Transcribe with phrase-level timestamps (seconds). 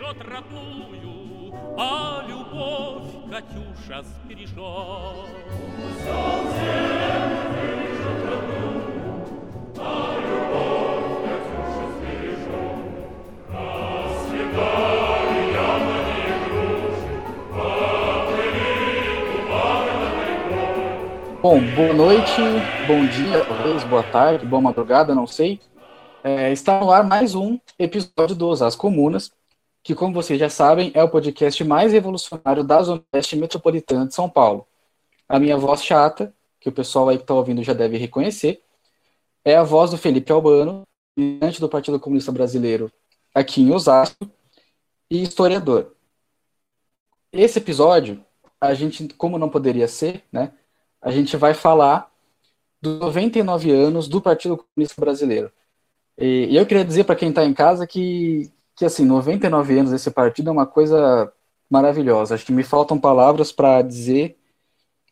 [0.00, 4.56] бережет родную, а любовь Катюша сбережет.
[21.42, 22.40] Bom, boa noite,
[22.88, 25.60] bom dia, talvez, boa tarde, boa madrugada, não sei.
[26.24, 29.30] É, está no ar mais um episódio do As Comunas,
[29.83, 34.13] que, como vocês já sabem, é o podcast mais revolucionário da Zona Oeste Metropolitana de
[34.13, 34.67] São Paulo.
[35.27, 38.63] A minha voz chata, que o pessoal aí que está ouvindo já deve reconhecer,
[39.43, 40.83] é a voz do Felipe Albano,
[41.17, 42.91] militante do Partido Comunista Brasileiro
[43.33, 44.29] aqui em Osasco
[45.09, 45.95] e historiador.
[47.31, 48.23] Esse episódio,
[48.59, 50.53] a gente, como não poderia ser, né,
[51.01, 52.11] a gente vai falar
[52.81, 55.51] dos 99 anos do Partido Comunista Brasileiro.
[56.17, 59.91] E, e eu queria dizer para quem está em casa que, que, assim, 99 anos
[59.91, 61.31] desse partido é uma coisa
[61.69, 62.35] maravilhosa.
[62.35, 64.37] Acho que me faltam palavras para dizer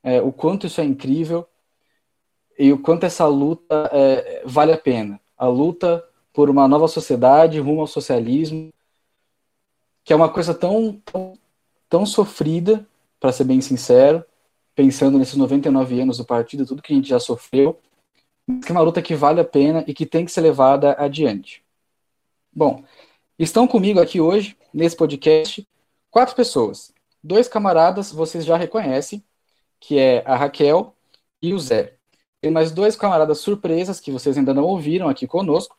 [0.03, 1.47] é, o quanto isso é incrível
[2.57, 5.19] e o quanto essa luta é, vale a pena.
[5.37, 8.71] A luta por uma nova sociedade rumo ao socialismo,
[10.03, 11.33] que é uma coisa tão, tão,
[11.87, 12.85] tão sofrida,
[13.19, 14.23] para ser bem sincero,
[14.73, 17.79] pensando nesses 99 anos do partido, tudo que a gente já sofreu,
[18.47, 20.95] mas que é uma luta que vale a pena e que tem que ser levada
[20.97, 21.63] adiante.
[22.51, 22.83] Bom,
[23.39, 25.65] estão comigo aqui hoje, nesse podcast,
[26.11, 26.93] quatro pessoas.
[27.23, 29.23] Dois camaradas vocês já reconhecem,
[29.79, 30.93] que é a Raquel
[31.41, 31.95] e o Zé.
[32.41, 35.75] Tem mais dois camaradas surpresas que vocês ainda não ouviram aqui conosco,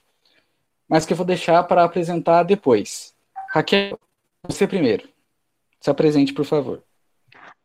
[0.88, 3.14] mas que eu vou deixar para apresentar depois.
[3.50, 3.98] Raquel,
[4.46, 5.08] você primeiro.
[5.80, 6.82] Se apresente, por favor.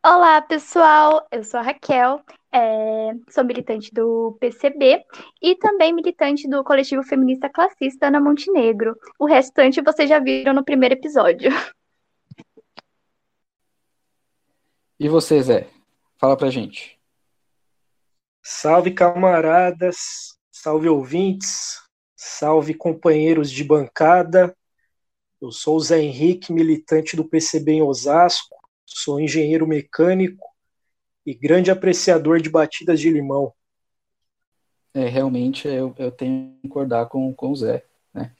[0.04, 1.26] Olá, pessoal.
[1.30, 2.22] Eu sou a Raquel,
[2.56, 5.04] é, sou militante do PCB
[5.42, 8.96] e também militante do coletivo feminista classista Ana Montenegro.
[9.18, 11.50] O restante vocês já viram no primeiro episódio.
[14.98, 15.68] E você, Zé?
[16.16, 16.98] Fala pra gente.
[18.42, 20.38] Salve, camaradas.
[20.50, 21.82] Salve, ouvintes.
[22.16, 24.56] Salve, companheiros de bancada.
[25.38, 30.55] Eu sou o Zé Henrique, militante do PCB em Osasco Sou engenheiro mecânico
[31.26, 33.52] e grande apreciador de batidas de limão.
[34.94, 37.84] É, realmente eu, eu tenho que concordar com, com o Zé.
[38.14, 38.32] Né?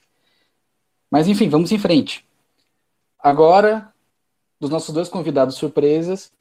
[1.11, 2.25] Mas enfim, vamos em frente.
[3.19, 3.93] Agora,
[4.61, 6.33] dos nossos dois convidados surpresas,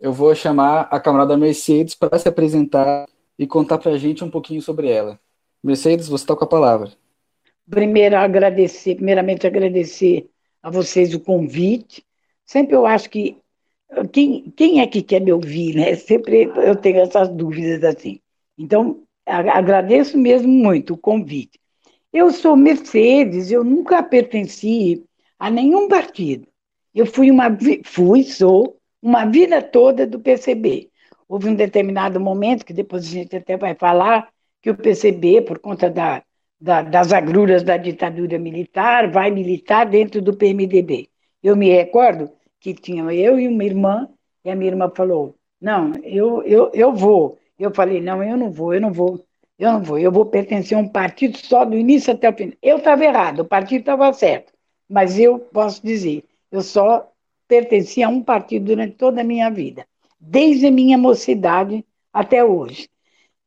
[0.00, 3.06] eu vou chamar a camarada Mercedes para se apresentar
[3.38, 5.20] e contar para a gente um pouquinho sobre ela.
[5.62, 6.90] Mercedes, você está com a palavra.
[7.68, 10.28] Primeiro, agradecer, primeiramente agradecer
[10.62, 12.04] a vocês o convite.
[12.44, 13.41] Sempre eu acho que
[14.12, 15.94] quem, quem é que quer me ouvir, né?
[15.94, 18.20] Sempre eu tenho essas dúvidas assim.
[18.56, 21.60] Então, agradeço mesmo muito o convite.
[22.12, 25.04] Eu sou Mercedes, eu nunca pertenci
[25.38, 26.46] a nenhum partido.
[26.94, 27.48] Eu fui uma,
[27.84, 30.90] fui, sou uma vida toda do PCB.
[31.28, 34.28] Houve um determinado momento, que depois a gente até vai falar,
[34.60, 36.22] que o PCB, por conta da,
[36.60, 41.08] da, das agruras da ditadura militar, vai militar dentro do PMDB.
[41.42, 42.30] Eu me recordo
[42.62, 44.08] que tinha eu e uma irmã,
[44.44, 47.38] e a minha irmã falou: Não, eu, eu, eu vou.
[47.58, 49.26] Eu falei: Não, eu não vou, eu não vou,
[49.58, 52.52] eu não vou, eu vou pertencer a um partido só do início até o fim.
[52.62, 54.52] Eu estava errado, o partido estava certo,
[54.88, 57.12] mas eu posso dizer: eu só
[57.48, 59.86] pertenci a um partido durante toda a minha vida,
[60.20, 62.88] desde a minha mocidade até hoje.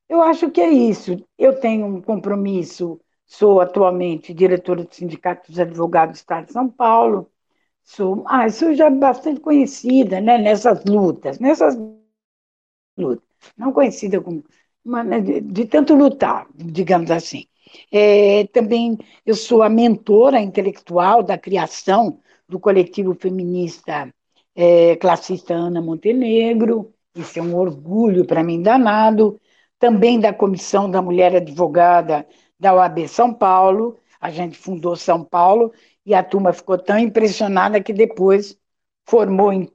[0.09, 1.23] Eu acho que é isso.
[1.37, 6.69] Eu tenho um compromisso, sou atualmente diretora do Sindicato dos Advogados do Estado de São
[6.69, 7.31] Paulo,
[7.85, 11.78] Sou, ah, sou já bastante conhecida, né, nessas lutas, nessas
[12.97, 13.23] lutas.
[13.57, 14.44] Não conhecida como,
[14.84, 17.46] né, de, de tanto lutar, digamos assim.
[17.91, 24.12] É, também eu sou a mentora intelectual da criação do coletivo feminista
[24.56, 29.40] é, classista Ana Montenegro, isso é um orgulho para mim danado.
[29.78, 32.25] Também da Comissão da Mulher Advogada
[32.59, 35.72] da OAB São Paulo, a gente fundou São Paulo
[36.05, 38.57] e a turma ficou tão impressionada que depois
[39.05, 39.69] formou em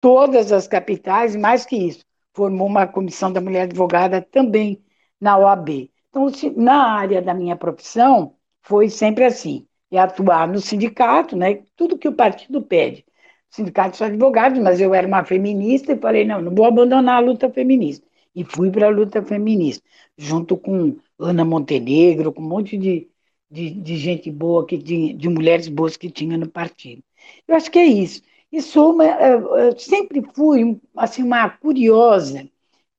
[0.00, 2.04] todas as capitais, mais que isso,
[2.34, 4.82] formou uma comissão da mulher advogada também
[5.20, 5.90] na OAB.
[6.08, 11.98] Então, na área da minha profissão, foi sempre assim, é atuar no sindicato, né, tudo
[11.98, 13.04] que o partido pede.
[13.50, 17.20] Sindicato de advogados, mas eu era uma feminista e falei, não, não vou abandonar a
[17.20, 18.06] luta feminista.
[18.34, 19.84] E fui para a luta feminista,
[20.16, 23.10] junto com Ana Montenegro, com um monte de,
[23.52, 27.02] de, de gente boa, que, de, de mulheres boas que tinha no partido.
[27.46, 28.22] Eu acho que é isso.
[28.50, 32.48] E sou uma, eu sempre fui assim uma curiosa.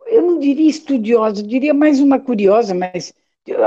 [0.06, 3.14] Eu não diria estudiosa, eu diria mais uma curiosa, mas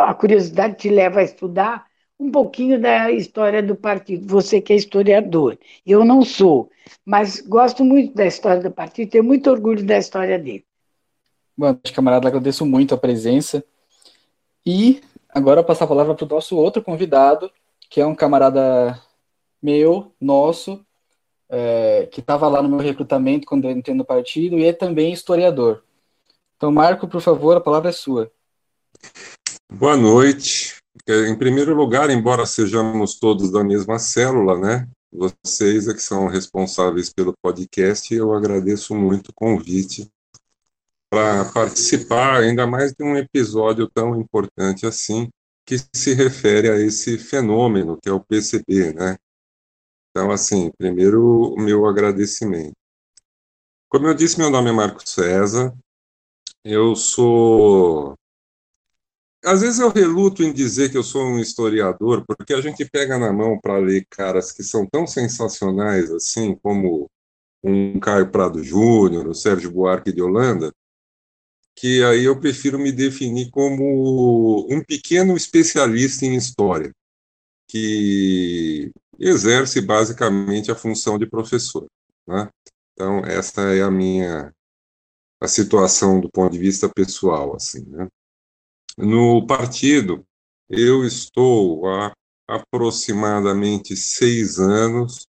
[0.06, 1.86] a curiosidade te leva a estudar
[2.18, 4.26] um pouquinho da história do partido.
[4.26, 6.70] Você que é historiador, eu não sou,
[7.04, 10.64] mas gosto muito da história do partido, tenho muito orgulho da história dele.
[11.56, 13.64] Bom, camarada, agradeço muito a presença.
[14.64, 15.00] E
[15.36, 17.50] agora passar a palavra para o nosso outro convidado,
[17.90, 18.98] que é um camarada
[19.62, 20.82] meu, nosso,
[21.50, 25.12] é, que estava lá no meu recrutamento quando eu entrei no partido e é também
[25.12, 25.84] historiador.
[26.56, 28.32] Então, Marco, por favor, a palavra é sua.
[29.70, 30.76] Boa noite.
[31.06, 34.88] Em primeiro lugar, embora sejamos todos da mesma célula, né?
[35.12, 40.10] Vocês é que são responsáveis pelo podcast, eu agradeço muito o convite
[41.16, 45.30] para participar, ainda mais de um episódio tão importante assim,
[45.64, 49.16] que se refere a esse fenômeno que é o PCB, né?
[50.10, 52.74] Então, assim, primeiro o meu agradecimento.
[53.88, 55.74] Como eu disse, meu nome é Marco César,
[56.62, 58.14] eu sou
[59.42, 63.16] às vezes eu reluto em dizer que eu sou um historiador, porque a gente pega
[63.16, 67.08] na mão para ler caras que são tão sensacionais assim, como
[67.64, 70.72] um Caio Prado Júnior, o Sérgio Buarque de Holanda,
[71.76, 76.90] que aí eu prefiro me definir como um pequeno especialista em história,
[77.68, 81.86] que exerce basicamente a função de professor.
[82.26, 82.48] Né?
[82.92, 84.52] Então, essa é a minha
[85.38, 88.08] a situação do ponto de vista pessoal, assim, né?
[88.96, 90.24] No partido,
[90.66, 92.12] eu estou há
[92.48, 95.26] aproximadamente seis anos,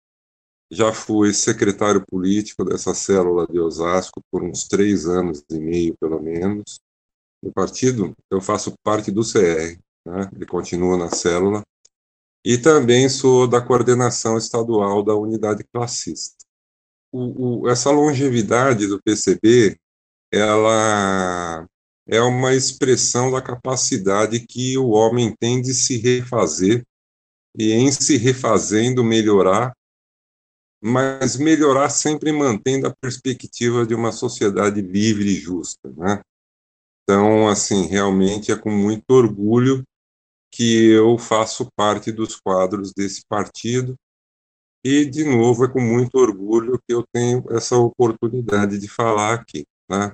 [0.70, 6.20] já fui secretário político dessa célula de Osasco por uns três anos e meio, pelo
[6.20, 6.78] menos.
[7.42, 10.30] No partido, eu faço parte do CR, né?
[10.34, 11.62] ele continua na célula,
[12.44, 16.36] e também sou da coordenação estadual da unidade classista.
[17.12, 19.76] O, o, essa longevidade do PCB,
[20.32, 21.66] ela
[22.08, 26.84] é uma expressão da capacidade que o homem tem de se refazer
[27.58, 29.72] e, em se refazendo, melhorar,
[30.82, 36.20] mas melhorar sempre mantendo a perspectiva de uma sociedade livre e justa, né?
[37.02, 39.84] Então, assim, realmente é com muito orgulho
[40.50, 43.94] que eu faço parte dos quadros desse partido
[44.84, 49.64] e, de novo, é com muito orgulho que eu tenho essa oportunidade de falar aqui,
[49.88, 50.12] né?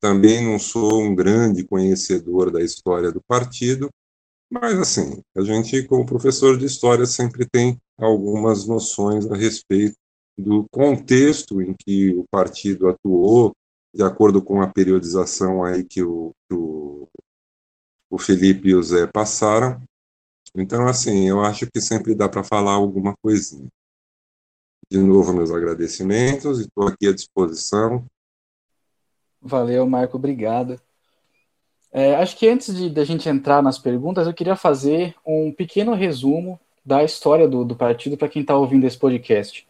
[0.00, 3.90] Também não sou um grande conhecedor da história do partido,
[4.50, 9.96] mas assim, a gente, como professor de história, sempre tem algumas noções a respeito
[10.36, 13.54] do contexto em que o partido atuou,
[13.94, 17.08] de acordo com a periodização aí que o, que o,
[18.10, 19.82] o Felipe e o Zé passaram.
[20.54, 23.68] Então, assim, eu acho que sempre dá para falar alguma coisinha.
[24.90, 28.04] De novo, meus agradecimentos e estou aqui à disposição
[29.42, 30.80] Valeu, Marco, obrigado.
[31.92, 35.52] É, acho que antes de, de, a gente entrar nas perguntas, eu queria fazer um
[35.52, 39.66] pequeno resumo da história do, do partido para quem está ouvindo esse podcast.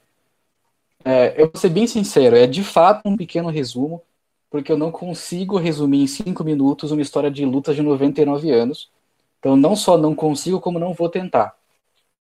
[1.05, 4.03] É, eu vou ser bem sincero, é de fato um pequeno resumo,
[4.51, 8.91] porque eu não consigo resumir em cinco minutos uma história de luta de 99 anos.
[9.39, 11.55] Então, não só não consigo, como não vou tentar.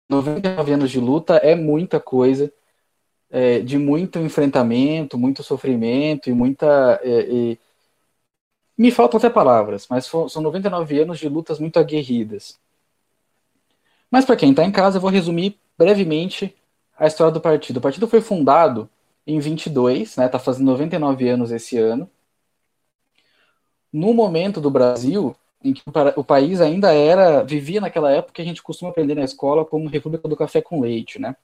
[0.08, 2.52] 99 anos de luta é muita coisa,
[3.30, 7.00] é, de muito enfrentamento, muito sofrimento e muita.
[7.02, 7.56] É,
[8.82, 12.58] me faltam até palavras, mas são 99 anos de lutas muito aguerridas.
[14.10, 16.52] Mas para quem está em casa, eu vou resumir brevemente
[16.98, 17.76] a história do partido.
[17.76, 18.90] O partido foi fundado
[19.24, 22.10] em 22, está né, tá fazendo 99 anos esse ano.
[23.92, 25.82] No momento do Brasil, em que
[26.16, 29.88] o país ainda era, vivia naquela época que a gente costuma aprender na escola como
[29.88, 31.36] República do Café com Leite, né?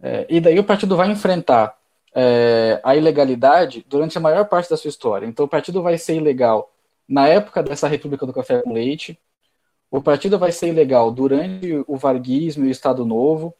[0.00, 1.78] É, e daí o partido vai enfrentar
[2.14, 5.26] é, a ilegalidade durante a maior parte da sua história.
[5.26, 6.72] Então o partido vai ser ilegal
[7.08, 9.18] na época dessa República do Café com Leite,
[9.90, 13.54] o partido vai ser ilegal durante o varguismo e o Estado Novo,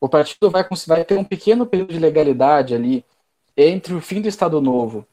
[0.00, 3.04] o partido vai, vai ter um pequeno período de legalidade ali
[3.56, 5.06] entre o fim do Estado Novo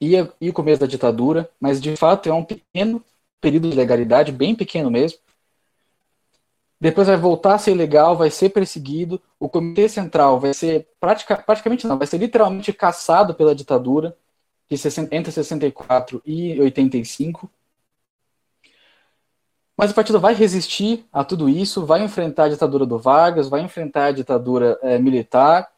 [0.00, 3.04] e, e o começo da ditadura, mas de fato é um pequeno
[3.40, 5.18] período de legalidade, bem pequeno mesmo,
[6.82, 11.36] depois vai voltar a ser ilegal, vai ser perseguido, o Comitê Central vai ser pratica,
[11.36, 14.16] praticamente não, vai ser literalmente caçado pela ditadura
[14.68, 14.76] de
[15.12, 17.48] entre 64 e 85.
[19.76, 23.60] Mas o partido vai resistir a tudo isso, vai enfrentar a ditadura do Vargas, vai
[23.60, 25.70] enfrentar a ditadura é, militar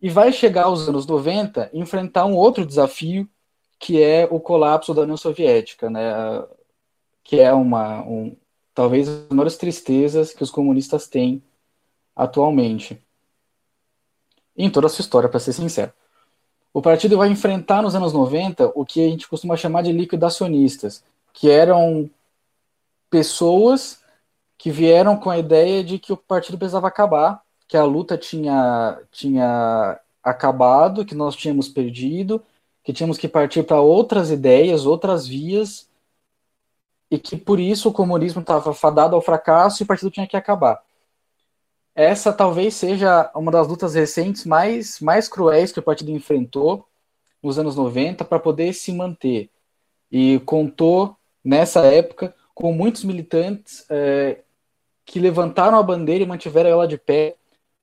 [0.00, 3.28] e vai chegar aos anos 90 e enfrentar um outro desafio
[3.80, 6.44] que é o colapso da União Soviética, né?
[7.24, 8.36] Que é uma, um,
[8.74, 11.42] talvez as maiores tristezas que os comunistas têm
[12.14, 13.00] atualmente.
[14.56, 15.92] Em toda a sua história, para ser sincero.
[16.72, 21.04] O partido vai enfrentar nos anos 90 o que a gente costuma chamar de liquidacionistas,
[21.32, 22.10] que eram
[23.08, 24.00] pessoas
[24.58, 28.98] que vieram com a ideia de que o partido precisava acabar, que a luta tinha,
[29.12, 32.42] tinha acabado, que nós tínhamos perdido,
[32.82, 35.88] que tínhamos que partir para outras ideias, outras vias,
[37.10, 40.36] e que por isso o comunismo estava fadado ao fracasso e o partido tinha que
[40.36, 40.82] acabar.
[41.94, 46.88] Essa talvez seja uma das lutas recentes mais, mais cruéis que o partido enfrentou
[47.42, 49.48] nos anos 90 para poder se manter.
[50.10, 54.40] E contou, nessa época, com muitos militantes é,
[55.04, 57.36] que levantaram a bandeira e mantiveram ela de pé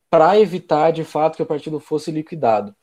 [0.10, 2.75] para evitar, de fato, que o partido fosse liquidado.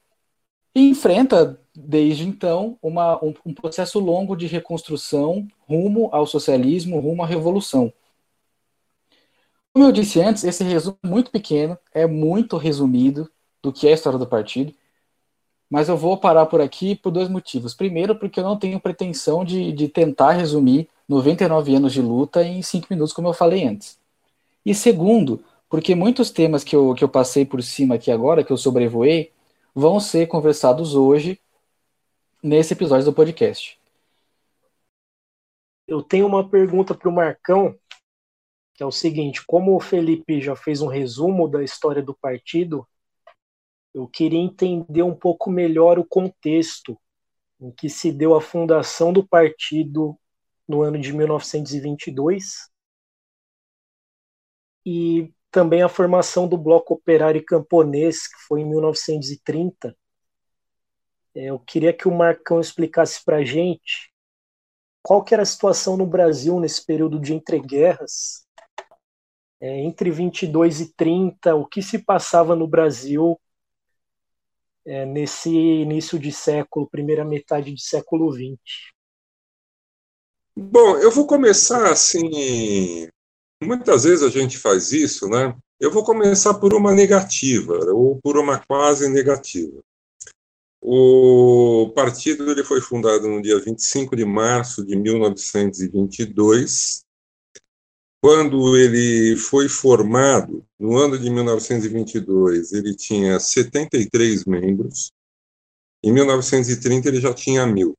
[0.81, 7.27] Enfrenta, desde então, uma, um, um processo longo de reconstrução rumo ao socialismo, rumo à
[7.27, 7.93] revolução.
[9.73, 13.31] Como eu disse antes, esse resumo é muito pequeno, é muito resumido
[13.63, 14.73] do que é a história do partido,
[15.71, 17.75] mas eu vou parar por aqui por dois motivos.
[17.75, 22.63] Primeiro, porque eu não tenho pretensão de, de tentar resumir 99 anos de luta em
[22.63, 23.99] cinco minutos, como eu falei antes.
[24.65, 28.53] E segundo, porque muitos temas que eu, que eu passei por cima aqui agora, que
[28.53, 29.33] eu sobrevoei,
[29.79, 31.41] vão ser conversados hoje
[32.43, 33.79] nesse episódio do podcast.
[35.87, 37.79] Eu tenho uma pergunta para o Marcão,
[38.75, 42.89] que é o seguinte: como o Felipe já fez um resumo da história do partido,
[43.95, 46.99] eu queria entender um pouco melhor o contexto
[47.61, 50.19] em que se deu a fundação do partido
[50.67, 52.69] no ano de 1922
[54.85, 59.97] e também a formação do Bloco Operário Camponês, que foi em 1930.
[61.35, 64.13] É, eu queria que o Marcão explicasse para a gente
[65.03, 68.47] qual que era a situação no Brasil nesse período de entreguerras,
[69.61, 73.41] é, entre 22 e 30, o que se passava no Brasil
[74.85, 78.59] é, nesse início de século, primeira metade de século 20.
[80.57, 83.09] Bom, eu vou começar assim.
[83.63, 85.55] Muitas vezes a gente faz isso, né?
[85.81, 89.83] Eu vou começar por uma negativa, ou por uma quase negativa.
[90.81, 97.05] O partido ele foi fundado no dia 25 de março de 1922.
[98.21, 105.13] Quando ele foi formado, no ano de 1922, ele tinha 73 membros.
[106.03, 107.95] Em 1930, ele já tinha mil.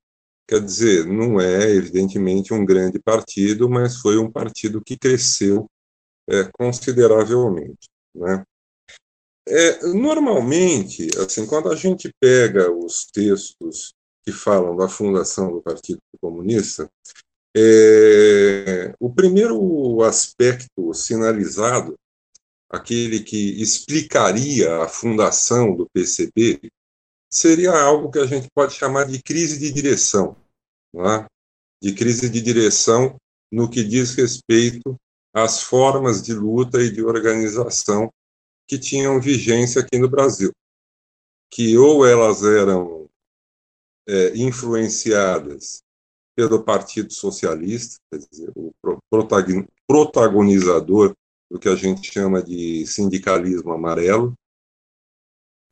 [0.49, 5.69] Quer dizer, não é, evidentemente, um grande partido, mas foi um partido que cresceu
[6.27, 7.87] é, consideravelmente.
[8.15, 8.43] Né?
[9.47, 15.99] É, normalmente, assim, quando a gente pega os textos que falam da fundação do Partido
[16.19, 16.89] Comunista,
[17.55, 21.93] é, o primeiro aspecto sinalizado,
[22.67, 26.71] aquele que explicaria a fundação do PCB,
[27.29, 30.35] seria algo que a gente pode chamar de crise de direção,
[30.95, 31.25] é?
[31.81, 33.15] de crise de direção
[33.51, 34.95] no que diz respeito
[35.33, 38.11] às formas de luta e de organização
[38.67, 40.51] que tinham vigência aqui no Brasil,
[41.51, 43.09] que ou elas eram
[44.07, 45.83] é, influenciadas
[46.35, 48.73] pelo Partido Socialista, quer dizer, o
[49.87, 51.13] protagonizador
[51.49, 54.33] do que a gente chama de sindicalismo amarelo,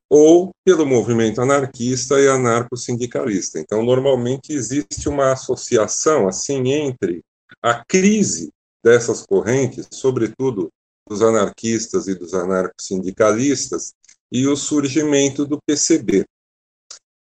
[0.10, 3.60] ou pelo movimento anarquista e anarco-sindicalista.
[3.60, 7.22] Então, normalmente existe uma associação assim entre
[7.62, 8.50] a crise
[8.84, 10.70] dessas correntes, sobretudo
[11.08, 13.94] dos anarquistas e dos anarco-sindicalistas,
[14.32, 16.26] e o surgimento do PCB.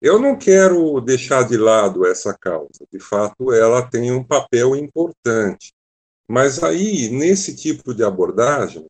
[0.02, 5.72] Eu não quero deixar de lado essa causa, de fato, ela tem um papel importante.
[6.28, 8.86] Mas aí, nesse tipo de abordagem,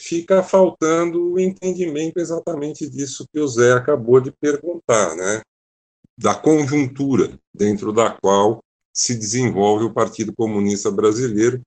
[0.00, 5.42] fica faltando o entendimento exatamente disso que o Zé acabou de perguntar, né?
[6.16, 11.60] da conjuntura dentro da qual se desenvolve o Partido Comunista Brasileiro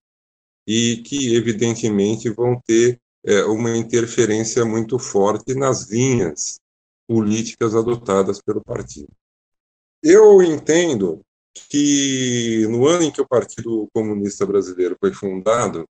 [0.65, 6.59] e que, evidentemente, vão ter é, uma interferência muito forte nas linhas
[7.07, 9.09] políticas adotadas pelo partido.
[10.01, 11.21] Eu entendo
[11.69, 15.85] que no ano em que o Partido Comunista Brasileiro foi fundado,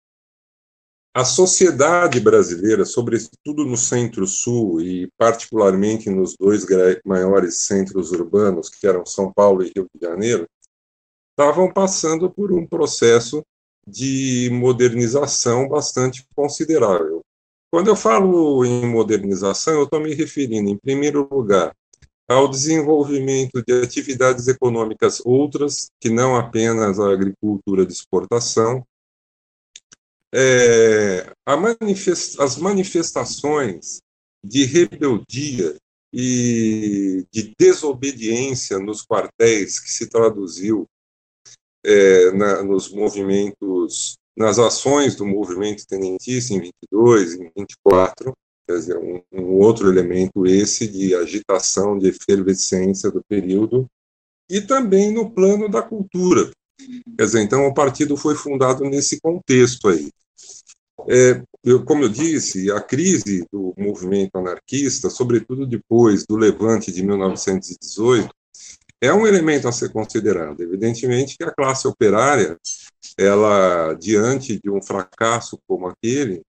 [1.14, 6.66] a sociedade brasileira, sobretudo no Centro-Sul e particularmente nos dois
[7.06, 10.48] maiores centros urbanos, que eram São Paulo e Rio de Janeiro,
[11.30, 13.44] estavam passando por um processo
[13.88, 17.22] de modernização bastante considerável.
[17.72, 21.76] Quando eu falo em modernização, eu estou me referindo, em primeiro lugar,
[22.28, 28.84] ao desenvolvimento de atividades econômicas outras, que não apenas a agricultura de exportação,
[30.34, 34.00] é, manifest, as manifestações
[34.44, 35.76] de rebeldia
[36.12, 40.88] e de desobediência nos quartéis que se traduziu
[41.86, 48.34] é, na, nos movimentos nas ações do movimento tenentista em 22, em 24,
[48.68, 53.86] quer dizer, um, um outro elemento esse de agitação, de efervescência do período,
[54.50, 56.52] e também no plano da cultura.
[57.16, 60.10] Quer dizer, então o partido foi fundado nesse contexto aí.
[61.10, 67.04] É, eu, como eu disse, a crise do movimento anarquista, sobretudo depois do levante de
[67.04, 68.30] 1918,
[69.02, 70.62] é um elemento a ser considerado.
[70.62, 72.58] Evidentemente que a classe operária,
[73.18, 76.42] ela diante de um fracasso como aquele,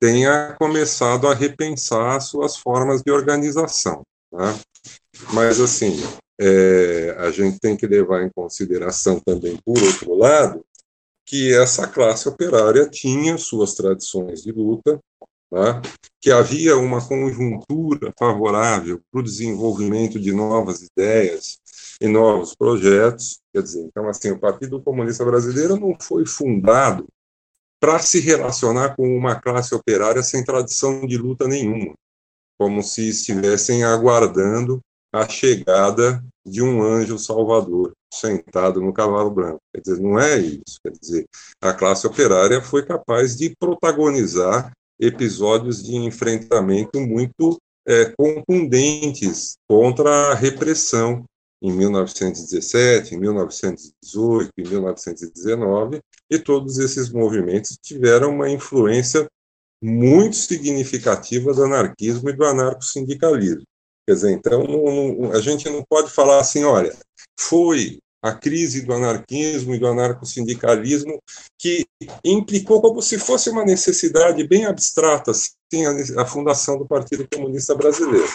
[0.00, 4.02] tenha começado a repensar suas formas de organização.
[4.30, 4.58] Tá?
[5.32, 6.02] Mas, assim,
[6.40, 10.64] é, a gente tem que levar em consideração também, por outro lado,
[11.24, 14.98] que essa classe operária tinha suas tradições de luta,
[15.50, 15.80] tá?
[16.20, 21.58] que havia uma conjuntura favorável para o desenvolvimento de novas ideias
[22.00, 23.40] e novos projetos.
[23.52, 27.06] Quer dizer, então, assim, o Partido Comunista Brasileiro não foi fundado
[27.80, 31.94] para se relacionar com uma classe operária sem tradição de luta nenhuma,
[32.56, 34.80] como se estivessem aguardando
[35.12, 39.60] a chegada de um anjo salvador sentado no cavalo branco.
[39.74, 40.78] Quer dizer, não é isso.
[40.82, 41.24] Quer dizer,
[41.60, 50.34] a classe operária foi capaz de protagonizar episódios de enfrentamento muito é, contundentes contra a
[50.34, 51.24] repressão
[51.60, 59.26] em 1917, em 1918, em 1919, e todos esses movimentos tiveram uma influência
[59.82, 63.62] muito significativa do anarquismo e do anarcossindicalismo.
[64.06, 64.64] Quer dizer, então,
[65.32, 66.94] a gente não pode falar assim, olha,
[67.38, 71.20] foi a crise do anarquismo e do anarcossindicalismo
[71.58, 71.84] que
[72.24, 77.74] implicou como se fosse uma necessidade bem abstrata, assim, a, a fundação do Partido Comunista
[77.74, 78.28] Brasileiro.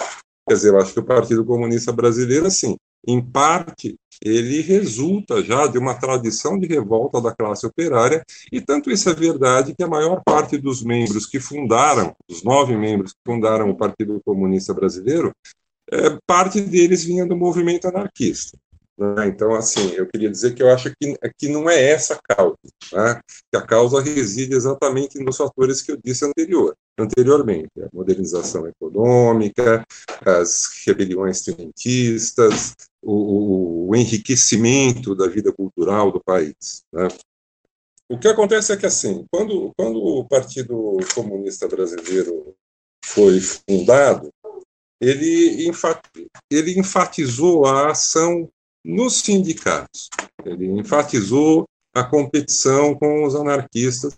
[0.48, 2.76] Quer dizer, eu acho que o Partido Comunista Brasileiro, assim,
[3.06, 8.90] em parte, ele resulta já de uma tradição de revolta da classe operária, e tanto
[8.90, 13.20] isso é verdade que a maior parte dos membros que fundaram, os nove membros que
[13.26, 15.32] fundaram o Partido Comunista Brasileiro,
[15.92, 18.58] é, parte deles vinha do movimento anarquista.
[18.98, 19.28] Né?
[19.28, 22.58] Então, assim, eu queria dizer que eu acho que, que não é essa a causa,
[22.92, 23.22] né?
[23.52, 29.86] que a causa reside exatamente nos fatores que eu disse anterior, anteriormente, a modernização econômica,
[30.26, 32.76] as rebeliões tenentistas,
[33.10, 36.84] o, o, enriquecimento da vida cultural do país.
[36.92, 37.08] Né?
[38.10, 42.54] O que acontece é que, assim, quando, quando o Partido Comunista Brasileiro
[43.06, 44.30] foi fundado,
[45.00, 45.72] ele,
[46.52, 48.50] ele enfatizou a ação
[48.84, 50.10] nos sindicatos.
[50.46, 54.16] Ele enfatizou a competição com os anarquistas,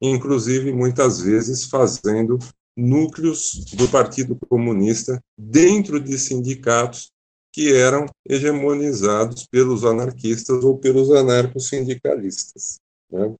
[0.00, 2.38] inclusive muitas vezes fazendo
[2.76, 7.12] núcleos do Partido Comunista dentro de sindicatos
[7.52, 12.80] que eram hegemonizados pelos anarquistas ou pelos anarcosindicalistas.
[13.10, 13.34] Né?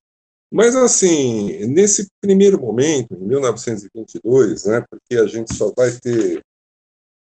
[0.53, 6.43] Mas, assim, nesse primeiro momento, em 1922, né, porque a gente só vai ter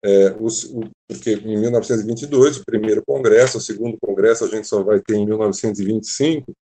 [0.04, 4.82] é, os, o, porque em 1922, o primeiro congresso, o segundo congresso a gente só
[4.82, 6.54] vai ter em 1925.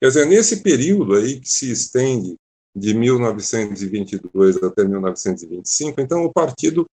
[0.00, 2.34] Quer dizer, nesse período aí que se estende
[2.74, 6.86] de 1922 até 1925, então o partido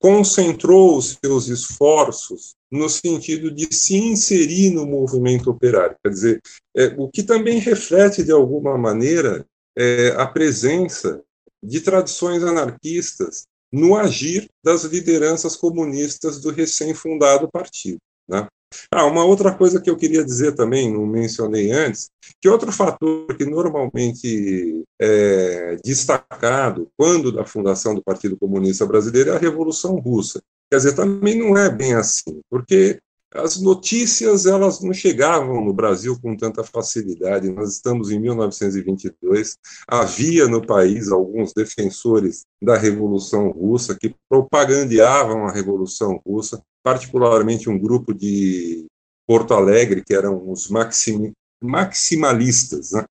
[0.00, 5.96] concentrou os seus esforços no sentido de se inserir no movimento operário.
[6.02, 6.40] Quer dizer,
[6.76, 11.22] é, o que também reflete, de alguma maneira, é, a presença
[11.62, 17.98] de tradições anarquistas no agir das lideranças comunistas do recém-fundado partido.
[18.28, 18.46] Né?
[18.92, 23.26] Ah, uma outra coisa que eu queria dizer também, não mencionei antes, que outro fator
[23.36, 30.42] que normalmente é destacado quando da fundação do Partido Comunista Brasileiro é a Revolução Russa.
[30.70, 33.00] Quer dizer, também não é bem assim, porque
[33.34, 37.50] as notícias elas não chegavam no Brasil com tanta facilidade.
[37.50, 39.58] Nós estamos em 1922.
[39.86, 47.78] Havia no país alguns defensores da Revolução Russa que propagandeavam a Revolução Russa, particularmente um
[47.78, 48.86] grupo de
[49.26, 52.92] Porto Alegre que eram os maxim, maximalistas.
[52.92, 53.04] Né?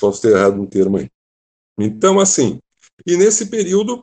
[0.00, 1.10] posso ter errado um termo aí.
[1.78, 2.60] Então, assim,
[3.06, 4.02] e nesse período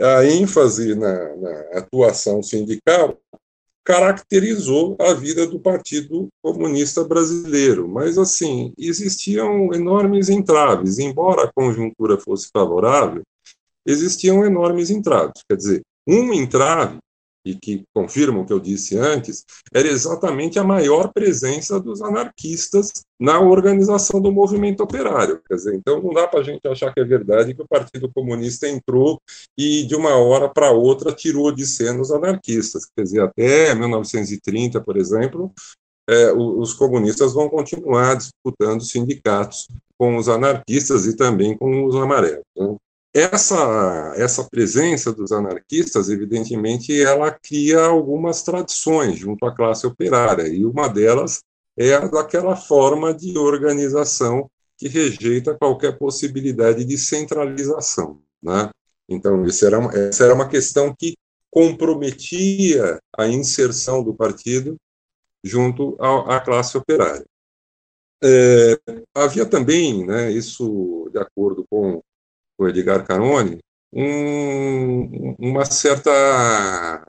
[0.00, 3.18] a ênfase na, na atuação sindical
[3.84, 7.88] caracterizou a vida do Partido Comunista Brasileiro.
[7.88, 10.98] Mas, assim, existiam enormes entraves.
[10.98, 13.22] Embora a conjuntura fosse favorável,
[13.86, 15.42] existiam enormes entraves.
[15.48, 16.98] Quer dizer, um entrave
[17.44, 22.92] e que confirmam o que eu disse antes, era exatamente a maior presença dos anarquistas
[23.18, 25.40] na organização do movimento operário.
[25.46, 28.10] Quer dizer, então não dá para a gente achar que é verdade que o Partido
[28.12, 29.20] Comunista entrou
[29.56, 32.86] e de uma hora para outra tirou de cena os anarquistas.
[32.94, 35.52] Quer dizer, até 1930, por exemplo,
[36.08, 42.44] é, os comunistas vão continuar disputando sindicatos com os anarquistas e também com os amarelos.
[42.56, 42.76] Né?
[43.12, 50.64] Essa, essa presença dos anarquistas, evidentemente, ela cria algumas tradições junto à classe operária, e
[50.64, 51.42] uma delas
[51.76, 58.22] é a daquela forma de organização que rejeita qualquer possibilidade de centralização.
[58.40, 58.70] Né?
[59.08, 61.16] Então, era, essa era uma questão que
[61.50, 64.76] comprometia a inserção do partido
[65.42, 67.26] junto à, à classe operária.
[68.22, 68.78] É,
[69.14, 72.02] havia também, né, isso de acordo com
[72.64, 73.58] o Edgar Carone,
[73.92, 77.04] um, uma certa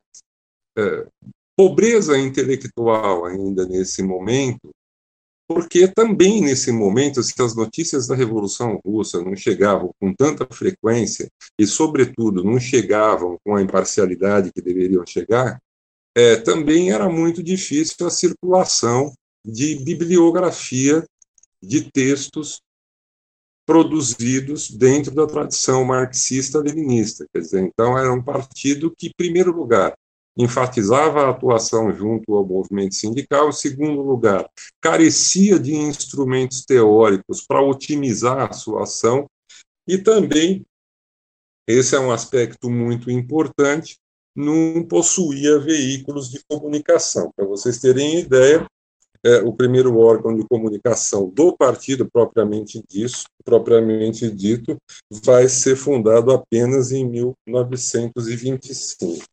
[0.77, 1.07] é,
[1.55, 4.71] pobreza intelectual ainda nesse momento,
[5.47, 11.29] porque também nesse momento, se as notícias da Revolução Russa não chegavam com tanta frequência
[11.59, 15.61] e, sobretudo, não chegavam com a imparcialidade que deveriam chegar,
[16.15, 19.13] é, também era muito difícil a circulação
[19.45, 21.03] de bibliografia
[21.61, 22.61] de textos
[23.71, 27.25] produzidos dentro da tradição marxista-leninista.
[27.33, 29.93] Quer dizer, então era um partido que, em primeiro lugar,
[30.37, 34.45] enfatizava a atuação junto ao movimento sindical, em segundo lugar,
[34.81, 39.25] carecia de instrumentos teóricos para otimizar a sua ação,
[39.87, 40.65] e também,
[41.65, 43.97] esse é um aspecto muito importante,
[44.35, 47.31] não possuía veículos de comunicação.
[47.37, 48.65] Para vocês terem ideia,
[49.23, 54.77] é, o primeiro órgão de comunicação do partido propriamente disso, propriamente dito,
[55.23, 59.23] vai ser fundado apenas em 1925.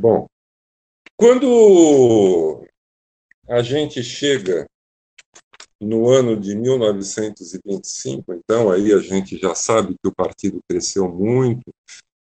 [0.00, 0.26] Bom,
[1.16, 2.64] quando
[3.48, 4.66] a gente chega
[5.80, 11.72] no ano de 1925, então aí a gente já sabe que o partido cresceu muito,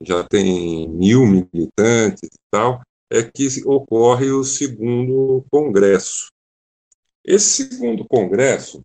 [0.01, 2.81] já tem mil militantes e tal,
[3.13, 6.33] é que ocorre o segundo congresso.
[7.23, 8.83] Esse segundo congresso,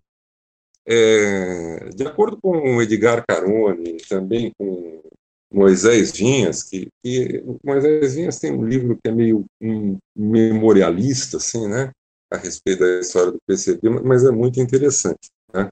[0.86, 5.02] é, de acordo com Edgar Carone também com
[5.52, 11.68] Moisés Vinhas, que, que Moisés Vinhas tem um livro que é meio um, memorialista, assim,
[11.70, 11.92] né,
[12.32, 15.30] a respeito da história do PCB, mas é muito interessante.
[15.54, 15.70] Né?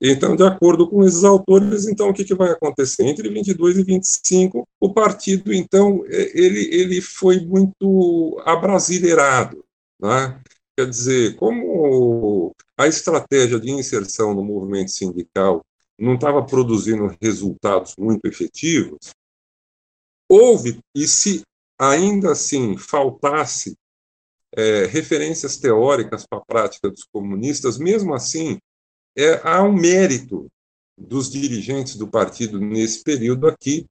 [0.00, 3.04] Então, de acordo com esses autores, então o que, que vai acontecer?
[3.04, 9.64] Entre 22 e 25, o partido, então, é, ele, ele foi muito abrasileirado.
[10.00, 10.40] Né?
[10.76, 15.64] Quer dizer, como a estratégia de inserção no movimento sindical
[15.98, 19.12] não estava produzindo resultados muito efetivos,
[20.28, 21.42] houve, e se
[21.76, 23.76] ainda assim faltasse
[24.56, 28.58] é, referências teóricas para a prática dos comunistas, mesmo assim,
[29.16, 30.50] é, há um mérito
[30.96, 33.86] dos dirigentes do partido nesse período aqui,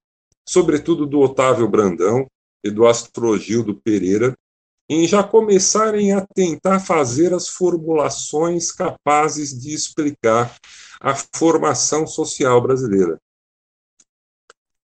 [0.48, 2.28] sobretudo do Otávio Brandão
[2.64, 4.38] e do Astrogildo Pereira,
[4.90, 10.56] em já começarem a tentar fazer as formulações capazes de explicar
[11.00, 13.20] a formação social brasileira.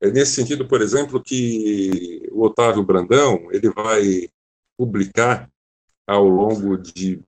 [0.01, 4.29] É nesse sentido, por exemplo, que o Otávio Brandão ele vai
[4.77, 5.49] publicar
[6.05, 7.21] ao longo de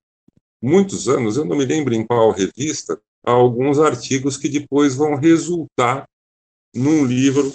[0.65, 6.07] muitos anos, eu não me lembro em qual revista, alguns artigos que depois vão resultar
[6.73, 7.53] num livro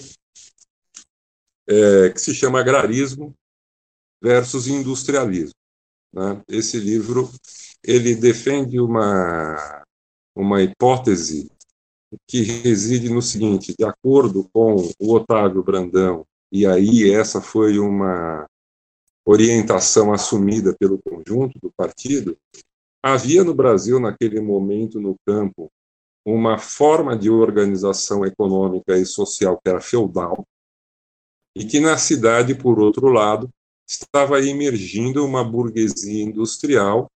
[1.68, 3.34] é, que se chama Agrarismo
[4.22, 5.54] versus Industrialismo.
[6.12, 6.40] Né?
[6.48, 7.28] Esse livro
[7.82, 9.84] ele defende uma,
[10.36, 11.50] uma hipótese
[12.28, 18.46] que reside no seguinte: de acordo com o Otávio Brandão, e aí essa foi uma
[19.24, 22.36] orientação assumida pelo conjunto do partido,
[23.02, 25.70] Havia no Brasil, naquele momento, no campo,
[26.24, 30.46] uma forma de organização econômica e social que era feudal,
[31.56, 33.50] e que na cidade, por outro lado,
[33.88, 37.10] estava emergindo uma burguesia industrial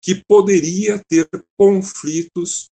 [0.00, 2.70] que poderia ter conflitos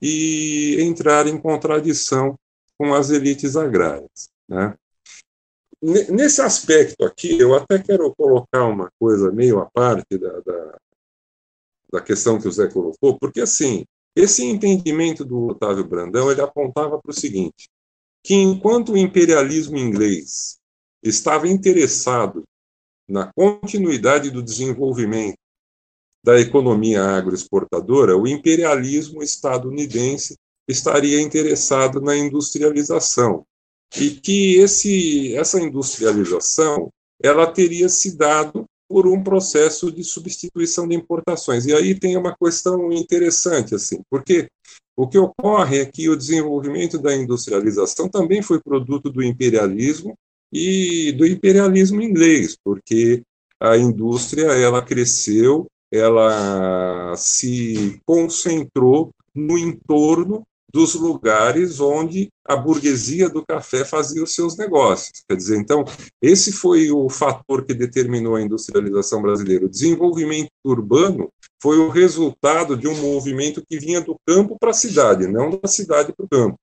[0.00, 2.38] e entrar em contradição
[2.78, 4.30] com as elites agrárias.
[4.48, 4.74] Né?
[5.82, 10.78] Nesse aspecto aqui, eu até quero colocar uma coisa meio à parte da, da,
[11.90, 17.00] da questão que o Zé colocou, porque assim, esse entendimento do Otávio Brandão, ele apontava
[17.00, 17.68] para o seguinte,
[18.22, 20.58] que enquanto o imperialismo inglês
[21.02, 22.44] estava interessado
[23.08, 25.38] na continuidade do desenvolvimento
[26.22, 30.36] da economia agroexportadora, o imperialismo estadunidense
[30.68, 33.46] estaria interessado na industrialização.
[33.96, 40.94] E que esse, essa industrialização ela teria se dado por um processo de substituição de
[40.94, 41.66] importações.
[41.66, 44.48] E aí tem uma questão interessante, assim, porque
[44.96, 50.14] o que ocorre é que o desenvolvimento da industrialização também foi produto do imperialismo
[50.52, 53.22] e do imperialismo inglês, porque
[53.60, 63.44] a indústria ela cresceu ela se concentrou no entorno dos lugares onde a burguesia do
[63.44, 65.22] café fazia os seus negócios.
[65.28, 65.84] Quer dizer, então,
[66.20, 69.66] esse foi o fator que determinou a industrialização brasileira.
[69.66, 74.74] O desenvolvimento urbano foi o resultado de um movimento que vinha do campo para a
[74.74, 76.58] cidade, não da cidade para o campo.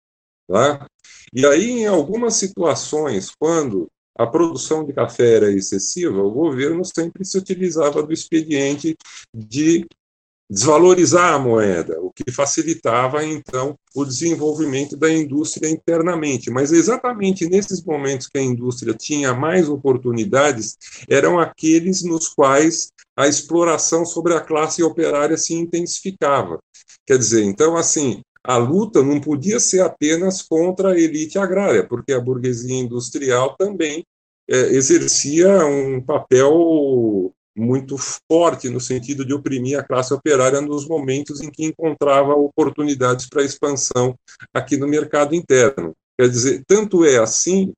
[0.47, 0.87] Tá?
[1.33, 3.87] E aí, em algumas situações, quando
[4.17, 8.95] a produção de café era excessiva, o governo sempre se utilizava do expediente
[9.33, 9.85] de
[10.49, 16.51] desvalorizar a moeda, o que facilitava então o desenvolvimento da indústria internamente.
[16.51, 20.77] Mas exatamente nesses momentos que a indústria tinha mais oportunidades,
[21.09, 26.59] eram aqueles nos quais a exploração sobre a classe operária se intensificava.
[27.05, 32.13] Quer dizer, então assim, a luta não podia ser apenas contra a elite agrária, porque
[32.13, 34.05] a burguesia industrial também
[34.47, 37.95] é, exercia um papel muito
[38.29, 43.43] forte no sentido de oprimir a classe operária nos momentos em que encontrava oportunidades para
[43.43, 44.17] expansão
[44.53, 45.93] aqui no mercado interno.
[46.19, 47.73] Quer dizer, tanto é assim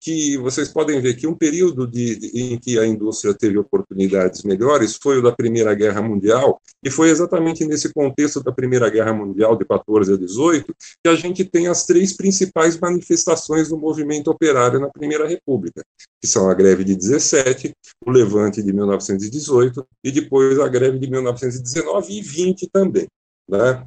[0.00, 4.42] que vocês podem ver que um período de, de, em que a indústria teve oportunidades
[4.42, 9.12] melhores foi o da Primeira Guerra Mundial, e foi exatamente nesse contexto da Primeira Guerra
[9.12, 14.30] Mundial, de 14 a 18, que a gente tem as três principais manifestações do movimento
[14.30, 15.82] operário na Primeira República,
[16.20, 17.72] que são a greve de 17,
[18.06, 23.06] o levante de 1918 e depois a greve de 1919 e 20 também.
[23.48, 23.84] Né?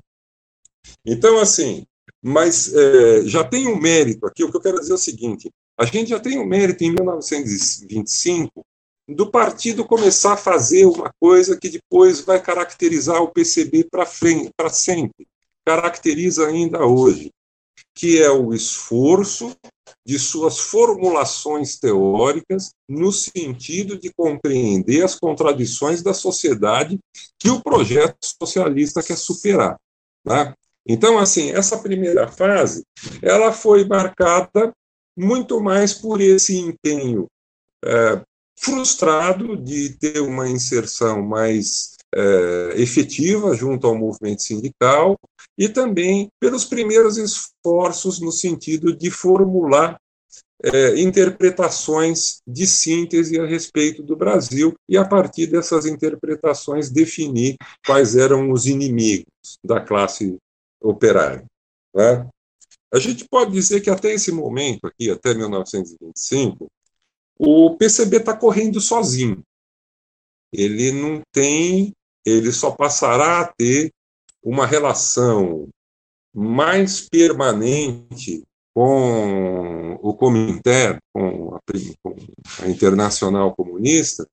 [1.05, 1.85] Então, assim,
[2.21, 4.43] mas é, já tem um mérito aqui.
[4.43, 5.49] O que eu quero dizer é o seguinte:
[5.81, 8.63] a gente já tem o mérito em 1925
[9.09, 15.27] do partido começar a fazer uma coisa que depois vai caracterizar o PCB para sempre,
[15.65, 17.31] caracteriza ainda hoje,
[17.95, 19.55] que é o esforço
[20.05, 26.99] de suas formulações teóricas no sentido de compreender as contradições da sociedade
[27.39, 29.77] que o projeto socialista quer superar.
[30.23, 30.53] Né?
[30.87, 32.83] Então, assim, essa primeira fase,
[33.19, 34.71] ela foi marcada
[35.17, 37.27] muito mais por esse empenho
[37.83, 38.21] é,
[38.59, 45.17] frustrado de ter uma inserção mais é, efetiva junto ao movimento sindical
[45.57, 49.97] e também pelos primeiros esforços no sentido de formular
[50.63, 58.15] é, interpretações de síntese a respeito do Brasil e, a partir dessas interpretações, definir quais
[58.15, 60.37] eram os inimigos da classe
[60.79, 61.45] operária.
[61.95, 62.27] Né?
[62.93, 66.69] A gente pode dizer que até esse momento aqui, até 1925,
[67.37, 69.41] o PCB está correndo sozinho.
[70.51, 71.93] Ele não tem,
[72.25, 73.91] ele só passará a ter
[74.43, 75.69] uma relação
[76.33, 81.59] mais permanente com o Comintern, com a,
[82.03, 82.15] com
[82.59, 84.27] a Internacional Comunista,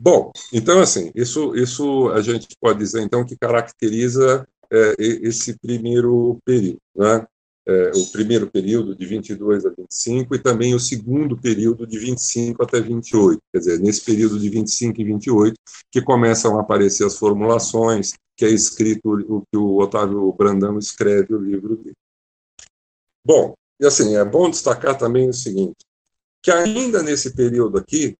[0.00, 6.38] Bom, então assim, isso, isso a gente pode dizer então que caracteriza é, esse primeiro
[6.44, 7.26] período, né?
[7.66, 12.62] É, o primeiro período de 22 a 25 e também o segundo período de 25
[12.62, 15.54] até 28, quer dizer, nesse período de 25 e 28
[15.92, 21.34] que começam a aparecer as formulações, que é escrito o que o Otávio Brandão escreve
[21.34, 21.96] o livro dele.
[23.22, 25.84] Bom, e assim, é bom destacar também o seguinte,
[26.42, 28.16] que ainda nesse período aqui,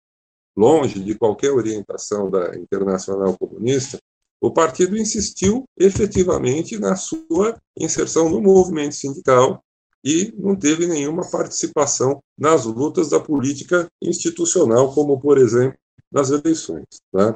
[0.54, 3.98] longe de qualquer orientação da Internacional Comunista,
[4.40, 9.60] o partido insistiu efetivamente na sua inserção no movimento sindical
[10.04, 15.76] e não teve nenhuma participação nas lutas da política institucional, como, por exemplo,
[16.10, 16.86] nas eleições.
[17.12, 17.34] Tá?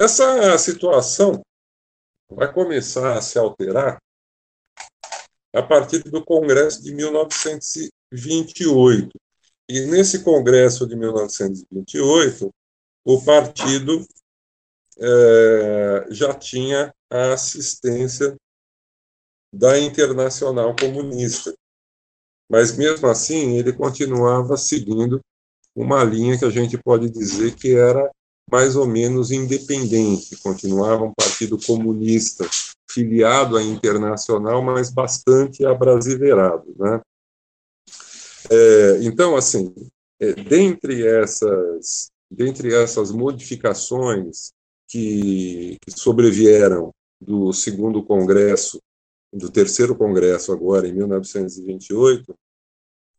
[0.00, 1.42] Essa situação
[2.30, 3.98] vai começar a se alterar
[5.54, 9.10] a partir do Congresso de 1928.
[9.68, 12.48] E nesse Congresso de 1928,
[13.04, 14.02] o partido
[15.00, 18.36] é, já tinha a assistência
[19.52, 21.54] da Internacional Comunista.
[22.50, 25.20] Mas, mesmo assim, ele continuava seguindo
[25.74, 28.10] uma linha que a gente pode dizer que era
[28.50, 32.48] mais ou menos independente, continuava um partido comunista,
[32.90, 36.74] filiado à Internacional, mas bastante abrasileirado.
[36.78, 37.00] Né?
[38.50, 39.74] É, então, assim,
[40.18, 44.52] é, dentre, essas, dentre essas modificações
[44.88, 48.80] que, que sobrevieram do segundo congresso
[49.32, 52.34] do terceiro congresso agora em 1928,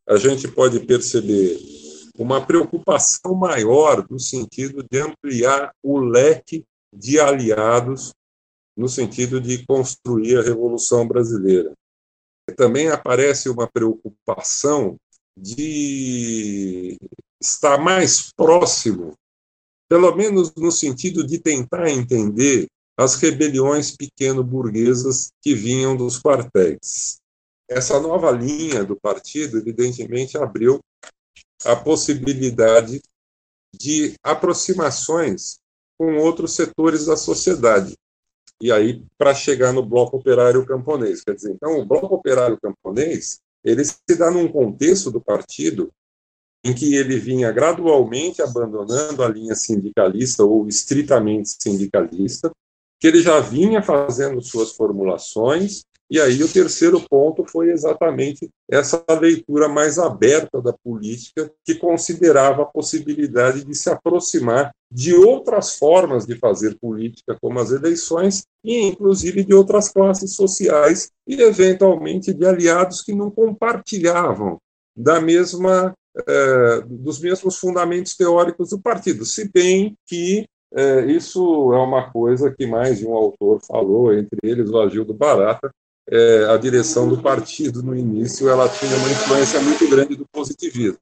[0.08, 1.60] a gente pode perceber
[2.18, 8.12] uma preocupação maior no sentido de ampliar o leque de aliados
[8.76, 11.74] no sentido de construir a Revolução Brasileira.
[12.58, 14.98] Também aparece uma preocupação
[15.38, 16.98] de
[17.40, 19.14] estar mais próximo,
[19.90, 27.18] pelo menos no sentido de tentar entender as rebeliões pequeno-burguesas que vinham dos quartéis.
[27.68, 30.80] Essa nova linha do partido, evidentemente, abriu
[31.66, 33.02] a possibilidade
[33.74, 35.60] de aproximações
[35.98, 37.96] com outros setores da sociedade.
[38.62, 41.24] E aí, para chegar no bloco operário camponês.
[41.24, 45.90] Quer dizer, então, o bloco operário camponês, ele se dá num contexto do partido
[46.64, 52.52] em que ele vinha gradualmente abandonando a linha sindicalista ou estritamente sindicalista,
[53.00, 59.04] que ele já vinha fazendo suas formulações, e aí o terceiro ponto foi exatamente essa
[59.22, 66.26] leitura mais aberta da política, que considerava a possibilidade de se aproximar de outras formas
[66.26, 72.46] de fazer política, como as eleições, e inclusive de outras classes sociais, e eventualmente de
[72.46, 74.58] aliados que não compartilhavam
[74.98, 75.94] da mesma
[76.28, 82.54] eh, dos mesmos fundamentos teóricos do partido, se bem que é, isso é uma coisa
[82.54, 85.72] que mais de um autor falou, entre eles o Agildo Barata,
[86.12, 91.00] é, a direção do partido no início ela tinha uma influência muito grande do positivismo.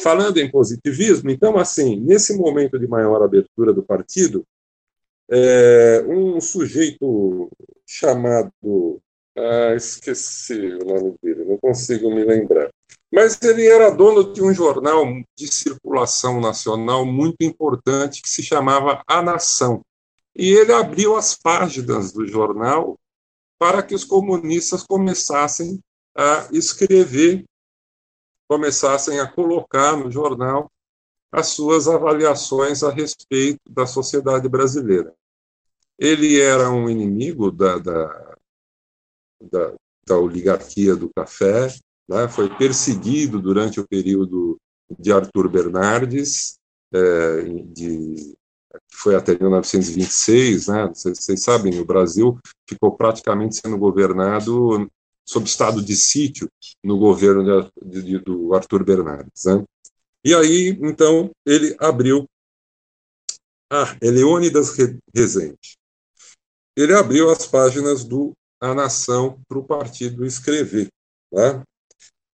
[0.00, 4.44] Falando em positivismo, então, assim, nesse momento de maior abertura do partido,
[5.30, 7.48] é, um sujeito
[7.86, 9.00] chamado.
[9.36, 12.70] Ah, esqueci o nome dele, não consigo me lembrar.
[13.14, 15.04] Mas ele era dono de um jornal
[15.38, 19.82] de circulação nacional muito importante que se chamava A Nação.
[20.34, 22.98] E ele abriu as páginas do jornal
[23.56, 25.78] para que os comunistas começassem
[26.12, 27.44] a escrever,
[28.48, 30.68] começassem a colocar no jornal
[31.30, 35.14] as suas avaliações a respeito da sociedade brasileira.
[35.96, 38.36] Ele era um inimigo da, da,
[39.40, 39.74] da,
[40.04, 41.72] da oligarquia do café,
[42.08, 44.58] né, foi perseguido durante o período
[44.98, 46.58] de Arthur Bernardes,
[46.92, 48.36] é, de,
[48.92, 52.38] foi até 1926, né, vocês, sabem, o Brasil
[52.68, 54.90] ficou praticamente sendo governado
[55.26, 56.48] sob estado de sítio
[56.82, 59.44] no governo de, de, do Arthur Bernardes.
[59.44, 59.64] Né.
[60.24, 62.26] E aí, então, ele abriu
[63.70, 64.76] ah, Eleônidas
[65.14, 65.76] Rezende.
[66.76, 70.88] Ele abriu as páginas do A Nação para o partido escrever.
[71.32, 71.62] Né?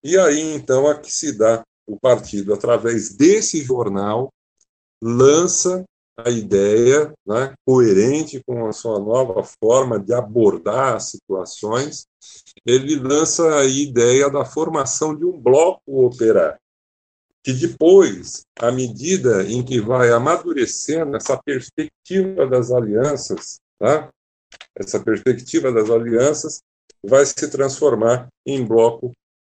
[0.03, 4.29] E aí, então, a que se dá o partido, através desse jornal,
[5.01, 5.83] lança
[6.17, 12.05] a ideia, né, coerente com a sua nova forma de abordar as situações,
[12.65, 16.59] ele lança a ideia da formação de um bloco operário,
[17.43, 24.09] que depois, à medida em que vai amadurecendo essa perspectiva das alianças, tá?
[24.75, 26.61] essa perspectiva das alianças,
[27.03, 29.11] vai se transformar em bloco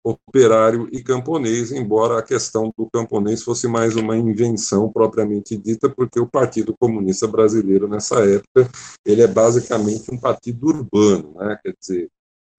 [0.04, 6.20] operário e camponês, embora a questão do camponês fosse mais uma invenção propriamente dita, porque
[6.20, 8.70] o Partido Comunista Brasileiro nessa época
[9.06, 11.58] ele é basicamente um partido urbano, né?
[11.64, 12.10] Quer dizer,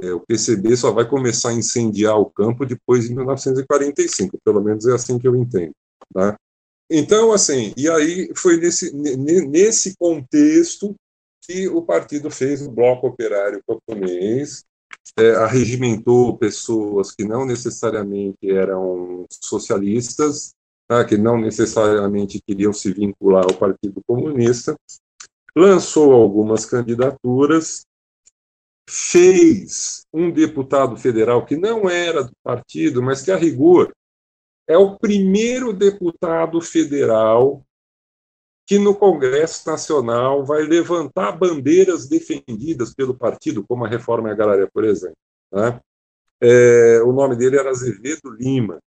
[0.00, 4.87] é, o PCB só vai começar a incendiar o campo depois de 1945, pelo menos
[4.87, 5.74] é assim que eu entendo,
[6.12, 6.37] tá?
[6.90, 10.94] Então, assim, e aí foi nesse, nesse contexto
[11.42, 14.64] que o partido fez o Bloco Operário Camponês,
[15.17, 20.55] é, arregimentou pessoas que não necessariamente eram socialistas,
[20.88, 24.77] tá, que não necessariamente queriam se vincular ao Partido Comunista,
[25.57, 27.87] lançou algumas candidaturas,
[28.88, 33.93] fez um deputado federal que não era do partido, mas que, a rigor,
[34.67, 37.64] é o primeiro deputado federal
[38.66, 44.85] que no Congresso Nacional vai levantar bandeiras defendidas pelo partido, como a reforma agrária, por
[44.85, 45.17] exemplo.
[45.52, 45.81] Né?
[46.40, 48.79] É, o nome dele era Azevedo Lima.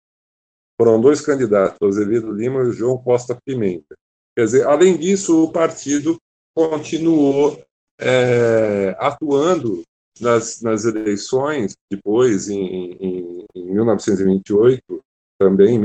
[0.79, 3.95] Foram dois candidatos, Azevedo Lima e o João Costa Pimenta.
[4.35, 6.19] Quer dizer, além disso, o partido
[6.55, 7.59] continuou
[7.99, 9.83] é, atuando
[10.19, 14.81] nas, nas eleições, depois, em, em, em 1928,
[15.39, 15.79] também,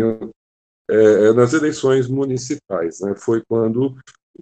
[0.93, 3.01] é, nas eleições municipais.
[3.01, 3.15] Né?
[3.17, 3.97] Foi quando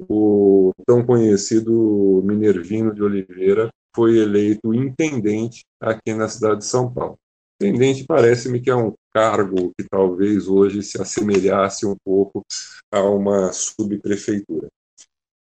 [0.09, 7.19] o tão conhecido Minervino de Oliveira foi eleito intendente aqui na cidade de São Paulo.
[7.61, 12.45] Intendente parece-me que é um cargo que talvez hoje se assemelhasse um pouco
[12.93, 14.69] a uma subprefeitura.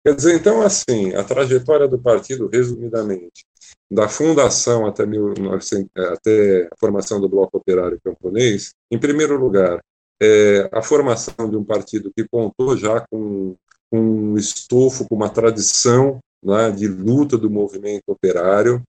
[0.05, 3.45] Quer dizer, então, assim, a trajetória do partido, resumidamente,
[3.91, 9.79] da fundação até, 1900, até a formação do Bloco Operário Camponês, em primeiro lugar,
[10.23, 13.57] é, a formação de um partido que contou já com,
[13.91, 18.83] com um estofo, com uma tradição né, de luta do movimento operário,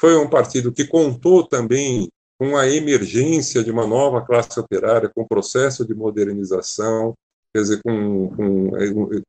[0.00, 2.08] foi um partido que contou também
[2.38, 7.14] com a emergência de uma nova classe operária, com o processo de modernização,
[7.54, 8.70] quer dizer, com, com,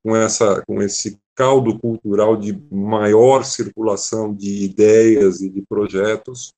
[0.04, 6.52] com, essa, com esse caldo cultural de maior circulação de ideias e de projetos.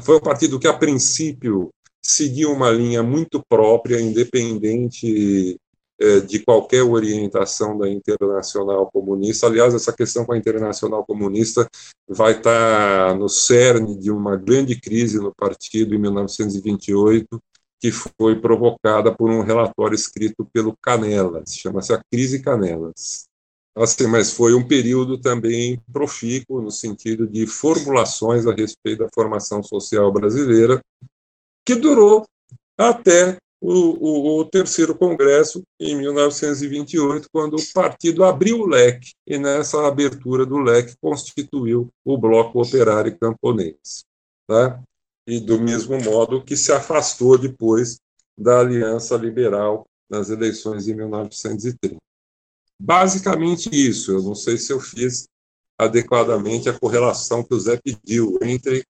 [0.00, 1.70] Foi um partido que, a princípio,
[2.02, 5.58] seguia uma linha muito própria, independente
[6.00, 9.46] é, de qualquer orientação da Internacional Comunista.
[9.46, 11.68] Aliás, essa questão com a Internacional Comunista
[12.08, 17.40] vai estar no cerne de uma grande crise no partido em 1928,
[17.80, 23.28] que foi provocada por um relatório escrito pelo Canelas, chama-se a Crise Canelas.
[23.74, 29.62] Assim, mas foi um período também profícuo no sentido de formulações a respeito da formação
[29.62, 30.80] social brasileira,
[31.64, 32.24] que durou
[32.78, 39.38] até o, o, o, terceiro congresso, em 1928, quando o partido abriu o leque, e
[39.38, 44.04] nessa abertura do leque constituiu o Bloco Operário Camponês.
[44.48, 44.82] Tá?
[45.28, 48.00] E do mesmo modo que se afastou depois
[48.36, 51.96] da Aliança Liberal nas eleições de 1930.
[52.80, 55.28] Basicamente isso, eu não sei se eu fiz
[55.78, 58.84] adequadamente a correlação que o Zé pediu entre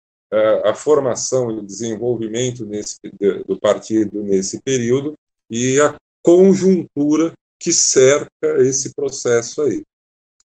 [0.65, 2.99] a formação e o desenvolvimento nesse,
[3.47, 5.15] do partido nesse período
[5.51, 8.31] e a conjuntura que cerca
[8.61, 9.83] esse processo aí.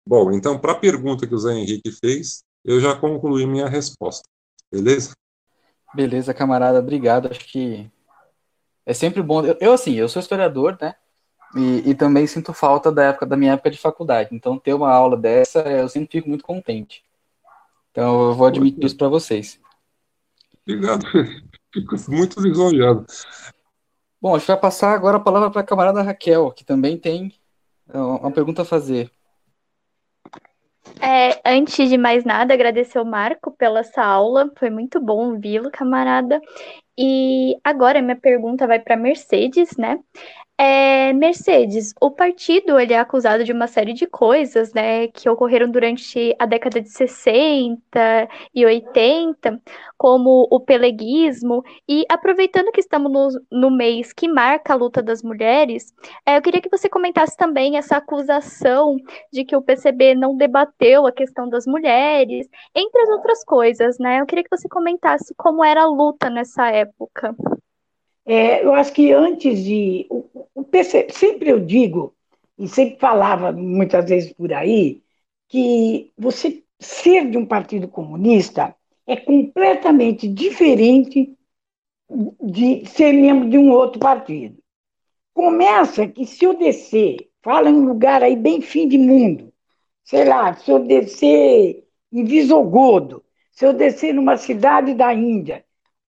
[0.06, 4.28] Bom, então, para a pergunta que o Zé Henrique fez, eu já concluí minha resposta.
[4.72, 5.12] Beleza?
[5.94, 7.28] Beleza, camarada, obrigado.
[7.30, 7.90] Acho que
[8.86, 9.46] é sempre bom.
[9.46, 10.96] Eu, eu assim, eu sou historiador, né?
[11.56, 14.30] E, e, também sinto falta da época da minha época de faculdade.
[14.34, 17.04] Então, ter uma aula dessa, eu sempre fico muito contente.
[17.92, 19.60] Então, eu vou admitir isso para vocês.
[20.68, 21.06] Obrigado,
[21.74, 23.06] fico muito lisonjeado.
[24.22, 27.32] Bom, a gente vai passar agora a palavra para a camarada Raquel, que também tem
[27.88, 29.10] é, uma pergunta a fazer.
[31.02, 35.72] É, antes de mais nada, agradecer ao Marco pela essa aula, foi muito bom ouvi-lo,
[35.72, 36.42] camarada.
[36.98, 39.98] E agora minha pergunta vai para Mercedes, né?
[40.60, 45.70] É, Mercedes, o partido ele é acusado de uma série de coisas, né, que ocorreram
[45.70, 49.62] durante a década de 60 e 80,
[49.98, 55.22] como o peleguismo, e aproveitando que estamos no, no mês que marca a luta das
[55.22, 55.94] mulheres,
[56.26, 58.98] é, eu queria que você comentasse também essa acusação
[59.32, 64.22] de que o PCB não debateu a questão das mulheres, entre as outras coisas, né?
[64.22, 67.36] Eu queria que você comentasse como era a luta nessa época.
[68.28, 70.06] É, eu acho que antes de.
[70.10, 70.66] O, o
[71.12, 72.14] sempre eu digo,
[72.58, 75.02] e sempre falava muitas vezes por aí,
[75.48, 78.76] que você ser de um partido comunista
[79.08, 81.34] é completamente diferente
[82.42, 84.58] de ser membro de um outro partido.
[85.34, 89.54] Começa que se eu descer, fala em um lugar aí bem fim de mundo,
[90.04, 95.66] sei lá, se eu descer em Visogodo, se eu descer numa cidade da Índia,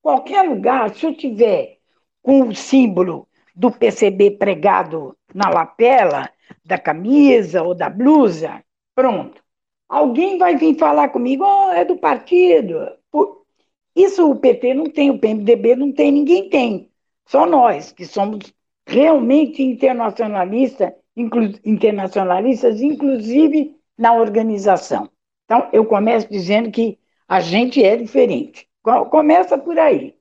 [0.02, 1.80] qualquer lugar, se eu tiver
[2.25, 6.31] com o símbolo do PCB pregado na lapela
[6.64, 8.64] da camisa ou da blusa,
[8.95, 9.45] pronto.
[9.87, 12.81] Alguém vai vir falar comigo, oh, é do partido.
[13.95, 16.91] Isso o PT não tem, o PMDB não tem, ninguém tem.
[17.27, 18.53] Só nós, que somos
[18.87, 25.11] realmente internacionalistas, inclu internacionalistas, inclusive na organização.
[25.45, 26.99] Então, eu começo dizendo que
[27.29, 28.66] a gente é diferente.
[29.11, 30.16] Começa por aí.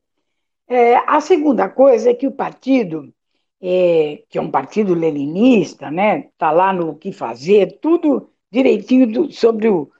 [0.68, 3.14] É, a segunda coisa é que o partido,
[3.62, 9.32] é, que é um partido leninista, né, está lá no que fazer, tudo direitinho do,
[9.32, 9.92] sobre o,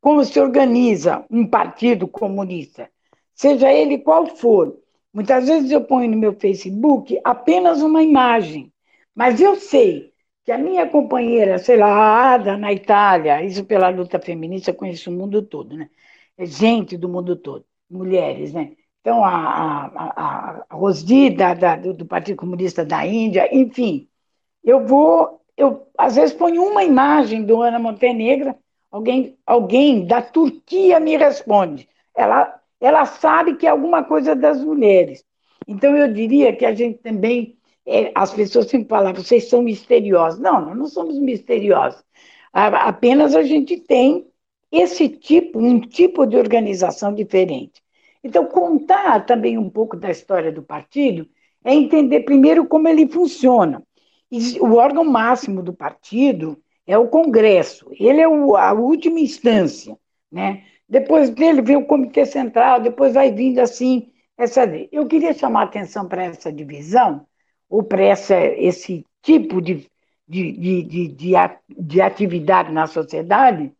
[0.00, 2.90] como se organiza um partido comunista,
[3.34, 4.78] seja ele qual for.
[5.12, 8.72] Muitas vezes eu ponho no meu Facebook apenas uma imagem,
[9.14, 10.12] mas eu sei
[10.44, 15.10] que a minha companheira, sei lá, Ada na Itália, isso pela luta feminista, eu conheço
[15.10, 15.88] o mundo todo, né?
[16.36, 18.72] É gente do mundo todo, mulheres, né?
[19.02, 24.08] Então, a, a, a Rosdi, da, da, do Partido Comunista da Índia, enfim,
[24.62, 28.54] eu vou, eu às vezes ponho uma imagem do Ana Montenegro,
[28.92, 31.88] alguém, alguém da Turquia me responde.
[32.16, 35.24] Ela, ela sabe que é alguma coisa das mulheres.
[35.66, 40.38] Então, eu diria que a gente também, é, as pessoas sempre falam, vocês são misteriosos.
[40.38, 42.04] Não, nós não somos misteriosos.
[42.52, 44.28] Apenas a gente tem
[44.70, 47.81] esse tipo, um tipo de organização diferente.
[48.22, 51.28] Então, contar também um pouco da história do partido
[51.64, 53.82] é entender primeiro como ele funciona.
[54.60, 59.96] O órgão máximo do partido é o Congresso, ele é a última instância,
[60.30, 60.64] né?
[60.88, 64.64] Depois dele vem o Comitê Central, depois vai vindo assim essa.
[64.90, 67.26] Eu queria chamar atenção para essa divisão,
[67.68, 69.86] ou para essa, esse tipo de,
[70.28, 73.72] de, de, de, de atividade na sociedade,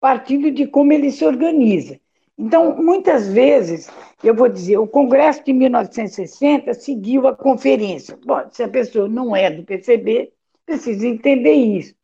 [0.00, 1.98] partindo de como ele se organiza.
[2.38, 3.88] Então, muitas vezes,
[4.24, 8.18] eu vou dizer, o Congresso de 1960 seguiu a conferência.
[8.24, 10.32] Bom, se a pessoa não é do PCB,
[10.64, 11.94] precisa entender isso.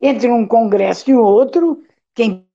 [0.00, 1.82] Entre um Congresso e outro,
[2.14, 2.46] quem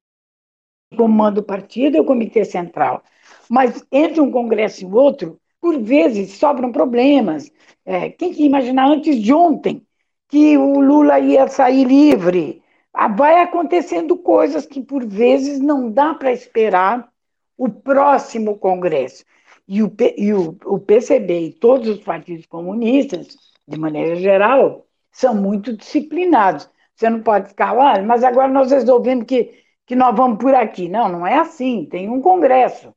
[0.96, 3.04] comanda o partido é o Comitê Central.
[3.50, 7.52] Mas entre um Congresso e outro, por vezes sobram problemas.
[7.86, 9.86] É, quem que imaginar antes de ontem
[10.30, 12.62] que o Lula ia sair livre?
[12.94, 17.12] Ah, vai acontecendo coisas que, por vezes, não dá para esperar
[17.58, 19.24] o próximo Congresso.
[19.68, 23.38] E, o, e o, o PCB e todos os partidos comunistas,
[23.68, 26.70] de maneira geral, são muito disciplinados.
[26.96, 29.52] Você não pode ficar lá, mas agora nós resolvemos que,
[29.86, 30.90] que nós vamos por aqui.
[30.90, 31.86] Não, não é assim.
[31.86, 32.94] Tem um Congresso.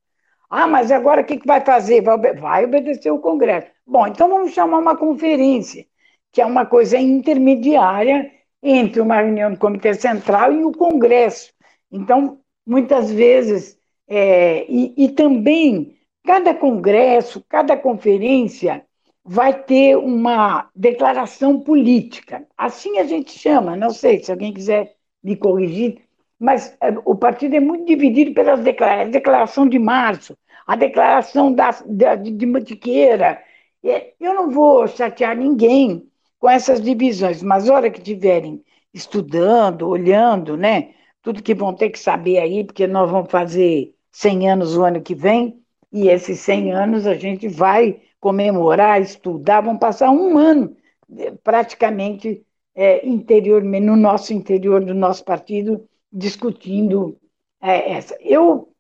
[0.51, 2.03] Ah, mas agora o que, que vai fazer?
[2.03, 3.69] Vai, vai obedecer o Congresso.
[3.87, 5.87] Bom, então vamos chamar uma conferência,
[6.33, 8.31] que é uma coisa intermediária
[8.63, 11.53] entre uma reunião do Comitê Central e o Congresso.
[11.91, 13.76] Então, muitas vezes
[14.09, 18.85] é, e, e também, cada congresso, cada conferência
[19.25, 22.47] vai ter uma declaração política.
[22.57, 26.03] Assim a gente chama, não sei se alguém quiser me corrigir,
[26.39, 29.09] mas é, o partido é muito dividido pelas declarações.
[29.09, 33.43] A declaração de março, a declaração da, da, de Mantiqueira.
[33.85, 39.89] É, eu não vou chatear ninguém com essas divisões, mas a hora que estiverem estudando,
[39.89, 44.75] olhando, né, tudo que vão ter que saber aí, porque nós vamos fazer 100 anos
[44.75, 45.63] o ano que vem,
[45.93, 50.75] e esses 100 anos a gente vai comemorar, estudar, vão passar um ano
[51.19, 52.43] eh, praticamente
[52.75, 57.19] é, interior, no nosso interior do nosso partido, discutindo
[57.61, 58.17] é, essa.
[58.23, 58.73] Eu,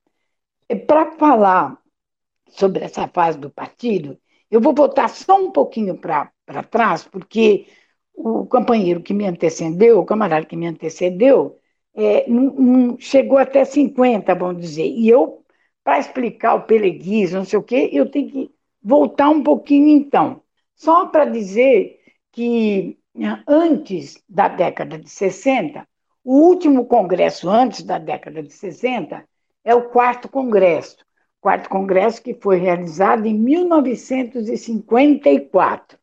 [0.87, 1.79] para falar
[2.49, 4.19] sobre essa fase do partido,
[4.51, 6.33] eu vou voltar só um pouquinho para
[6.71, 7.67] trás, porque
[8.15, 11.59] o companheiro que me antecedeu, o camarada que me antecedeu,
[11.97, 12.27] é,
[12.99, 14.87] chegou até 50, vamos dizer.
[14.87, 15.43] E eu,
[15.83, 18.51] para explicar o peleguismo, não sei o quê, eu tenho que
[18.83, 20.43] voltar um pouquinho então.
[20.75, 21.99] Só para dizer
[22.33, 25.89] que né, antes da década de 60,
[26.23, 29.27] o último congresso antes da década de 60
[29.65, 30.99] é o quarto congresso.
[31.41, 35.99] Quarto congresso que foi realizado em 1954.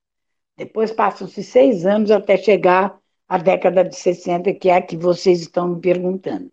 [0.57, 2.97] Depois passam-se seis anos até chegar
[3.33, 6.51] a década de 60, que é a que vocês estão me perguntando.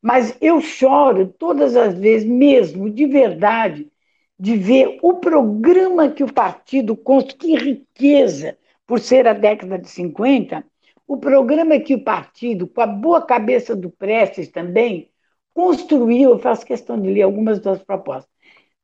[0.00, 3.92] Mas eu choro todas as vezes, mesmo de verdade,
[4.38, 8.56] de ver o programa que o partido construiu, que riqueza,
[8.86, 10.64] por ser a década de 50,
[11.06, 15.10] o programa que o partido, com a boa cabeça do Prestes também,
[15.52, 18.32] construiu, eu faço questão de ler algumas das propostas,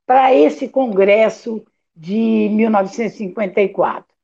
[0.04, 1.64] para esse congresso
[1.96, 4.14] de 1954.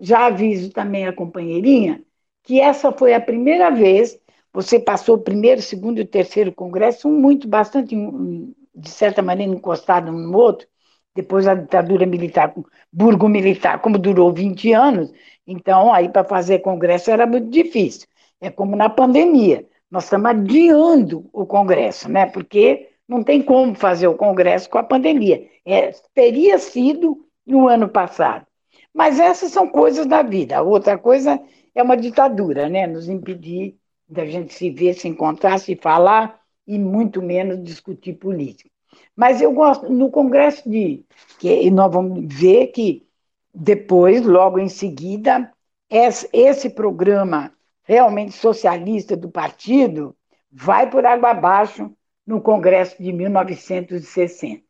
[0.00, 2.02] Já aviso também a companheirinha
[2.44, 4.18] que essa foi a primeira vez,
[4.52, 7.96] você passou o primeiro, segundo e terceiro congresso, um muito, bastante,
[8.74, 10.68] de certa maneira, encostado um no outro,
[11.14, 12.54] depois a ditadura militar,
[12.92, 15.12] burgo militar, como durou 20 anos,
[15.46, 18.06] então aí para fazer congresso era muito difícil.
[18.40, 22.26] É como na pandemia, nós estamos adiando o congresso, né?
[22.26, 25.46] Porque não tem como fazer o congresso com a pandemia.
[25.64, 28.46] É, teria sido no ano passado.
[28.92, 30.58] Mas essas são coisas da vida.
[30.58, 31.40] A outra coisa
[31.74, 32.86] é uma ditadura, né?
[32.86, 33.76] Nos impedir
[34.08, 38.70] da gente se ver, se encontrar, se falar e muito menos discutir política.
[39.16, 41.04] Mas eu gosto, no Congresso de.
[41.38, 43.06] Que nós vamos ver que
[43.52, 45.52] depois, logo em seguida,
[45.90, 47.52] esse programa
[47.84, 50.16] realmente socialista do partido
[50.50, 51.92] vai por água abaixo
[52.26, 54.62] no Congresso de 1960.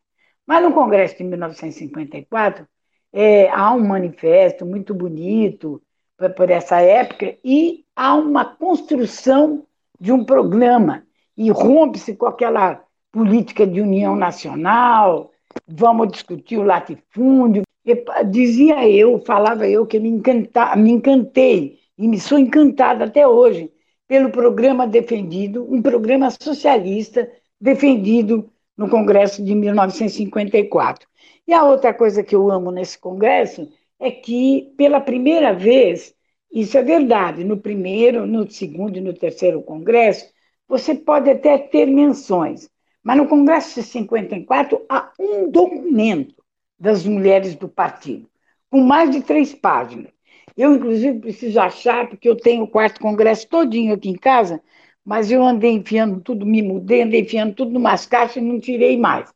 [0.46, 2.66] Mas no Congresso de 1954,
[3.12, 5.80] é, há um manifesto muito bonito,
[6.28, 9.64] por essa época, e há uma construção
[10.00, 11.04] de um programa,
[11.36, 15.30] e rompe-se com aquela política de união nacional,
[15.66, 17.62] vamos discutir o latifúndio.
[17.84, 23.26] E, dizia eu, falava eu, que me, encanta, me encantei, e me sou encantada até
[23.26, 23.70] hoje,
[24.06, 31.08] pelo programa defendido, um programa socialista defendido no Congresso de 1954.
[31.46, 33.68] E a outra coisa que eu amo nesse Congresso
[34.04, 36.14] é que, pela primeira vez,
[36.52, 40.30] isso é verdade, no primeiro, no segundo e no terceiro congresso,
[40.68, 42.68] você pode até ter menções,
[43.02, 46.34] mas no congresso de 54 há um documento
[46.78, 48.28] das mulheres do partido,
[48.70, 50.12] com mais de três páginas.
[50.54, 54.60] Eu, inclusive, preciso achar, porque eu tenho o quarto congresso todinho aqui em casa,
[55.02, 58.98] mas eu andei enfiando tudo, me mudei, andei enfiando tudo numas caixas e não tirei
[58.98, 59.33] mais.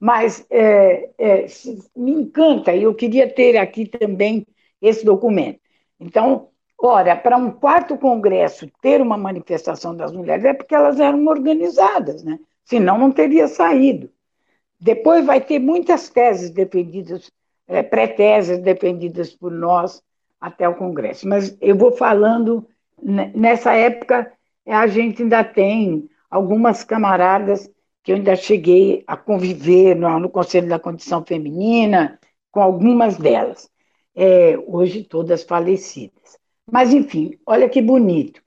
[0.00, 1.46] Mas é, é,
[1.96, 4.46] me encanta, e eu queria ter aqui também
[4.80, 5.60] esse documento.
[5.98, 11.26] Então, ora, para um quarto congresso ter uma manifestação das mulheres é porque elas eram
[11.26, 12.38] organizadas, né?
[12.68, 14.10] senão não teria saído.
[14.78, 17.32] Depois vai ter muitas teses defendidas,
[17.66, 20.02] é, pré-teses defendidas por nós
[20.38, 21.26] até o Congresso.
[21.26, 22.68] Mas eu vou falando,
[23.02, 24.30] nessa época,
[24.66, 27.70] a gente ainda tem algumas camaradas
[28.02, 32.18] que eu ainda cheguei a conviver no, no Conselho da Condição Feminina,
[32.50, 33.68] com algumas delas.
[34.14, 36.38] É, hoje todas falecidas.
[36.70, 38.42] Mas, enfim, olha que bonito.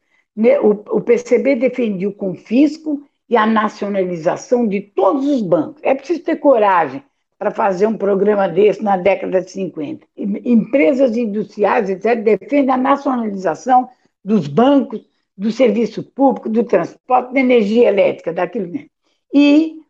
[0.61, 5.81] O, o PCB defendia o confisco e a nacionalização de todos os bancos.
[5.83, 7.03] É preciso ter coragem
[7.39, 10.05] para fazer um programa desse na década de 50.
[10.15, 13.89] Empresas industriais, etc., defendem a nacionalização
[14.23, 15.01] dos bancos,
[15.35, 18.89] do serviço público, do transporte, da energia elétrica, daquilo mesmo.
[19.33, 19.81] E,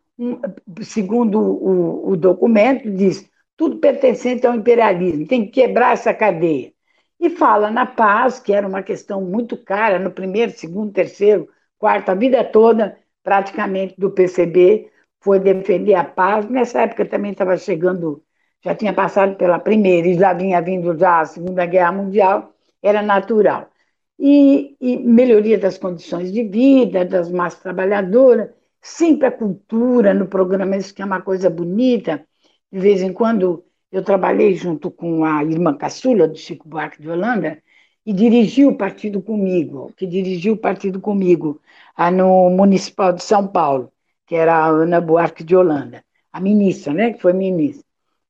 [0.82, 6.72] segundo o, o documento, diz tudo pertencente ao imperialismo, tem que quebrar essa cadeia.
[7.20, 12.08] E fala na paz, que era uma questão muito cara no primeiro, segundo, terceiro, quarto,
[12.10, 14.90] a vida toda, praticamente do PCB,
[15.20, 16.48] foi defender a paz.
[16.48, 18.22] Nessa época também estava chegando,
[18.64, 23.02] já tinha passado pela primeira e já vinha vindo já a Segunda Guerra Mundial, era
[23.02, 23.68] natural.
[24.18, 28.50] E, e melhoria das condições de vida, das massas trabalhadoras,
[28.82, 32.26] sempre a cultura no programa, isso que é uma coisa bonita.
[32.70, 37.08] De vez em quando eu trabalhei junto com a irmã caçula do Chico Buarque de
[37.08, 37.62] Holanda,
[38.04, 41.60] e dirigiu o partido comigo, que dirigiu o partido comigo
[42.12, 43.92] no Municipal de São Paulo,
[44.26, 47.84] que era a Ana Buarque de Holanda, a ministra, né, que foi ministra.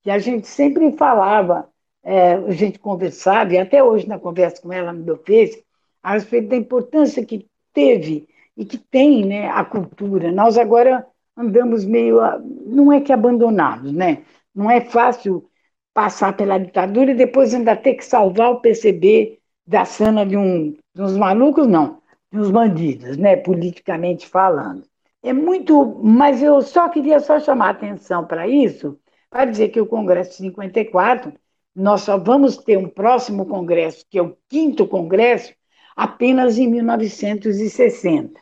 [0.05, 1.69] E a gente sempre falava,
[2.03, 5.65] é, a gente conversava, e até hoje na conversa com ela no meu Face,
[6.03, 8.29] a respeito da importância que teve
[8.63, 10.31] e que tem né, a cultura.
[10.31, 11.05] Nós agora
[11.37, 12.21] andamos meio,
[12.65, 14.23] não é que abandonados, né?
[14.55, 15.51] Não é fácil
[15.93, 20.77] passar pela ditadura e depois ainda ter que salvar o PCB da cena de, um,
[20.95, 21.99] de uns malucos, não,
[22.31, 24.85] de uns bandidos, né, politicamente falando.
[25.25, 28.97] É muito, mas eu só queria só chamar a atenção para isso,
[29.29, 31.33] para dizer que o Congresso 54,
[31.75, 35.53] nós só vamos ter um próximo congresso, que é o quinto congresso,
[35.97, 38.42] apenas em 1960.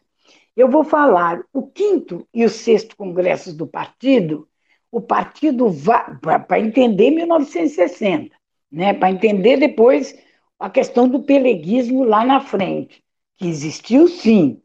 [0.61, 4.47] Eu vou falar o quinto e o sexto congressos do partido,
[4.93, 8.37] o partido vai para entender 1960,
[8.71, 8.93] né?
[8.93, 10.15] Para entender depois
[10.59, 13.03] a questão do peleguismo lá na frente,
[13.39, 14.61] que existiu sim.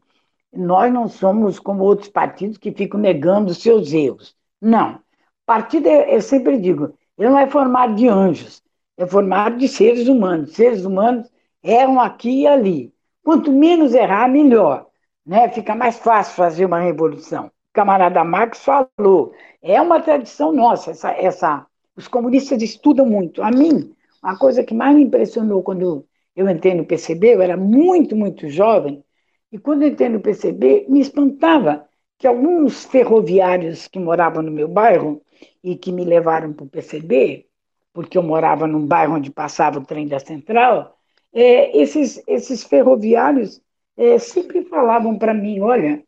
[0.52, 4.36] Nós não somos como outros partidos que ficam negando seus erros.
[4.60, 5.00] Não.
[5.46, 8.62] Partido, é, eu sempre digo, ele não é formado de anjos,
[8.98, 10.52] é formado de seres humanos.
[10.52, 11.26] Seres humanos
[11.62, 12.92] erram aqui e ali.
[13.24, 14.86] Quanto menos errar, melhor.
[15.26, 15.48] Né?
[15.48, 17.46] Fica mais fácil fazer uma revolução.
[17.46, 21.66] O camarada Marx falou, é uma tradição nossa, essa, essa,
[21.96, 23.42] os comunistas estudam muito.
[23.42, 27.56] A mim, a coisa que mais me impressionou quando eu entrei no PCB, eu era
[27.56, 29.02] muito, muito jovem,
[29.50, 34.68] e quando eu entrei no PCB, me espantava que alguns ferroviários que moravam no meu
[34.68, 35.22] bairro
[35.62, 37.46] e que me levaram para o PCB,
[37.92, 40.98] porque eu morava num bairro onde passava o trem da Central,
[41.32, 43.60] é, esses, esses ferroviários
[43.96, 46.02] é, sempre falavam para mim, olha,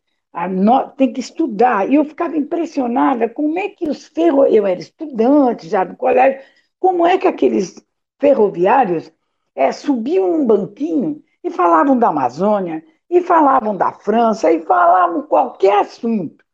[0.49, 1.89] no, tem que estudar.
[1.89, 6.41] E eu ficava impressionada como é que os ferroviários, eu era estudante já no colégio,
[6.79, 7.83] como é que aqueles
[8.19, 9.11] ferroviários
[9.55, 15.79] é, subiam num banquinho e falavam da Amazônia, e falavam da França, e falavam qualquer
[15.79, 16.45] assunto.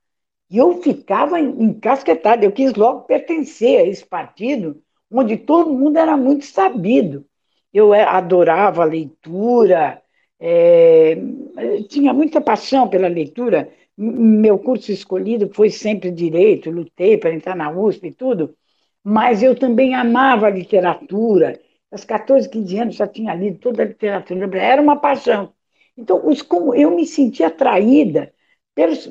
[0.50, 4.82] E eu ficava encasquetada, eu quis logo pertencer a esse partido,
[5.12, 7.26] onde todo mundo era muito sabido.
[7.74, 10.02] Eu é, adorava a leitura,
[10.48, 11.16] é,
[11.90, 13.68] tinha muita paixão pela leitura.
[13.98, 18.56] Meu curso escolhido foi sempre direito, lutei para entrar na USP e tudo,
[19.04, 21.60] mas eu também amava a literatura.
[21.92, 25.52] Aos 14, 15 anos já tinha lido toda a literatura, era uma paixão.
[25.98, 28.32] Então, os, eu me senti atraída
[28.76, 29.10] pelos,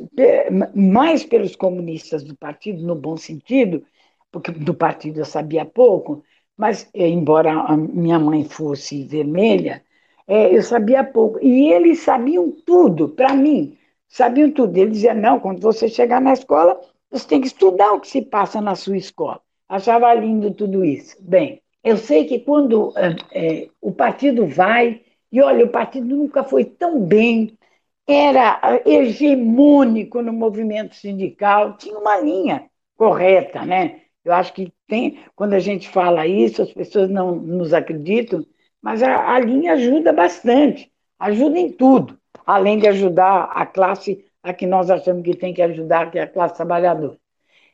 [0.74, 3.84] mais pelos comunistas do partido, no bom sentido,
[4.30, 6.22] porque do partido eu sabia pouco,
[6.56, 9.82] mas eh, embora a minha mãe fosse vermelha,
[10.26, 11.38] é, eu sabia pouco.
[11.42, 13.76] E eles sabiam tudo, para mim,
[14.08, 14.76] sabiam tudo.
[14.76, 18.22] Eles diziam, não, quando você chegar na escola, você tem que estudar o que se
[18.22, 19.40] passa na sua escola.
[19.68, 21.16] Achava lindo tudo isso.
[21.20, 26.42] Bem, eu sei que quando é, é, o partido vai, e olha, o partido nunca
[26.44, 27.58] foi tão bem,
[28.06, 34.00] era hegemônico no movimento sindical, tinha uma linha correta, né?
[34.24, 38.44] Eu acho que tem, quando a gente fala isso, as pessoas não nos acreditam,
[38.84, 44.52] mas a, a linha ajuda bastante, ajuda em tudo, além de ajudar a classe a
[44.52, 47.16] que nós achamos que tem que ajudar, que é a classe trabalhadora.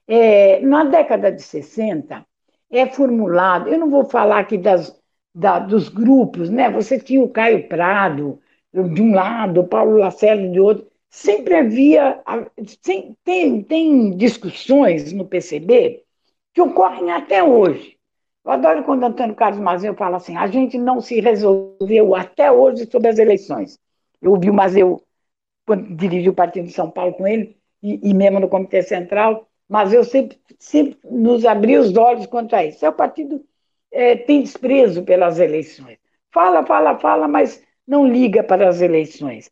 [0.07, 2.25] É, na década de 60,
[2.71, 4.97] é formulado, eu não vou falar aqui das,
[5.35, 6.71] da, dos grupos, né?
[6.71, 8.41] Você tinha o Caio Prado
[8.73, 12.23] de um lado, o Paulo Lacerda de outro, sempre havia,
[13.25, 16.05] tem, tem discussões no PCB
[16.55, 17.99] que ocorrem até hoje.
[18.51, 22.85] Eu adoro quando Antônio Carlos Mazeu fala assim: a gente não se resolveu até hoje
[22.91, 23.79] sobre as eleições.
[24.21, 25.01] Eu ouvi o Mazeu,
[25.65, 29.47] quando dirigi o Partido de São Paulo com ele, e, e mesmo no Comitê Central,
[29.69, 32.85] mas eu sempre, sempre nos abri os olhos quanto a isso.
[32.85, 33.41] É o partido
[33.93, 35.99] é, tem desprezo pelas eleições.
[36.33, 39.49] Fala, fala, fala, mas não liga para as eleições.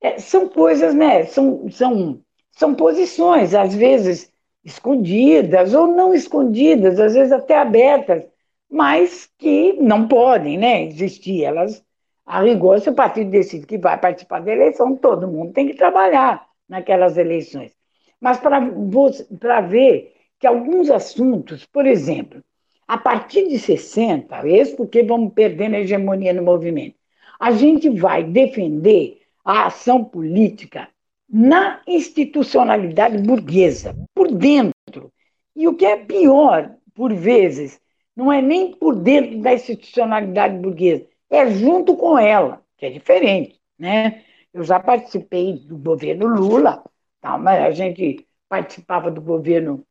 [0.00, 1.26] É, são coisas, né?
[1.26, 2.22] São, são,
[2.52, 4.32] são posições, às vezes
[4.64, 8.24] escondidas ou não escondidas, às vezes até abertas,
[8.70, 11.44] mas que não podem né, existir.
[11.44, 11.84] Elas,
[12.24, 15.74] a rigor, se o partido decide que vai participar da eleição, todo mundo tem que
[15.74, 17.72] trabalhar naquelas eleições.
[18.20, 22.42] Mas para ver que alguns assuntos, por exemplo,
[22.86, 26.96] a partir de 60, esse porque vamos perdendo a hegemonia no movimento,
[27.38, 30.88] a gente vai defender a ação política
[31.30, 35.12] na institucionalidade burguesa, por dentro.
[35.54, 37.80] E o que é pior, por vezes,
[38.16, 43.60] não é nem por dentro da institucionalidade burguesa, é junto com ela, que é diferente.
[43.78, 44.24] Né?
[44.52, 46.82] Eu já participei do governo Lula,
[47.20, 47.38] tá?
[47.38, 49.84] mas a gente participava do governo,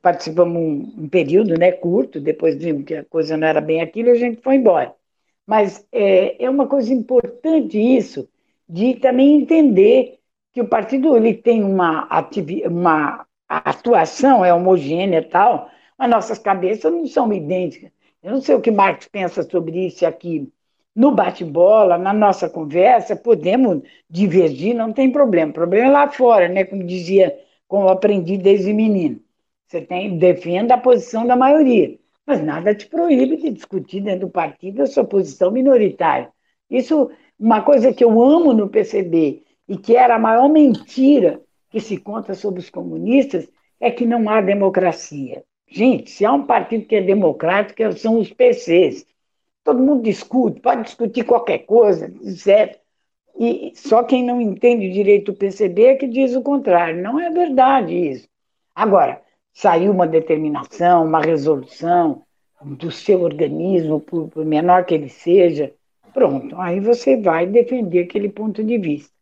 [0.00, 4.10] participamos um, um período né, curto, depois vimos que a coisa não era bem aquilo,
[4.10, 4.94] a gente foi embora.
[5.44, 8.28] Mas é, é uma coisa importante isso,
[8.68, 10.20] de também entender
[10.54, 12.08] que o partido ele tem uma,
[12.66, 17.90] uma atuação, é homogênea e tal, mas nossas cabeças não são idênticas.
[18.22, 20.50] Eu não sei o que Marx pensa sobre isso aqui.
[20.94, 25.50] No bate-bola, na nossa conversa, podemos divergir, não tem problema.
[25.50, 26.64] O problema é lá fora, né?
[26.64, 27.36] Como dizia,
[27.66, 29.20] como aprendi desde menino.
[29.66, 34.32] Você tem, defenda a posição da maioria, mas nada te proíbe de discutir dentro do
[34.32, 36.30] partido a sua posição minoritária.
[36.70, 41.40] Isso, uma coisa que eu amo no PCB e que era a maior mentira
[41.70, 43.48] que se conta sobre os comunistas,
[43.80, 45.42] é que não há democracia.
[45.68, 49.06] Gente, se há um partido que é democrático, são os PCs.
[49.64, 52.78] Todo mundo discute, pode discutir qualquer coisa, etc.
[53.38, 57.02] E só quem não entende direito o PCB é que diz o contrário.
[57.02, 58.28] Não é verdade isso.
[58.74, 59.20] Agora,
[59.52, 62.22] saiu uma determinação, uma resolução
[62.62, 65.72] do seu organismo, por menor que ele seja,
[66.12, 69.13] pronto, aí você vai defender aquele ponto de vista.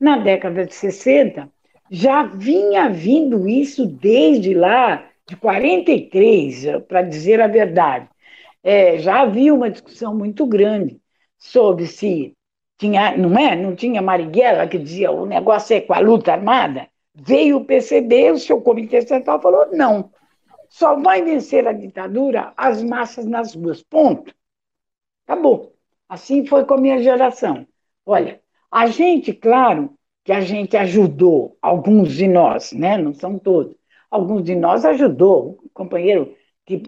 [0.00, 1.50] Na década de 60,
[1.90, 8.08] já vinha vindo isso desde lá, de 43, para dizer a verdade.
[8.62, 11.00] É, já havia uma discussão muito grande
[11.38, 12.34] sobre se
[12.78, 13.54] tinha, não é?
[13.56, 16.88] Não tinha Marighella que dizia o negócio é com a luta armada?
[17.14, 20.10] Veio o PCB, o seu comitê central falou não.
[20.68, 23.82] Só vai vencer a ditadura as massas nas ruas.
[23.82, 24.34] Ponto.
[25.26, 25.74] Acabou.
[26.08, 27.66] Assim foi com a minha geração.
[28.04, 28.40] Olha,
[28.74, 29.94] a gente, claro,
[30.24, 32.98] que a gente ajudou, alguns de nós, né?
[32.98, 33.76] não são todos,
[34.10, 36.34] alguns de nós ajudou, um companheiro,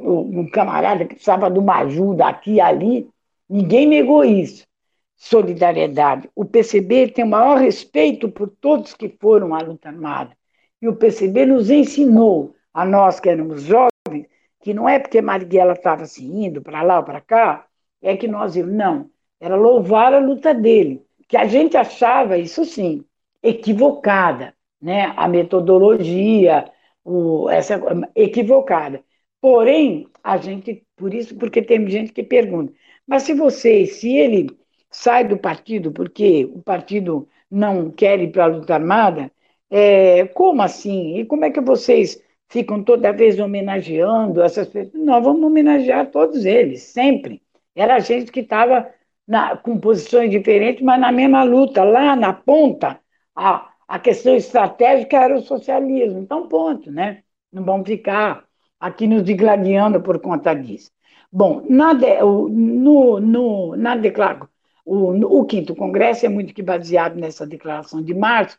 [0.01, 3.09] um camarada que precisava de uma ajuda aqui e ali,
[3.49, 4.67] ninguém negou isso.
[5.15, 6.29] Solidariedade.
[6.35, 10.37] O PCB tem o maior respeito por todos que foram à luta armada.
[10.83, 14.27] E o PCB nos ensinou, a nós que éramos jovens,
[14.61, 17.65] que não é porque Marighella estava se indo para lá ou para cá,
[18.03, 18.57] é que nós.
[18.57, 19.09] Não,
[19.41, 23.05] era louvar a luta dele que a gente achava, isso sim,
[23.43, 25.13] equivocada, né?
[25.17, 26.71] a metodologia,
[27.05, 27.81] o, essa
[28.15, 29.03] equivocada.
[29.41, 32.73] Porém, a gente, por isso, porque tem gente que pergunta,
[33.07, 34.49] mas se você, se ele
[34.91, 39.31] sai do partido porque o partido não quer ir para a luta armada,
[39.71, 41.19] é, como assim?
[41.19, 45.05] E como é que vocês ficam toda vez homenageando essas pessoas?
[45.05, 47.43] Nós vamos homenagear todos eles, sempre.
[47.75, 48.89] Era a gente que estava
[49.27, 51.83] na, com posições diferentes, mas na mesma luta.
[51.85, 53.01] Lá na ponta,
[53.35, 56.21] a, a questão estratégica era o socialismo.
[56.21, 57.23] Então, ponto, né?
[57.53, 58.45] Não vamos ficar
[58.79, 60.91] aqui nos digladiando por conta disso.
[61.33, 64.49] Bom, na, de, no, no, na declaração,
[64.85, 68.59] o, o quinto congresso é muito que baseado nessa declaração de março,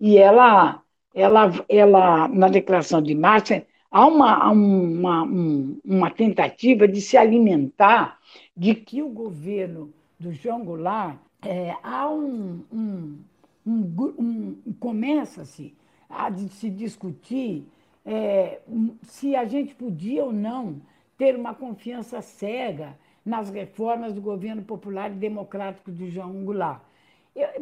[0.00, 0.82] e ela,
[1.14, 3.54] ela, ela na declaração de março,
[3.90, 5.22] há uma, uma,
[5.84, 8.18] uma tentativa de se alimentar
[8.56, 13.18] de que o governo do João Goulart, é, há um, um,
[13.66, 15.74] um, um começa-se
[16.08, 17.66] a se discutir
[18.04, 18.60] é,
[19.02, 20.80] se a gente podia ou não
[21.16, 26.80] ter uma confiança cega nas reformas do governo popular e democrático de João Goulart.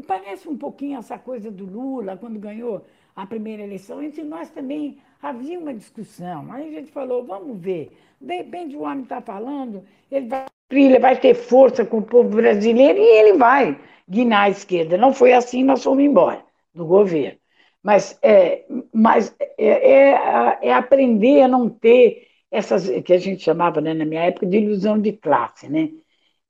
[0.06, 4.02] Parece um pouquinho essa coisa do Lula, quando ganhou a primeira eleição.
[4.02, 6.52] Entre nós também havia uma discussão.
[6.52, 7.90] Aí a gente falou: vamos ver.
[8.20, 12.30] De repente o homem está falando, ele vai, ele vai ter força com o povo
[12.36, 14.96] brasileiro e ele vai guinar à esquerda.
[14.96, 16.42] Não foi assim, nós fomos embora
[16.74, 17.38] do governo.
[17.82, 23.80] Mas, é, mas é, é, é aprender a não ter essas que a gente chamava
[23.80, 25.90] né, na minha época de ilusão de classe, né?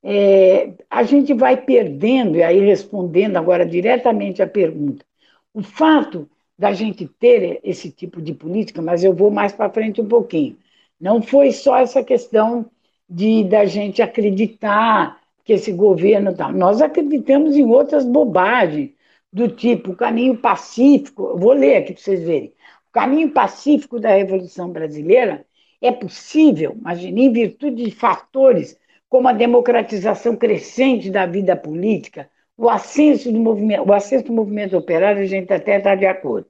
[0.03, 5.05] É, a gente vai perdendo, e aí respondendo agora diretamente à pergunta,
[5.53, 10.01] o fato da gente ter esse tipo de política, mas eu vou mais para frente
[10.01, 10.57] um pouquinho.
[10.99, 12.69] Não foi só essa questão
[13.09, 16.51] de da gente acreditar que esse governo tal.
[16.51, 18.91] Nós acreditamos em outras bobagens
[19.31, 21.37] do tipo o caminho pacífico.
[21.37, 22.53] Vou ler aqui para vocês verem.
[22.89, 25.45] O caminho pacífico da Revolução Brasileira
[25.81, 28.77] é possível, imagine, em virtude de fatores
[29.07, 34.75] como a democratização crescente da vida política, o ascenso do movimento, o ascenso do movimento
[34.75, 36.47] operário, a gente até está de acordo,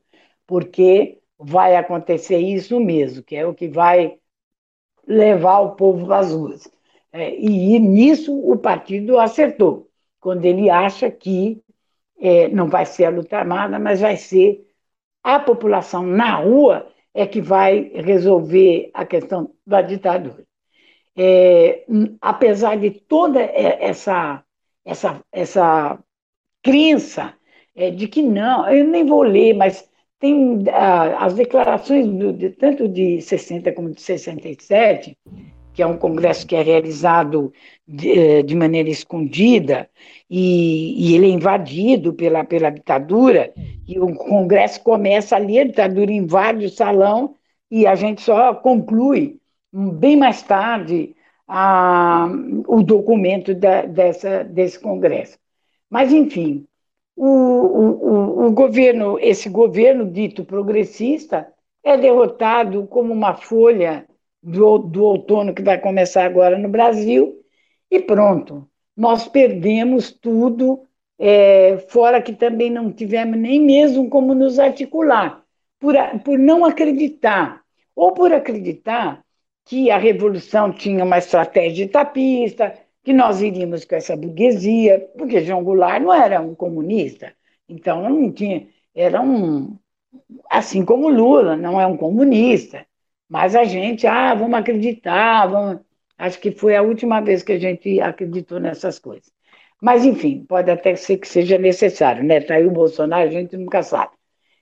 [0.48, 4.18] porque vai acontecer isso mesmo, que é o que vai
[5.08, 6.70] levar o povo às ruas.
[7.12, 9.90] É, e nisso o partido acertou,
[10.20, 11.62] quando ele acha que
[12.20, 14.68] é, não vai ser a luta armada, mas vai ser
[15.24, 20.46] a população na rua é que vai resolver a questão da ditadura.
[21.16, 21.84] É,
[22.22, 24.44] apesar de toda essa,
[24.86, 26.00] essa, essa
[26.62, 27.34] crença
[27.76, 29.90] é, de que não, eu nem vou ler, mas
[30.20, 35.18] tem ah, as declarações do, de, tanto de 60 como de 67,
[35.74, 37.54] que é um congresso que é realizado
[37.88, 39.88] de, de maneira escondida,
[40.28, 43.54] e, e, ele é invadido pela, pela ditadura,
[43.88, 47.36] e o Congresso começa ali, a ditadura invade o salão,
[47.70, 49.38] e a gente só conclui
[49.72, 51.16] bem mais tarde
[51.48, 52.28] a,
[52.68, 55.38] o documento da, dessa, desse Congresso.
[55.90, 56.66] Mas, enfim,
[57.18, 61.52] o, o, o governo, esse governo dito progressista,
[61.84, 64.06] é derrotado como uma folha
[64.42, 67.44] do, do outono que vai começar agora no Brasil,
[67.90, 68.70] e pronto.
[68.96, 70.84] Nós perdemos tudo,
[71.18, 75.44] é, fora que também não tivemos nem mesmo como nos articular,
[75.80, 77.62] por, por não acreditar,
[77.96, 79.24] ou por acreditar
[79.66, 82.74] que a revolução tinha uma estratégia etapista,
[83.08, 87.34] que nós iríamos com essa burguesia, porque João Goulart não era um comunista,
[87.70, 89.78] então não tinha, era um,
[90.50, 92.86] assim como Lula, não é um comunista,
[93.30, 95.82] mas a gente, ah, vamos acreditar, vamos,
[96.18, 99.32] Acho que foi a última vez que a gente acreditou nessas coisas.
[99.82, 102.38] Mas, enfim, pode até ser que seja necessário, né?
[102.40, 104.14] Está aí o Bolsonaro, a gente nunca sabe.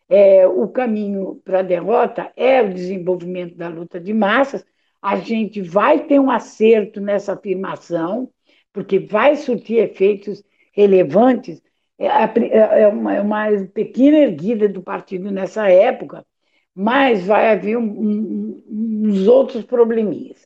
[0.10, 4.66] É, o caminho para a derrota é o desenvolvimento da luta de massas.
[5.02, 8.30] A gente vai ter um acerto nessa afirmação,
[8.76, 11.64] porque vai surtir efeitos relevantes.
[11.98, 16.24] É, é, é uma, é uma pequena erguida do partido nessa época,
[16.76, 18.64] mas vai haver um, um,
[19.08, 20.46] uns outros probleminhas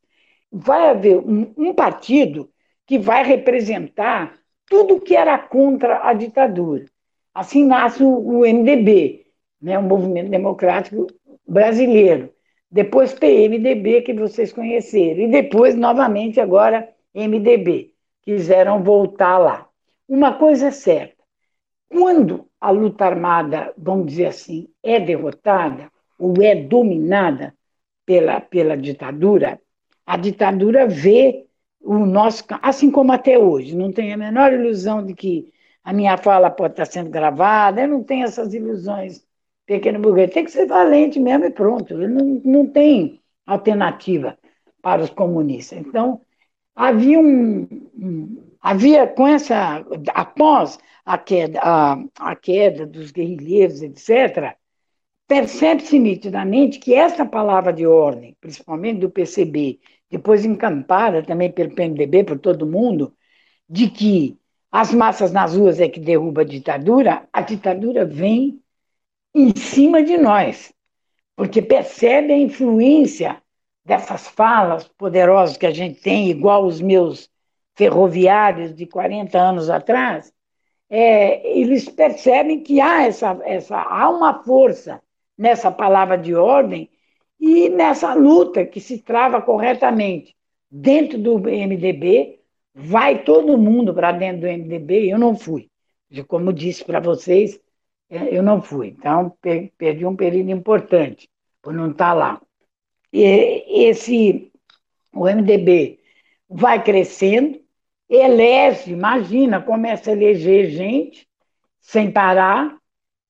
[0.52, 2.50] vai haver um, um partido
[2.86, 6.86] que vai representar tudo que era contra a ditadura.
[7.34, 9.26] Assim nasce o, MDB,
[9.62, 11.08] né, o Movimento Democrático
[11.48, 12.34] Brasileiro.
[12.72, 15.22] Depois PMDB, que vocês conheceram.
[15.22, 17.94] E depois, novamente, agora MDB.
[18.30, 19.68] Quiseram voltar lá.
[20.08, 21.24] Uma coisa é certa:
[21.90, 27.56] quando a luta armada, vamos dizer assim, é derrotada ou é dominada
[28.06, 29.60] pela, pela ditadura,
[30.06, 31.48] a ditadura vê
[31.82, 35.52] o nosso, assim como até hoje, não tenho a menor ilusão de que
[35.84, 39.26] a minha fala pode estar sendo gravada, eu não tenho essas ilusões,
[39.66, 44.38] pequeno burguês, tem que ser valente mesmo e pronto, não, não tem alternativa
[44.84, 45.80] para os comunistas.
[45.80, 46.22] Então,
[46.80, 47.68] havia um,
[47.98, 54.56] um havia com essa, após a queda, a, a queda dos guerrilheiros, etc.,
[55.28, 62.24] percebe-se nitidamente que essa palavra de ordem, principalmente do PCB, depois encampada também pelo PMDB,
[62.24, 63.14] por todo mundo,
[63.70, 64.38] de que
[64.72, 68.62] as massas nas ruas é que derruba a ditadura, a ditadura vem
[69.36, 70.74] em cima de nós,
[71.36, 73.42] porque percebe a influência
[73.90, 77.28] dessas falas poderosas que a gente tem, igual os meus
[77.76, 80.32] ferroviários de 40 anos atrás,
[80.88, 85.02] é, eles percebem que há, essa, essa, há uma força
[85.36, 86.88] nessa palavra de ordem
[87.40, 90.36] e nessa luta que se trava corretamente
[90.70, 92.40] dentro do MDB,
[92.76, 95.68] vai todo mundo para dentro do MDB, eu não fui.
[96.28, 97.60] Como disse para vocês,
[98.08, 98.90] é, eu não fui.
[98.90, 99.36] Então,
[99.80, 101.28] perdi um período importante
[101.60, 102.40] por não estar lá.
[103.12, 104.52] Esse,
[105.14, 106.00] o MDB
[106.50, 107.60] vai crescendo,
[108.10, 111.28] elege, imagina, começa a eleger gente
[111.80, 112.78] sem parar,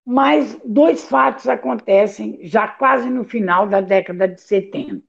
[0.06, 5.04] mas dois fatos acontecem já quase no final da década de 70,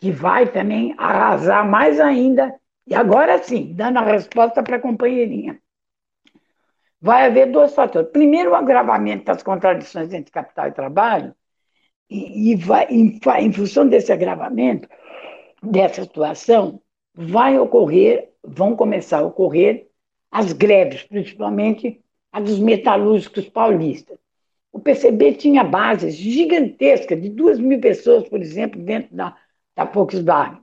[0.00, 2.54] que vai também arrasar mais ainda,
[2.86, 5.60] e agora sim, dando a resposta para a companheirinha.
[7.00, 8.10] Vai haver dois fatores.
[8.10, 11.34] Primeiro, o agravamento das contradições entre capital e trabalho,
[12.08, 14.88] e, e vai, em, em função desse agravamento,
[15.62, 16.80] dessa situação,
[17.14, 19.88] vai ocorrer, vão começar a ocorrer
[20.30, 22.00] as greves, principalmente
[22.32, 24.18] a dos metalúrgicos paulistas.
[24.72, 29.36] O PCB tinha bases gigantescas, de duas mil pessoas, por exemplo, dentro da,
[29.76, 30.60] da Volkswagen.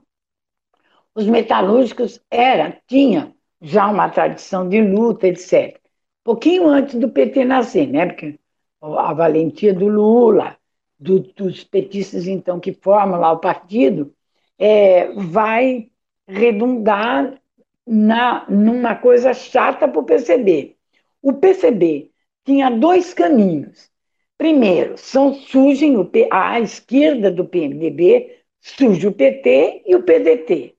[1.14, 5.80] Os metalúrgicos era, tinha já uma tradição de luta, etc.
[6.22, 8.06] Pouquinho antes do PT nascer, né?
[8.06, 8.38] Porque
[8.82, 10.56] a valentia do Lula,
[11.02, 14.14] do, dos petistas, então, que formam lá o partido,
[14.58, 15.88] é, vai
[16.26, 17.40] redundar
[17.86, 20.76] na, numa coisa chata para o PCB.
[21.20, 22.10] O PCB
[22.44, 23.90] tinha dois caminhos.
[24.38, 30.74] Primeiro, são, surgem o, à esquerda do PMDB, surge o PT e o PDT.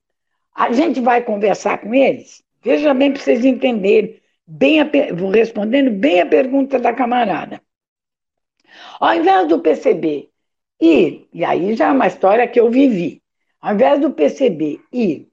[0.54, 2.42] A gente vai conversar com eles?
[2.62, 4.90] Veja bem para vocês entenderem, bem a,
[5.32, 7.60] respondendo bem a pergunta da camarada.
[9.00, 10.30] Ao invés do PCB
[10.80, 13.22] ir, e aí já é uma história que eu vivi,
[13.60, 15.28] ao invés do PCB ir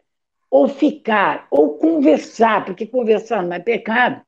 [0.49, 4.22] ou ficar, ou conversar, porque conversar não é pecado,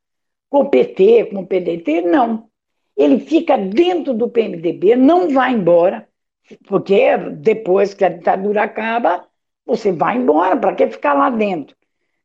[0.49, 2.47] com o PT, com o PDT, não.
[2.95, 6.07] Ele fica dentro do PMDB, não vai embora,
[6.67, 9.27] porque depois que a ditadura acaba,
[9.65, 11.75] você vai embora, para que ficar lá dentro?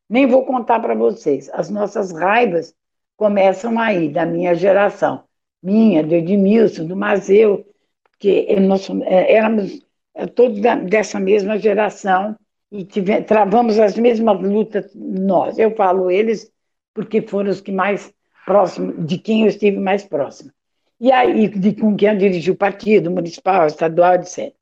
[0.08, 1.50] Nem vou contar para vocês.
[1.52, 2.74] As nossas raivas
[3.16, 5.27] começam aí, da minha geração.
[5.62, 7.66] Minha, do Edmilson, do Mazeu,
[8.18, 9.80] que nós é, éramos
[10.14, 12.36] é, todos dessa mesma geração
[12.70, 15.58] e tive, travamos as mesmas lutas nós.
[15.58, 16.52] Eu falo eles
[16.94, 18.12] porque foram os que mais
[18.44, 20.50] próximos, de quem eu estive mais próximo.
[21.00, 24.52] E aí, de, com quem eu dirigi o partido, municipal, estadual, etc.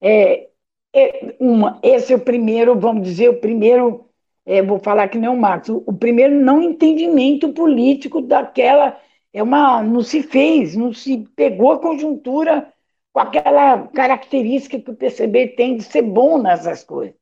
[0.00, 0.48] É,
[0.94, 4.06] é uma, esse é o primeiro, vamos dizer, o primeiro,
[4.46, 8.96] é, vou falar que nem o Marcos, o, o primeiro não entendimento político daquela,
[9.32, 12.72] é uma, não se fez, não se pegou a conjuntura
[13.12, 17.14] com aquela característica que o PCB tem de ser bom nessas coisas.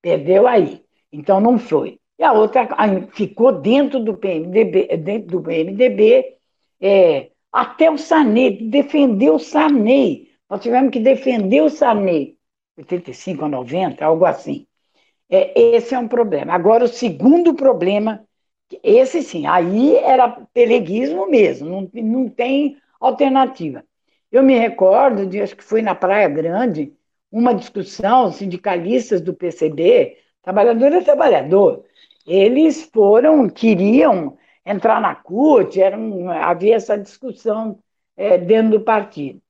[0.00, 0.82] Perdeu aí.
[1.12, 1.98] Então não foi.
[2.18, 2.68] E a outra
[3.12, 6.36] ficou dentro do PMDB, dentro do PMDB
[6.80, 10.28] é, até o Sarney, defendeu o Sarney.
[10.50, 12.36] Nós tivemos que defender o Sarney,
[12.76, 14.66] 85 a 90, algo assim.
[15.30, 16.54] É, esse é um problema.
[16.54, 18.24] Agora, o segundo problema,
[18.82, 23.84] esse sim, aí era peleguismo mesmo, não, não tem alternativa.
[24.30, 26.92] Eu me recordo de, acho que foi na Praia Grande,
[27.30, 31.84] uma discussão, sindicalistas do PCB, trabalhador é trabalhador,
[32.26, 37.82] eles foram, queriam entrar na CUT, era um, havia essa discussão
[38.16, 39.40] é, dentro do partido.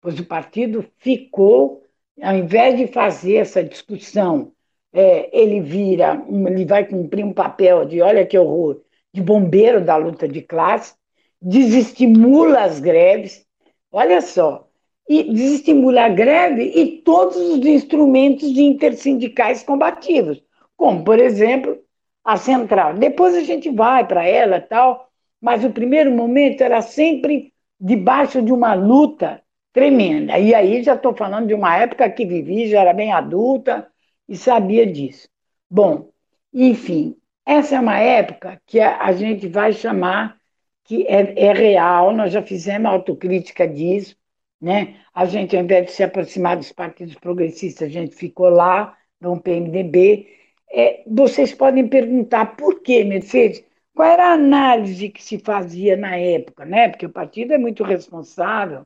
[0.00, 1.82] Pois o partido ficou,
[2.20, 4.52] ao invés de fazer essa discussão,
[4.94, 8.80] é, ele vira, ele vai cumprir um papel de, olha que horror,
[9.12, 10.94] de bombeiro da luta de classe,
[11.42, 13.44] desestimula as greves.
[13.90, 14.68] Olha só,
[15.08, 20.40] e desestimula a greve e todos os instrumentos de intersindicais combativos,
[20.76, 21.76] como, por exemplo,
[22.24, 22.94] a central.
[22.94, 25.08] Depois a gente vai para ela tal,
[25.40, 29.42] mas o primeiro momento era sempre debaixo de uma luta
[29.72, 30.38] tremenda.
[30.38, 33.86] E aí já estou falando de uma época que vivi, já era bem adulta
[34.28, 35.28] e sabia disso.
[35.70, 36.10] Bom,
[36.52, 37.16] enfim,
[37.46, 40.38] essa é uma época que a, gente vai chamar
[40.84, 44.16] que é, é real, nós já fizemos autocrítica disso,
[44.60, 44.96] né?
[45.14, 49.40] A gente, ao invés de se aproximar dos partidos progressistas, a gente ficou lá no
[49.40, 50.28] PMDB.
[50.72, 53.64] É, vocês podem perguntar por quê, Mercedes?
[53.94, 56.88] Qual era a análise que se fazia na época, né?
[56.88, 58.84] Porque o partido é muito responsável,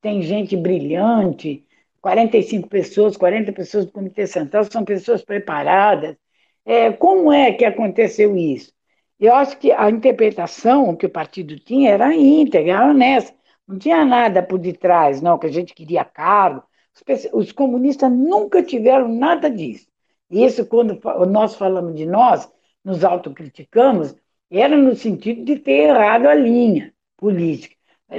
[0.00, 1.64] tem gente brilhante,
[2.00, 6.16] 45 pessoas, 40 pessoas do Comitê Central são pessoas preparadas.
[6.64, 8.72] É, como é que aconteceu isso?
[9.18, 13.34] Eu acho que a interpretação que o partido tinha era íntegra, era honesta.
[13.68, 16.64] Não tinha nada por detrás, não, que a gente queria cargo.
[17.32, 19.86] Os comunistas nunca tiveram nada disso.
[20.30, 20.98] E isso, quando
[21.28, 22.50] nós falamos de nós,
[22.84, 24.14] nos autocriticamos,
[24.50, 27.76] era no sentido de ter errado a linha política.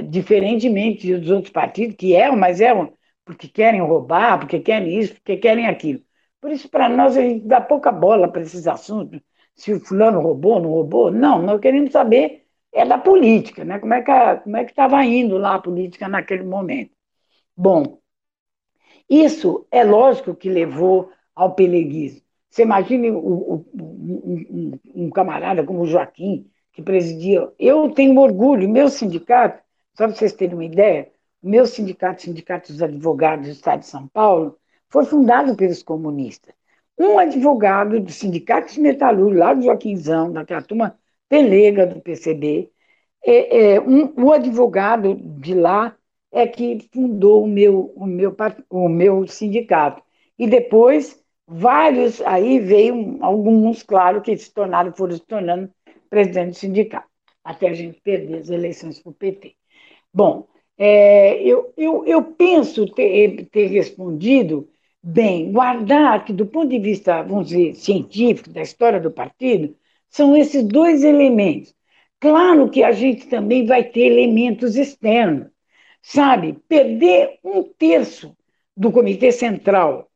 [0.08, 2.92] Diferentemente dos outros partidos, que eram, mas eram
[3.24, 6.02] porque querem roubar, porque querem isso, porque querem aquilo.
[6.40, 9.20] Por isso, para nós, a gente dá pouca bola para esses assuntos.
[9.54, 11.10] Se o fulano roubou, não roubou.
[11.10, 12.42] Não, nós queremos saber
[12.72, 13.78] é da política, né?
[13.78, 16.92] Como é que como é estava indo lá a política naquele momento?
[17.56, 18.00] Bom,
[19.08, 22.22] isso é lógico que levou ao peleguismo.
[22.48, 27.50] Você imagine o, o, um, um, um, camarada como o Joaquim, que presidia.
[27.58, 29.62] Eu tenho orgulho, meu sindicato,
[29.94, 31.11] só para vocês terem uma ideia,
[31.42, 36.54] meu sindicato, Sindicato dos Advogados do Estado de São Paulo, foi fundado pelos comunistas.
[36.98, 42.70] Um advogado do Sindicato de Metalúrgicos, lá do Joaquimzão, daquela turma pelega do PCB,
[43.24, 45.96] é, é, um, o advogado de lá
[46.30, 48.34] é que fundou o meu, o meu,
[48.70, 50.02] o meu sindicato.
[50.38, 55.70] E depois, vários, aí veio alguns, claro, que se tornaram, foram se tornando
[56.10, 57.08] presidente do sindicato,
[57.44, 59.54] até a gente perder as eleições para o PT.
[60.12, 60.46] Bom,
[60.78, 64.68] é, eu, eu, eu penso ter, ter respondido
[65.02, 69.76] bem, guardar que, do ponto de vista, vamos dizer, científico, da história do partido,
[70.08, 71.74] são esses dois elementos.
[72.20, 75.48] Claro que a gente também vai ter elementos externos,
[76.00, 76.54] sabe?
[76.68, 78.36] Perder um terço
[78.76, 80.08] do Comitê Central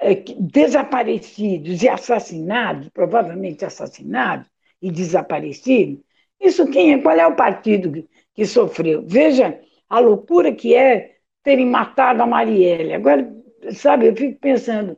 [0.00, 4.46] é, desaparecidos e assassinados, provavelmente assassinados
[4.80, 6.00] e desaparecidos,
[6.40, 6.98] isso quem é?
[6.98, 9.04] Qual é o partido que sofreu?
[9.06, 9.60] Veja
[9.90, 12.94] a loucura que é terem matado a Marielle.
[12.94, 13.30] Agora,
[13.72, 14.96] sabe, eu fico pensando,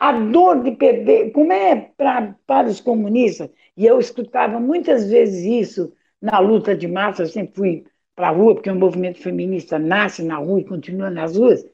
[0.00, 5.44] a dor de perder, como é pra, para os comunistas, e eu escutava muitas vezes
[5.44, 9.78] isso na luta de massa, eu sempre fui para a rua, porque o movimento feminista
[9.78, 11.64] nasce na rua e continua nas ruas,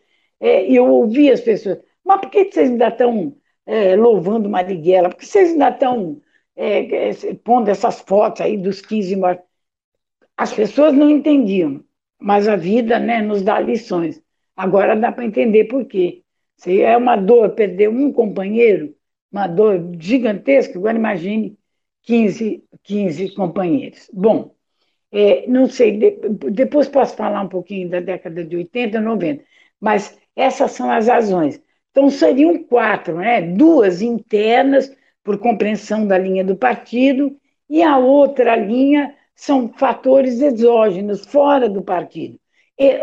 [0.40, 3.36] é, eu ouvia as pessoas, mas por que vocês ainda estão
[3.66, 5.10] é, louvando Marighella?
[5.10, 6.20] Por que vocês ainda estão
[6.56, 9.44] é, é pondo essas fotos aí dos 15 mortos?
[10.36, 11.84] As pessoas não entendiam,
[12.20, 14.22] mas a vida né, nos dá lições.
[14.56, 16.22] Agora dá para entender por quê.
[16.56, 18.94] Se é uma dor perder um companheiro,
[19.30, 21.56] uma dor gigantesca, agora imagine
[22.02, 24.10] 15, 15 companheiros.
[24.12, 24.54] Bom,
[25.12, 26.10] é, não sei, de,
[26.50, 29.44] depois posso falar um pouquinho da década de 80, 90,
[29.80, 31.62] mas essas são as razões.
[31.90, 33.40] Então seriam quatro, né?
[33.42, 37.36] duas internas, por compreensão da linha do partido,
[37.68, 42.40] e a outra linha são fatores exógenos, fora do partido.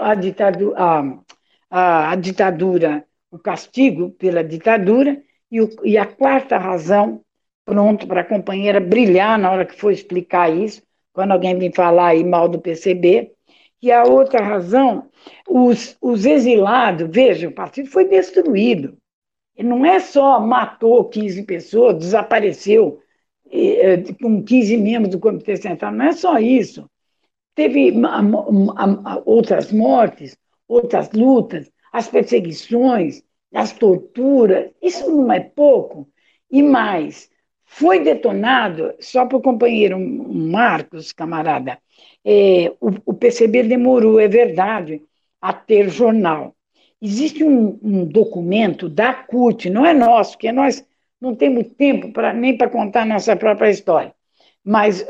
[0.01, 1.17] A ditadura, a,
[1.69, 7.21] a, a ditadura o castigo pela ditadura, e, o, e a quarta razão,
[7.63, 10.83] pronto para a companheira brilhar na hora que for explicar isso,
[11.13, 13.31] quando alguém vem falar aí mal do PCB,
[13.81, 15.09] e a outra razão,
[15.47, 18.97] os, os exilados, veja, o partido foi destruído.
[19.57, 22.99] Não é só matou 15 pessoas, desapareceu
[24.21, 26.89] com 15 membros do Comitê Central, não é só isso.
[27.53, 27.93] Teve
[29.25, 30.37] outras mortes,
[30.67, 33.23] outras lutas, as perseguições,
[33.53, 36.09] as torturas, isso não é pouco.
[36.51, 37.29] E mais,
[37.63, 41.79] foi detonado, só para o companheiro Marcos, camarada,
[42.23, 45.01] é, o, o, PCB demorou, é verdade,
[45.41, 46.55] a ter jornal.
[47.01, 50.85] Existe um, um documento da CUT, não é nosso, porque nós
[51.25, 54.13] não temos tempo pra, nem para contar nossa própria história,
[54.63, 55.05] mas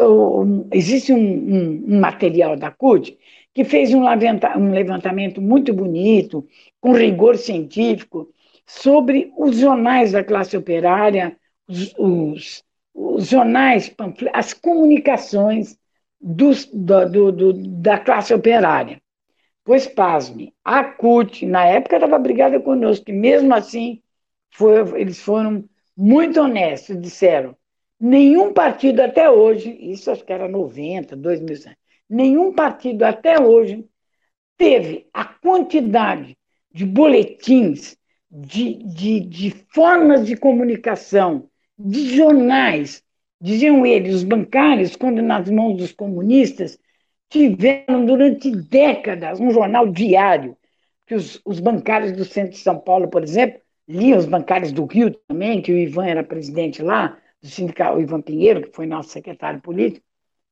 [0.71, 3.17] existe um, um, um material da CUT
[3.53, 6.45] que fez um, um levantamento muito bonito,
[6.81, 8.29] com rigor científico,
[8.65, 11.37] sobre os jornais da classe operária,
[11.67, 12.63] os, os,
[12.93, 13.93] os jornais,
[14.33, 15.77] as comunicações
[16.19, 19.01] dos, do, do, do, da classe operária.
[19.63, 24.01] Pois, pasme, a CUT, na época, estava brigada conosco, e mesmo assim,
[24.51, 25.63] foi, eles foram
[25.95, 27.55] muito honestos, disseram,
[27.99, 31.57] nenhum partido até hoje, isso acho que era 90, 2000,
[32.09, 33.85] nenhum partido até hoje
[34.57, 36.37] teve a quantidade
[36.71, 37.97] de boletins,
[38.29, 43.01] de, de, de formas de comunicação, de jornais.
[43.39, 46.77] Diziam eles, os bancários, quando nas mãos dos comunistas,
[47.29, 50.57] tiveram durante décadas um jornal diário,
[51.05, 54.85] que os, os bancários do centro de São Paulo, por exemplo, liam os bancários do
[54.85, 58.85] Rio também, que o Ivan era presidente lá, do sindicato, o Ivan Pinheiro, que foi
[58.85, 60.05] nosso secretário político,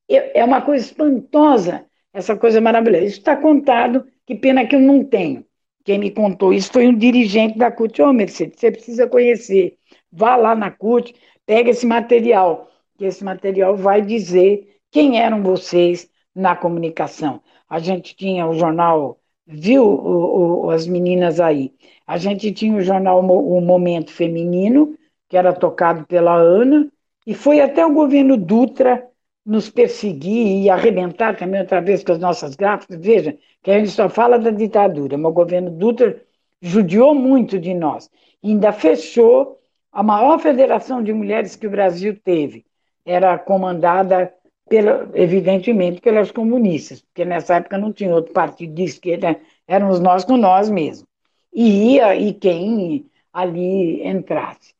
[0.07, 3.05] é uma coisa espantosa, essa coisa maravilhosa.
[3.05, 5.45] Isso está contado, que pena que eu não tenho.
[5.83, 8.01] Quem me contou isso foi um dirigente da CUT.
[8.01, 9.77] Ô, oh, Mercedes, você precisa conhecer.
[10.11, 11.13] Vá lá na CUT,
[11.45, 17.41] pega esse material, que esse material vai dizer quem eram vocês na comunicação.
[17.67, 21.73] A gente tinha o jornal, viu o, o, as meninas aí?
[22.05, 24.97] A gente tinha o jornal O Momento Feminino,
[25.29, 26.91] que era tocado pela Ana,
[27.25, 29.07] e foi até o governo Dutra
[29.45, 32.99] nos perseguir e arrebentar também outra vez com as nossas gráficas.
[32.99, 36.21] Veja, que a gente só fala da ditadura, mas o governo Dutra
[36.61, 38.09] judiou muito de nós.
[38.43, 39.59] Ainda fechou
[39.91, 42.65] a maior federação de mulheres que o Brasil teve.
[43.05, 44.33] Era comandada,
[44.69, 50.23] pela, evidentemente, pelas comunistas, porque nessa época não tinha outro partido de esquerda, éramos nós
[50.25, 51.07] com nós mesmos.
[51.53, 54.73] E ia e quem ali entrasse.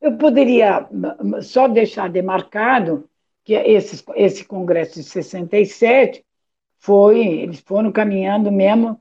[0.00, 0.88] Eu poderia
[1.42, 3.08] só deixar demarcado
[3.44, 6.24] que esse, esse congresso de 67
[6.78, 9.00] foi, eles foram caminhando mesmo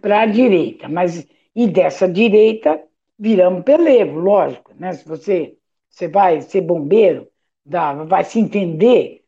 [0.00, 2.82] para a direita, mas e dessa direita
[3.18, 4.92] viramos pelego, lógico, né?
[4.92, 5.56] Se você,
[5.88, 7.28] você vai ser bombeiro,
[7.64, 9.24] dá, vai se entender,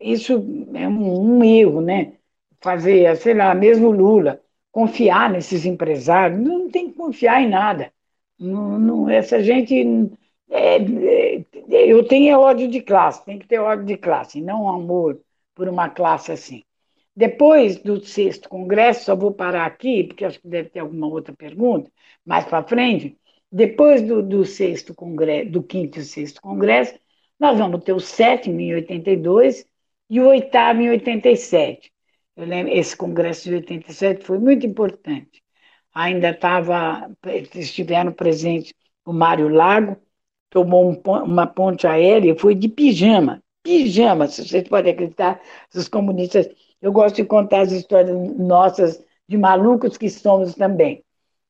[0.00, 0.34] isso
[0.74, 2.14] é um, um erro, né?
[2.60, 4.40] Fazer, sei lá, mesmo Lula,
[4.70, 7.92] confiar nesses empresários, não tem que confiar em nada.
[8.38, 9.74] Não, não, essa gente.
[10.50, 15.20] É, é, eu tenho ódio de classe, tem que ter ódio de classe, não amor
[15.54, 16.64] por uma classe assim.
[17.16, 21.34] Depois do sexto congresso, só vou parar aqui, porque acho que deve ter alguma outra
[21.34, 21.90] pergunta,
[22.24, 23.18] mais para frente.
[23.50, 26.94] Depois do, do sexto congresso, do quinto e sexto congresso,
[27.38, 29.66] nós vamos ter o sétimo em 82
[30.10, 31.92] e o oitavo em 87.
[32.36, 35.42] Eu lembro, esse congresso de 87 foi muito importante.
[35.94, 37.10] Ainda estava,
[37.54, 38.72] estiveram presentes
[39.04, 39.96] o Mário Lago,
[40.50, 45.40] tomou um, uma ponte aérea, foi de pijama, pijama, se vocês podem acreditar,
[45.74, 46.48] os comunistas
[46.80, 51.04] eu gosto de contar as histórias nossas de malucos que somos também.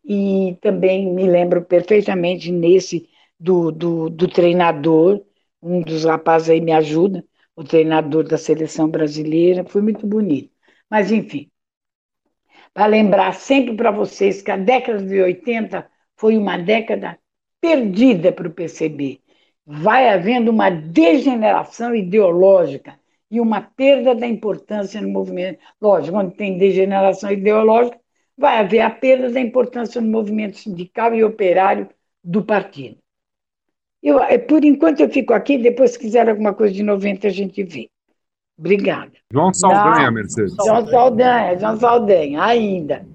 [0.05, 3.09] E também me lembro perfeitamente nesse
[3.39, 5.23] do, do, do treinador,
[5.63, 7.25] um dos rapazes aí me ajuda,
[7.57, 10.53] o treinador da seleção brasileira, foi muito bonito.
[10.91, 11.51] Mas, enfim,
[12.73, 17.19] para lembrar sempre para vocês que a década de 80 foi uma década
[17.61, 19.21] perdida para o PCB.
[19.67, 22.99] Vai havendo uma degeneração ideológica
[23.31, 25.59] e uma perda da importância no movimento.
[25.81, 28.01] Lógico, quando tem degeneração ideológica,
[28.37, 31.89] vai haver a perda da importância no movimento sindical e operário
[32.23, 32.99] do partido.
[34.09, 37.31] Eu, é, por enquanto eu fico aqui, depois se quiser alguma coisa de 90 a
[37.31, 37.89] gente vê.
[38.59, 39.13] Obrigada.
[39.33, 40.55] João Saldanha, Não, Mercedes.
[40.55, 43.07] João Saldanha, João Saldanha, ainda.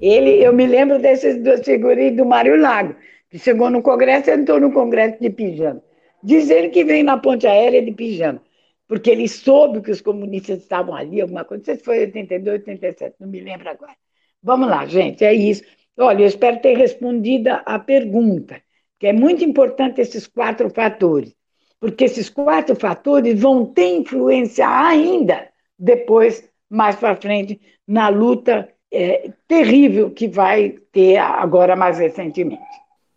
[0.00, 2.94] Ele, eu me lembro desses duas figurinhas do Mário Lago,
[3.28, 5.82] que chegou no Congresso e entrou no Congresso de pijama.
[6.22, 8.40] Diz ele que veio na ponte aérea de pijama
[8.88, 12.60] porque ele soube que os comunistas estavam ali, alguma coisa, não sei se foi 82,
[12.60, 13.94] 87, não me lembro agora.
[14.42, 15.62] Vamos lá, gente, é isso.
[15.98, 18.60] Olha, eu espero ter respondido a pergunta,
[18.98, 21.34] que é muito importante esses quatro fatores,
[21.80, 25.48] porque esses quatro fatores vão ter influência ainda
[25.78, 32.60] depois, mais para frente, na luta é, terrível que vai ter agora mais recentemente.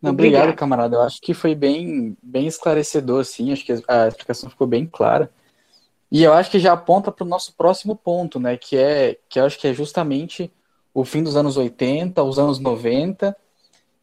[0.01, 0.95] Não, obrigado, obrigado, camarada.
[0.95, 3.51] Eu acho que foi bem, bem esclarecedor, sim.
[3.51, 5.31] Acho que a explicação ficou bem clara.
[6.11, 8.57] E eu acho que já aponta para o nosso próximo ponto, né?
[8.57, 10.51] Que é que eu acho que é justamente
[10.93, 13.35] o fim dos anos 80, os anos 90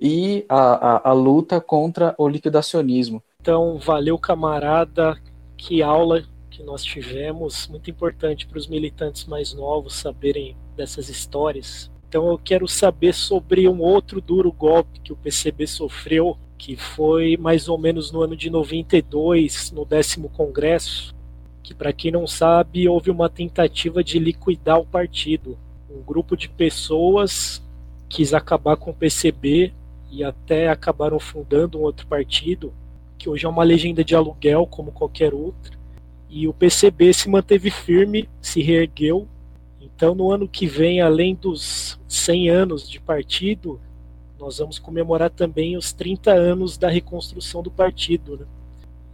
[0.00, 3.22] e a, a, a luta contra o liquidacionismo.
[3.40, 5.16] Então, valeu, camarada.
[5.56, 6.22] Que aula
[6.58, 11.88] que nós tivemos, muito importante para os militantes mais novos saberem dessas histórias.
[12.08, 17.36] Então eu quero saber sobre um outro duro golpe que o PCB sofreu, que foi
[17.36, 21.14] mais ou menos no ano de 92, no décimo congresso,
[21.62, 25.56] que para quem não sabe, houve uma tentativa de liquidar o partido.
[25.88, 27.62] Um grupo de pessoas
[28.08, 29.72] quis acabar com o PCB
[30.10, 32.72] e até acabaram fundando um outro partido,
[33.16, 35.76] que hoje é uma legenda de aluguel como qualquer outra.
[36.30, 39.26] E o PCB se manteve firme, se reergueu.
[39.80, 43.80] Então, no ano que vem, além dos 100 anos de partido,
[44.38, 48.36] nós vamos comemorar também os 30 anos da reconstrução do partido.
[48.36, 48.46] Né?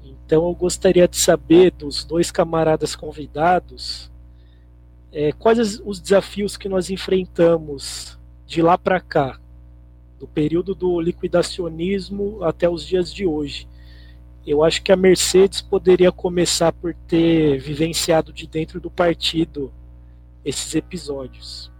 [0.04, 4.10] Então eu gostaria de saber dos dois camaradas convidados
[5.12, 9.38] é, quais os desafios que nós enfrentamos de lá para cá,
[10.18, 13.68] do período do liquidacionismo até os dias de hoje.
[14.46, 19.72] Eu acho que a Mercedes poderia começar por ter vivenciado de dentro do partido
[20.44, 21.72] esses episódios.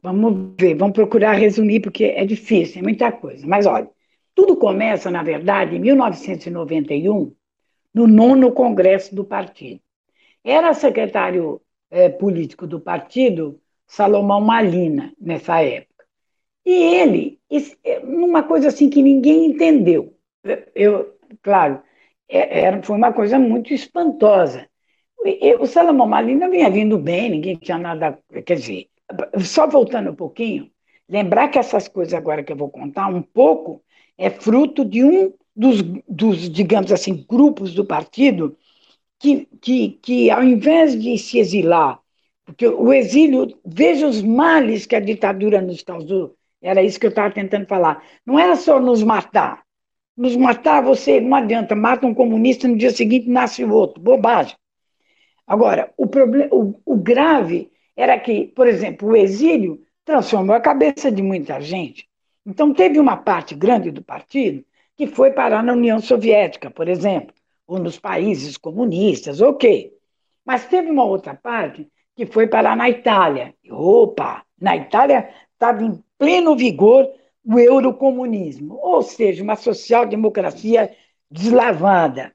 [0.00, 3.44] Vamos ver, vamos procurar resumir, porque é difícil, é muita coisa.
[3.46, 3.90] Mas olha,
[4.34, 7.34] tudo começa, na verdade, em 1991,
[7.92, 9.80] no nono congresso do partido.
[10.44, 15.87] Era secretário é, político do partido Salomão Malina, nessa época.
[16.68, 17.40] E ele,
[17.82, 20.14] é, uma coisa assim que ninguém entendeu,
[20.74, 21.80] eu, claro,
[22.28, 24.68] é, era, foi uma coisa muito espantosa.
[25.60, 28.18] O Salomão Malina vinha vindo bem, ninguém tinha nada.
[28.44, 28.86] Quer dizer,
[29.40, 30.70] só voltando um pouquinho,
[31.08, 33.82] lembrar que essas coisas agora que eu vou contar, um pouco,
[34.18, 38.58] é fruto de um dos, dos, digamos assim, grupos do partido
[39.18, 41.98] que, que, que, ao invés de se exilar,
[42.44, 47.10] porque o exílio, veja os males que a ditadura nos causou, era isso que eu
[47.10, 48.02] estava tentando falar.
[48.26, 49.62] Não era só nos matar.
[50.16, 54.02] Nos matar, você não adianta, mata um comunista, no dia seguinte nasce outro.
[54.02, 54.56] Bobagem.
[55.46, 61.10] Agora, o, problema, o, o grave era que, por exemplo, o exílio transformou a cabeça
[61.10, 62.08] de muita gente.
[62.44, 64.64] Então, teve uma parte grande do partido
[64.96, 67.34] que foi parar na União Soviética, por exemplo,
[67.66, 69.92] ou nos países comunistas, ok.
[70.44, 71.86] Mas teve uma outra parte
[72.16, 73.54] que foi parar na Itália.
[73.70, 77.08] Opa, na Itália estava em pleno vigor
[77.44, 80.94] o eurocomunismo, ou seja, uma social-democracia
[81.30, 82.34] deslavada.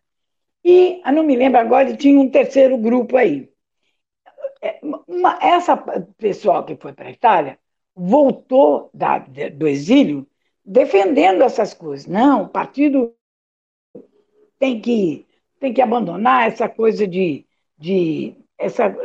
[0.64, 3.48] E, não me lembro agora, tinha um terceiro grupo aí.
[4.62, 5.78] É, uma, essa
[6.18, 7.60] pessoal que foi para a Itália
[7.96, 10.26] voltou da, do exílio
[10.66, 12.08] defendendo essas coisas.
[12.08, 13.14] Não, o partido
[14.58, 15.28] tem que,
[15.60, 17.46] tem que abandonar essa coisa de.
[17.78, 18.96] de essa,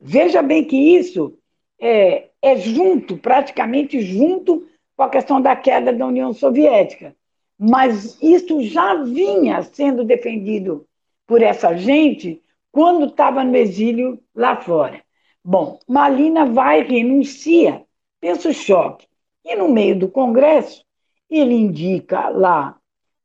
[0.00, 1.38] veja bem que isso
[1.78, 4.66] é, é junto, praticamente junto
[4.96, 7.14] com a questão da queda da União Soviética.
[7.58, 10.86] Mas isso já vinha sendo defendido
[11.26, 12.42] por essa gente
[12.72, 15.00] quando estava no exílio lá fora.
[15.44, 17.84] Bom, Malina vai, renuncia,
[18.20, 19.06] pensa o choque.
[19.44, 20.84] E no meio do Congresso,
[21.30, 22.76] ele indica lá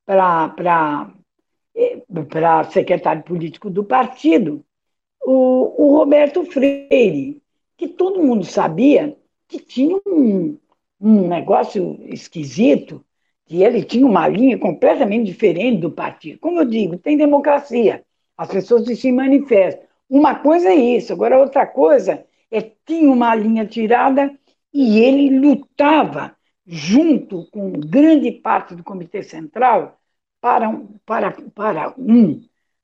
[0.05, 1.11] para
[1.75, 2.01] eh,
[2.71, 4.63] secretário político do partido
[5.21, 7.41] o, o Roberto Freire,
[7.77, 9.15] que todo mundo sabia
[9.47, 10.57] que tinha um,
[10.99, 13.05] um negócio esquisito,
[13.45, 16.39] que ele tinha uma linha completamente diferente do partido.
[16.39, 18.03] Como eu digo, tem democracia,
[18.37, 19.85] as pessoas se manifestam.
[20.09, 24.37] Uma coisa é isso, agora outra coisa é tinha uma linha tirada
[24.73, 26.35] e ele lutava
[26.65, 29.97] junto com grande parte do Comitê Central
[30.41, 30.69] para,
[31.05, 32.41] para, para um,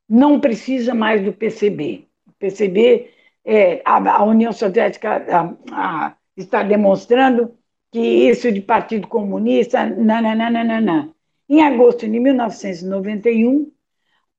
[0.07, 2.07] não precisa mais do PCB.
[2.27, 3.09] O PCB,
[3.45, 7.57] é, a, a, União Soviética a, a, está demonstrando
[7.91, 11.13] que isso de Partido Comunista, nananana.
[11.47, 13.71] Em agosto de 1991,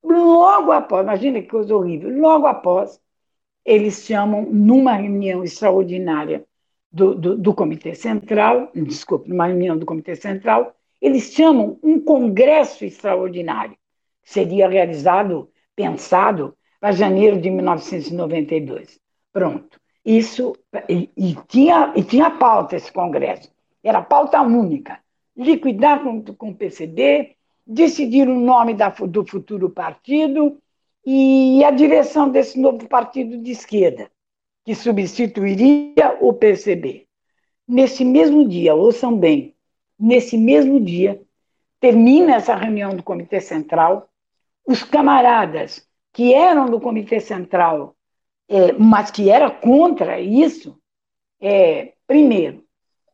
[0.02, 3.00] logo após, imagina que coisa horrível, logo após,
[3.64, 6.44] eles chamam numa reunião extraordinária
[6.90, 12.84] do, do, do Comitê Central, desculpe, numa reunião do Comitê Central, eles chamam um congresso
[12.84, 13.76] extraordinário,
[14.22, 19.00] que seria realizado, pensado, para janeiro de 1992.
[19.32, 19.80] Pronto.
[20.04, 20.54] Isso,
[20.86, 23.50] e, e, tinha, e tinha pauta esse congresso,
[23.82, 25.00] era pauta única,
[25.34, 27.36] liquidar com, com o PCD,
[27.66, 30.58] decidir o nome da, do futuro partido
[31.06, 34.10] e a direção desse novo partido de esquerda,
[34.62, 37.06] que substituiria o PCB.
[37.66, 39.54] Nesse mesmo dia, ouçam bem,
[39.98, 41.18] nesse mesmo dia,
[41.80, 44.06] termina essa reunião do Comitê Central,
[44.66, 47.94] os camaradas que eram do Comitê Central
[48.48, 50.78] é, mas que era contra isso,
[51.40, 52.64] é, primeiro,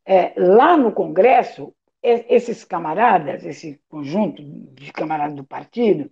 [0.04, 6.10] é, lá no Congresso, esses camaradas, esse conjunto de camaradas do partido,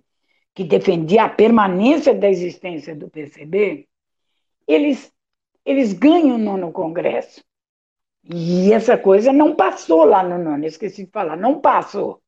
[0.54, 3.86] que defendia a permanência da existência do PCB,
[4.66, 5.12] eles,
[5.64, 7.42] eles ganham no, no Congresso.
[8.24, 12.20] E essa coisa não passou lá no nono, esqueci de falar, não passou.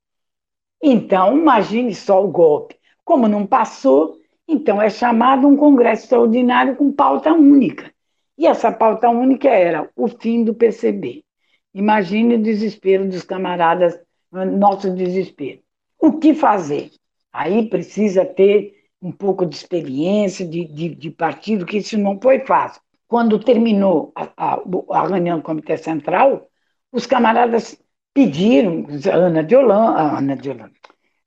[0.82, 2.78] Então, imagine só o golpe.
[3.04, 4.19] Como não passou,
[4.52, 7.92] então, é chamado um congresso extraordinário com pauta única.
[8.36, 11.24] E essa pauta única era o fim do PCB.
[11.72, 13.96] Imagine o desespero dos camaradas,
[14.32, 15.60] nosso desespero.
[16.00, 16.90] O que fazer?
[17.32, 22.40] Aí precisa ter um pouco de experiência de, de, de partido, que isso não foi
[22.40, 22.82] fácil.
[23.06, 26.48] Quando terminou a, a, a reunião do Comitê Central,
[26.90, 27.80] os camaradas
[28.12, 30.72] pediram, a Ana de Holanda, a Ana de Holanda,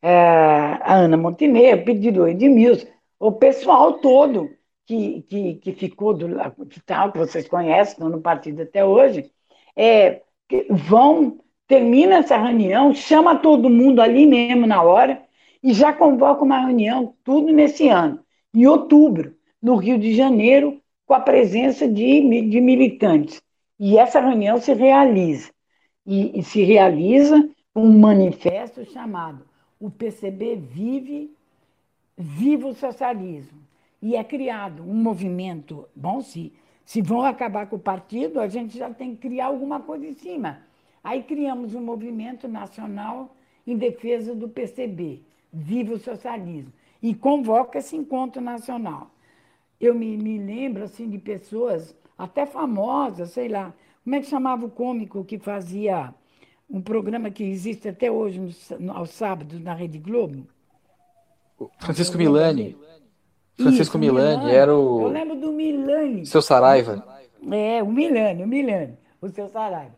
[0.02, 0.14] é,
[0.82, 2.88] a Ana Montenegro, pediram o Edmilson,
[3.26, 4.50] o pessoal todo
[4.86, 6.28] que, que, que ficou do
[6.68, 9.32] que tal, que vocês conhecem, estão no partido até hoje,
[9.78, 10.22] é,
[10.70, 15.24] vão, termina essa reunião, chama todo mundo ali mesmo na hora
[15.64, 18.20] e já convoca uma reunião, tudo nesse ano,
[18.54, 23.41] em outubro, no Rio de Janeiro, com a presença de, de militantes.
[23.80, 25.50] E essa reunião se realiza.
[26.06, 29.45] E, e se realiza um manifesto chamado
[29.80, 31.32] O PCB Vive
[32.18, 33.60] viva o socialismo.
[34.02, 35.88] E é criado um movimento.
[35.95, 36.53] Bom, se,
[36.85, 40.14] se vão acabar com o partido, a gente já tem que criar alguma coisa em
[40.14, 40.61] cima.
[41.03, 43.35] Aí criamos um movimento nacional
[43.65, 45.22] em defesa do PCB,
[45.52, 49.11] Viva o Socialismo, e convoca esse encontro nacional.
[49.80, 53.73] Eu me, me lembro assim, de pessoas até famosas, sei lá,
[54.03, 56.14] como é que chamava o cômico que fazia
[56.69, 58.40] um programa que existe até hoje,
[58.80, 60.48] no, aos sábados, na Rede Globo?
[61.80, 62.75] Francisco Milani.
[63.55, 65.01] Francisco Isso, Milani, Milani, era o.
[65.03, 66.25] Eu lembro do Milani.
[66.25, 67.05] Seu Saraiva.
[67.51, 69.93] É, o Milani, o Milani, o seu Saraiva.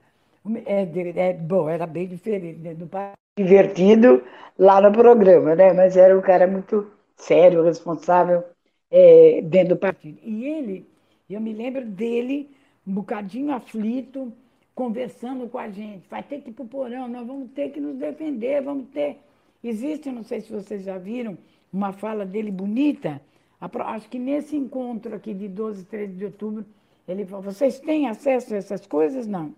[0.65, 2.90] É, é, bom, era bem diferente né, do
[3.38, 4.23] divertido
[4.57, 5.73] lá no programa, né?
[5.73, 8.44] Mas era um cara muito sério, responsável
[8.91, 10.19] é, dentro do partido.
[10.23, 10.88] E ele,
[11.30, 12.49] eu me lembro dele,
[12.86, 14.32] um bocadinho aflito,
[14.73, 16.07] conversando com a gente.
[16.10, 19.19] Vai ter que ir para o porão, nós vamos ter que nos defender, vamos ter
[19.68, 21.38] Existe, não sei se vocês já viram,
[21.74, 23.22] uma fala dele bonita.
[23.60, 26.66] Acho que nesse encontro aqui de 12 e 13 de outubro,
[27.08, 29.26] ele falou: vocês têm acesso a essas coisas?
[29.28, 29.56] Não.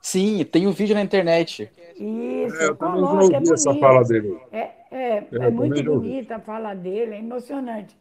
[0.00, 1.70] Sim, tem um vídeo na internet.
[1.98, 3.52] Isso, É, eu coloca, é bonito.
[3.54, 4.38] essa fala dele.
[4.52, 7.96] É, é, eu é muito bonita a fala dele, é emocionante.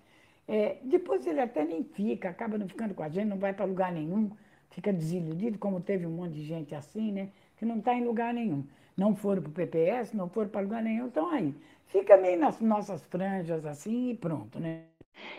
[0.47, 3.65] É, depois ele até nem fica, acaba não ficando com a gente, não vai para
[3.65, 4.29] lugar nenhum,
[4.69, 7.29] fica desiludido, como teve um monte de gente assim, né?
[7.57, 8.63] Que não está em lugar nenhum.
[8.97, 11.53] Não foram para o PPS, não foram para lugar nenhum, estão aí.
[11.87, 14.83] Fica meio nas nossas franjas assim e pronto, né?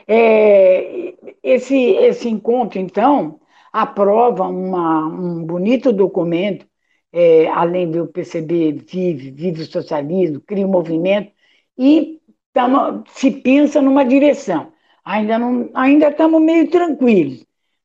[0.06, 3.40] É, esse, esse encontro, então,
[3.72, 6.66] aprova uma, um bonito documento,
[7.12, 11.32] é, além do PCB vive, vive o socialismo, cria um movimento,
[11.78, 12.20] e
[12.52, 14.72] tamo, se pensa numa direção.
[15.04, 17.44] Ainda, não, ainda estamos meio tranquilos,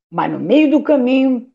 [0.09, 1.49] mas no meio do caminho,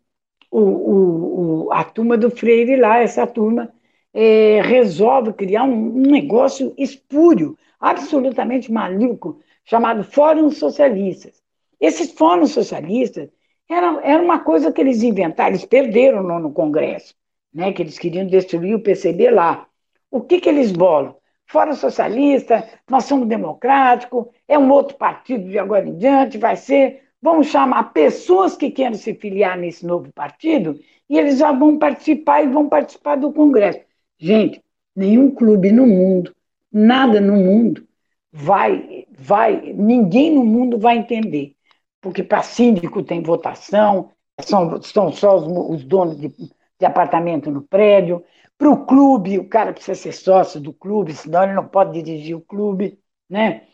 [0.50, 3.72] o, o, o, a turma do Freire lá, essa turma,
[4.18, 11.42] é, resolve criar um, um negócio espúrio, absolutamente maluco, chamado Fórum Socialistas.
[11.78, 13.28] Esses fóruns socialistas
[13.68, 17.14] era, era uma coisa que eles inventaram, eles perderam no, no Congresso,
[17.52, 19.66] né, que eles queriam destruir o PCB lá.
[20.10, 21.14] O que, que eles bolam?
[21.46, 27.02] Fórum Socialista, nós somos democráticos, é um outro partido de agora em diante, vai ser.
[27.20, 32.42] Vamos chamar pessoas que querem se filiar nesse novo partido e eles já vão participar
[32.42, 33.85] e vão participar do Congresso.
[34.18, 34.62] Gente,
[34.94, 36.34] nenhum clube no mundo,
[36.72, 37.86] nada no mundo
[38.32, 41.54] vai, vai, ninguém no mundo vai entender.
[42.00, 44.10] Porque para síndico tem votação,
[44.40, 48.24] são, são só os, os donos de, de apartamento no prédio.
[48.58, 52.36] Para o clube, o cara precisa ser sócio do clube, senão ele não pode dirigir
[52.36, 52.98] o clube,
[53.28, 53.66] né?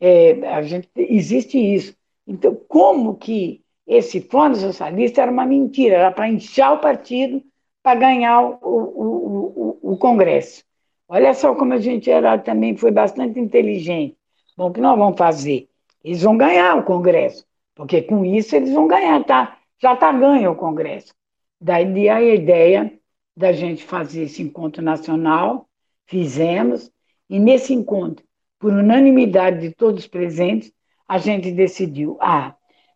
[0.00, 1.94] É, a gente, existe isso.
[2.26, 5.96] Então, como que esse Fundo Socialista era uma mentira?
[5.96, 7.42] Era para inchar o partido
[7.82, 10.64] para ganhar o, o, o, o, Congresso.
[11.08, 14.16] Olha só como a gente era também foi bastante inteligente.
[14.56, 15.68] Bom, o que nós vamos fazer?
[16.04, 17.44] Eles vão ganhar o Congresso,
[17.74, 19.58] porque com isso eles vão ganhar, tá?
[19.80, 21.14] Já está ganho o Congresso.
[21.60, 22.92] Daí a ideia
[23.36, 25.68] da gente fazer esse encontro nacional,
[26.06, 26.90] fizemos,
[27.28, 28.24] e nesse encontro,
[28.58, 30.72] por unanimidade de todos presentes,
[31.08, 32.54] a gente decidiu ah,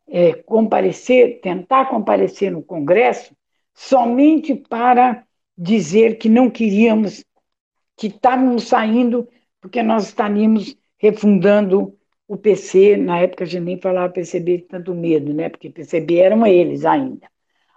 [0.09, 3.36] é, comparecer, tentar comparecer no Congresso
[3.77, 5.25] somente para
[5.57, 7.23] dizer que não queríamos,
[7.97, 9.29] que estávamos saindo,
[9.61, 11.97] porque nós estaríamos refundando
[12.27, 15.49] o PC, na época a gente nem falava PCB de tanto medo, né?
[15.49, 17.29] porque PCB eram eles ainda.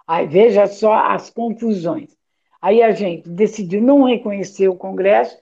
[0.06, 2.16] Aí, veja só as confusões.
[2.60, 5.36] Aí a gente decidiu não reconhecer o Congresso,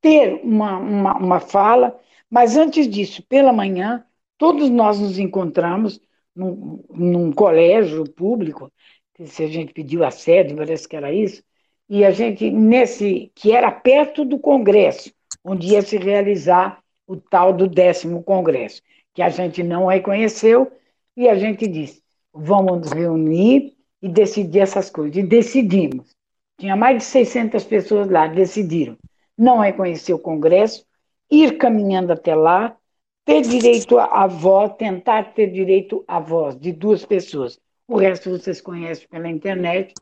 [0.00, 1.98] ter uma, uma, uma fala,
[2.30, 4.04] mas antes disso, pela manhã,
[4.38, 6.00] todos nós nos encontramos
[6.34, 8.72] num, num colégio público,
[9.26, 11.42] se a gente pediu a sede, parece que era isso,
[11.88, 15.12] e a gente, nesse, que era perto do Congresso,
[15.42, 18.82] onde ia se realizar o tal do décimo Congresso,
[19.14, 20.70] que a gente não reconheceu,
[21.16, 25.16] e a gente disse, vamos nos reunir e decidir essas coisas.
[25.16, 26.14] E decidimos.
[26.58, 28.96] Tinha mais de 600 pessoas lá, decidiram
[29.38, 30.84] não reconhecer o Congresso,
[31.30, 32.76] ir caminhando até lá,
[33.24, 37.60] ter direito à voz, tentar ter direito à voz de duas pessoas.
[37.88, 39.94] O resto vocês conhecem pela internet.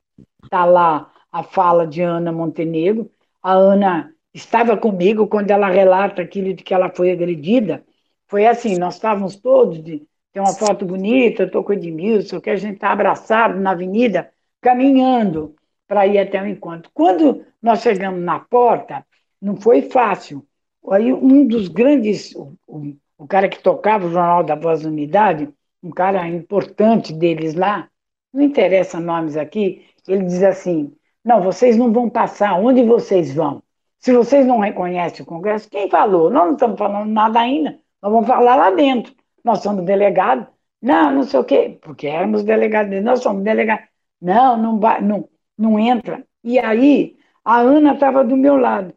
[0.43, 3.09] Está lá a fala de Ana Montenegro.
[3.41, 7.85] A Ana estava comigo quando ela relata aquilo de que ela foi agredida.
[8.27, 12.51] Foi assim, nós estávamos todos, de, tem uma foto bonita, estou com o Edmilson, que
[12.51, 15.55] a gente está abraçado na avenida, caminhando
[15.87, 16.91] para ir até o encontro.
[16.93, 19.07] Quando nós chegamos na porta,
[19.41, 20.45] não foi fácil.
[20.91, 24.89] Aí um dos grandes, o, o, o cara que tocava o Jornal da Voz da
[24.89, 25.49] Unidade,
[25.87, 27.89] um cara importante deles lá,
[28.33, 30.93] não interessa nomes aqui, ele diz assim,
[31.25, 33.63] não, vocês não vão passar, onde vocês vão?
[33.99, 36.31] Se vocês não reconhecem o Congresso, quem falou?
[36.31, 39.15] Nós não estamos falando nada ainda, nós vamos falar lá dentro.
[39.43, 40.47] Nós somos delegados.
[40.83, 43.87] Não, não sei o quê, porque éramos delegados, nós somos delegados.
[44.21, 46.25] Não, não, vai, não, não entra.
[46.45, 48.95] E aí, a Ana estava do meu lado.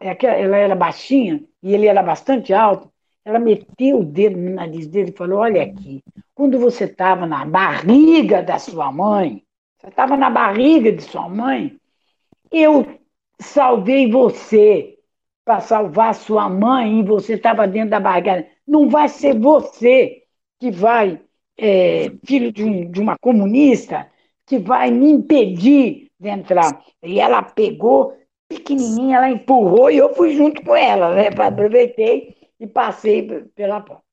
[0.00, 2.90] É ela era baixinha e ele era bastante alto.
[3.26, 6.00] Ela meteu o dedo no nariz dele e falou: Olha aqui,
[6.32, 9.42] quando você estava na barriga da sua mãe,
[9.76, 11.76] você estava na barriga de sua mãe,
[12.52, 12.86] eu
[13.40, 14.96] salvei você
[15.44, 18.46] para salvar sua mãe e você estava dentro da barriga.
[18.64, 20.22] Não vai ser você
[20.60, 21.20] que vai,
[21.58, 24.08] é, filho de, um, de uma comunista,
[24.46, 26.80] que vai me impedir de entrar.
[27.02, 28.16] E ela pegou,
[28.48, 31.28] pequenininha, ela empurrou e eu fui junto com ela, né?
[31.36, 33.22] Aproveitei e passei
[33.54, 34.04] pela porta.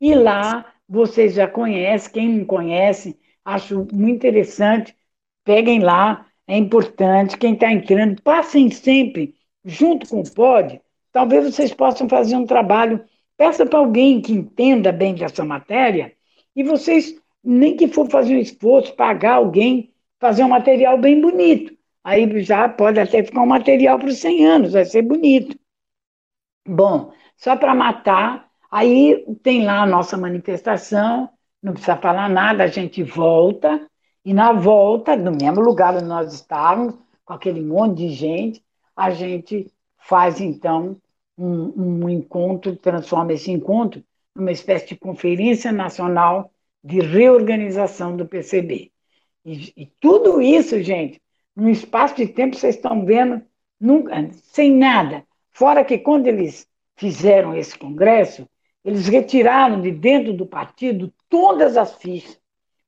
[0.00, 4.96] E lá, vocês já conhecem, quem não conhece, acho muito interessante,
[5.44, 9.34] peguem lá, é importante, quem está entrando, passem sempre
[9.64, 10.80] junto com o POD,
[11.12, 13.04] talvez vocês possam fazer um trabalho.
[13.36, 16.12] Peça para alguém que entenda bem dessa matéria
[16.54, 21.76] e vocês, nem que for fazer um esforço, pagar alguém, fazer um material bem bonito.
[22.04, 25.56] Aí já pode até ficar um material para os 100 anos, vai ser bonito.
[26.66, 27.12] Bom,
[27.42, 31.28] só para matar, aí tem lá a nossa manifestação,
[31.60, 33.84] não precisa falar nada, a gente volta,
[34.24, 36.94] e na volta, no mesmo lugar onde nós estávamos,
[37.24, 38.64] com aquele monte de gente,
[38.94, 39.66] a gente
[39.98, 40.96] faz então
[41.36, 44.04] um, um encontro, transforma esse encontro
[44.36, 46.52] numa espécie de conferência nacional
[46.82, 48.92] de reorganização do PCB.
[49.44, 51.20] E, e tudo isso, gente,
[51.56, 53.42] num espaço de tempo, vocês estão vendo,
[53.80, 55.24] nunca, sem nada.
[55.50, 56.70] Fora que quando eles
[57.02, 58.48] fizeram esse congresso,
[58.84, 62.38] eles retiraram de dentro do partido todas as fichas.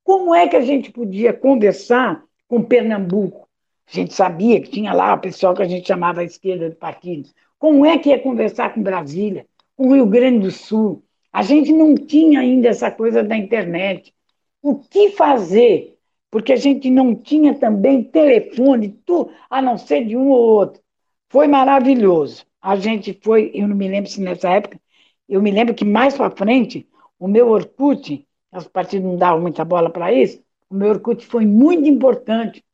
[0.04, 3.48] Como é que a gente podia conversar com Pernambuco?
[3.88, 6.76] A gente sabia que tinha lá o pessoal que a gente chamava a esquerda do
[6.76, 7.28] partido.
[7.58, 9.46] Como é que ia conversar com Brasília,
[9.76, 11.02] com o Rio Grande do Sul?
[11.32, 14.14] A gente não tinha ainda essa coisa da internet.
[14.62, 15.98] O que fazer?
[16.30, 20.80] Porque a gente não tinha também telefone, tu, a não ser de um ou outro.
[21.28, 22.46] Foi maravilhoso.
[22.64, 24.80] A gente foi, eu não me lembro se nessa época,
[25.28, 26.88] eu me lembro que mais para frente,
[27.18, 31.44] o meu Orkut, os partidos não davam muita bola para isso, o meu Orkut foi
[31.44, 32.64] muito importante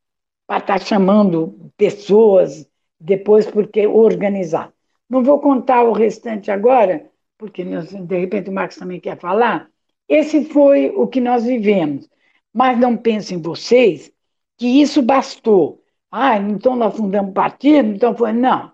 [0.47, 2.65] para estar tá chamando pessoas
[2.97, 4.71] depois, porque organizar.
[5.09, 9.69] Não vou contar o restante agora, porque de repente o Marcos também quer falar.
[10.07, 12.09] Esse foi o que nós vivemos.
[12.53, 14.09] Mas não pensem vocês
[14.57, 15.83] que isso bastou.
[16.09, 18.31] Ah, então nós fundamos partido, então foi.
[18.31, 18.71] Não.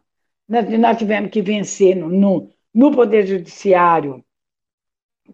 [0.48, 4.24] Nós, tivemos que vencer no, no, no Poder Judiciário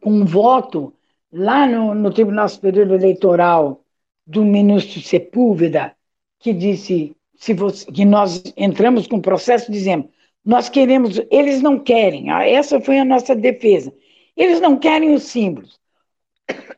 [0.02, 0.94] com um voto
[1.32, 3.84] lá no, no Tribunal Superior Eleitoral
[4.26, 5.96] do ministro Sepúlveda,
[6.40, 10.10] que disse se você, que nós entramos com processo dizendo
[10.46, 13.94] nós queremos, eles não querem, ah, essa foi a nossa defesa.
[14.36, 15.80] Eles não querem os símbolos,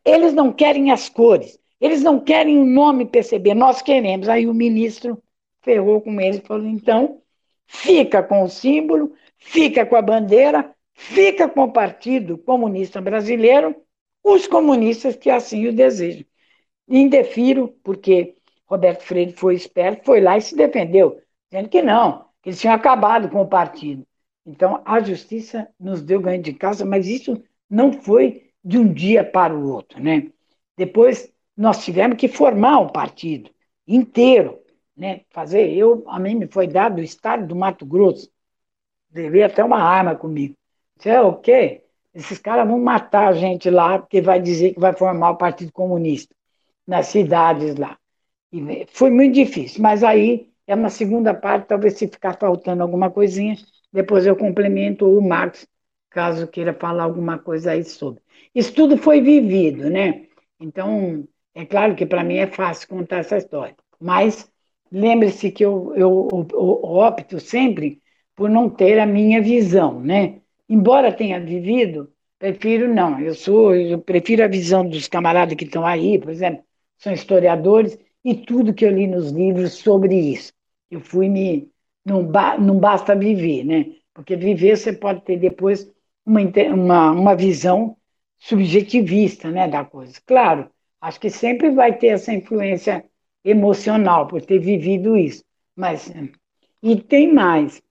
[0.04, 4.30] eles não querem as cores, eles não querem o nome PCB, nós queremos.
[4.30, 5.22] Aí o ministro
[5.62, 7.22] ferrou com eles e falou: então,
[7.68, 13.76] fica com o símbolo, fica com a bandeira, fica com o Partido Comunista Brasileiro,
[14.24, 16.26] os comunistas que assim o desejam.
[16.88, 18.36] Indefiro, porque
[18.68, 22.74] Roberto Freire foi esperto, foi lá e se defendeu, dizendo que não, que eles tinham
[22.74, 24.06] acabado com o partido.
[24.46, 29.24] Então, a justiça nos deu ganho de casa, mas isso não foi de um dia
[29.24, 30.02] para o outro.
[30.02, 30.32] Né?
[30.78, 33.50] Depois, nós tivemos que formar um partido
[33.88, 34.60] inteiro,
[34.96, 35.22] né?
[35.32, 35.72] fazer.
[35.74, 38.30] Eu, a mim me foi dado o estado do Mato Grosso,
[39.14, 40.56] levei até uma arma comigo.
[40.98, 41.84] Disse, é o quê?
[42.14, 45.72] Esses caras vão matar a gente lá, porque vai dizer que vai formar o Partido
[45.72, 46.34] Comunista
[46.88, 47.98] nas cidades lá.
[48.52, 53.12] E foi muito difícil, mas aí é uma segunda parte, talvez se ficar faltando alguma
[53.12, 53.56] coisinha,
[53.92, 55.68] depois eu complemento o Marcos,
[56.10, 58.22] caso queira falar alguma coisa aí sobre.
[58.54, 60.28] Isso tudo foi vivido, né?
[60.60, 64.50] Então, é claro que para mim é fácil contar essa história, mas
[64.92, 68.02] lembre-se que eu, eu, eu, opto sempre
[68.36, 70.42] por não ter a minha visão, né?
[70.68, 73.20] Embora tenha vivido, prefiro não.
[73.20, 76.64] Eu sou, eu prefiro a visão dos camaradas que estão aí, por exemplo,
[76.98, 80.52] são historiadores e tudo que eu li nos livros sobre isso.
[80.90, 81.70] Eu fui me
[82.06, 83.86] não, ba, não basta viver, né?
[84.14, 85.92] Porque viver você pode ter depois
[86.26, 86.42] uma,
[86.74, 87.98] uma, uma visão
[88.38, 90.20] subjetivista, né, da coisa.
[90.26, 90.70] Claro,
[91.02, 93.04] acho que sempre vai ter essa influência
[93.46, 95.44] emocional por ter vivido isso,
[95.76, 96.12] mas
[96.84, 97.82] e tem mais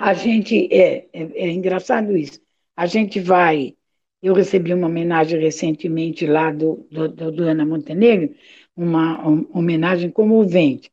[0.00, 2.40] a gente é, é, é, engraçado isso.
[2.74, 3.76] A gente vai.
[4.22, 8.34] Eu recebi uma homenagem recentemente lá do, do, do Ana Montenegro,
[8.76, 9.22] uma,
[9.52, 10.90] homenagem comovente,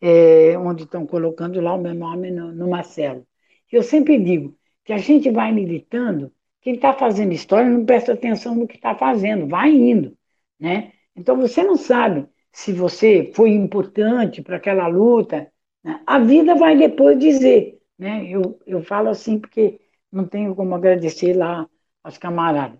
[0.00, 3.26] é, onde estão colocando lá o meu nome no, no Marcelo.
[3.70, 8.54] Eu sempre digo que a gente vai militando, quem está fazendo história não presta atenção
[8.54, 10.16] no que está fazendo, vai indo.
[10.58, 10.92] Né?
[11.16, 12.26] Então você não sabe
[12.58, 15.48] se você foi importante para aquela luta.
[15.84, 16.00] Né?
[16.04, 17.78] A vida vai depois dizer.
[17.96, 18.26] Né?
[18.28, 19.78] Eu, eu falo assim porque
[20.10, 21.68] não tenho como agradecer lá
[22.02, 22.76] aos camaradas.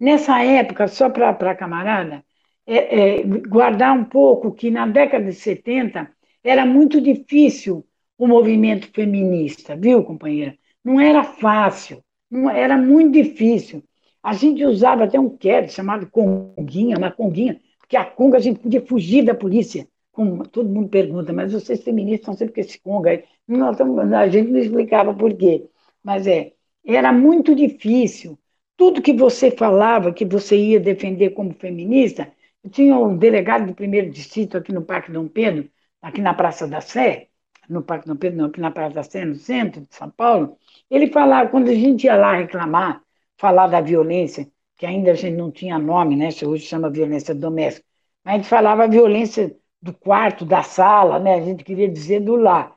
[0.00, 2.24] Nessa época, só para a camarada,
[2.66, 6.10] é, é, guardar um pouco que na década de 70
[6.42, 7.86] era muito difícil
[8.18, 10.58] o movimento feminista, viu, companheira?
[10.82, 13.84] Não era fácil, não era muito difícil.
[14.20, 18.60] A gente usava até um quero chamado conguinha, uma conguinha, porque a conga a gente
[18.60, 19.88] podia fugir da polícia.
[20.12, 23.24] Como todo mundo pergunta, mas vocês feministas estão sempre com esse conga.
[23.48, 25.68] Nós, a gente não explicava por quê.
[26.00, 26.52] Mas é,
[26.84, 28.38] era muito difícil.
[28.76, 32.32] Tudo que você falava que você ia defender como feminista,
[32.70, 35.68] tinha um delegado do primeiro distrito aqui no Parque Dom Pedro,
[36.00, 37.28] aqui na Praça da Sé,
[37.68, 40.56] no Parque Dom Pedro, não, aqui na Praça da Sé, no centro de São Paulo,
[40.88, 43.02] Ele falava, quando a gente ia lá reclamar,
[43.36, 44.48] falar da violência,
[44.80, 46.30] que ainda a gente não tinha nome, né?
[46.42, 47.84] Hoje chama violência doméstica,
[48.24, 51.34] a gente falava violência do quarto, da sala, né?
[51.34, 52.74] A gente queria dizer do lar.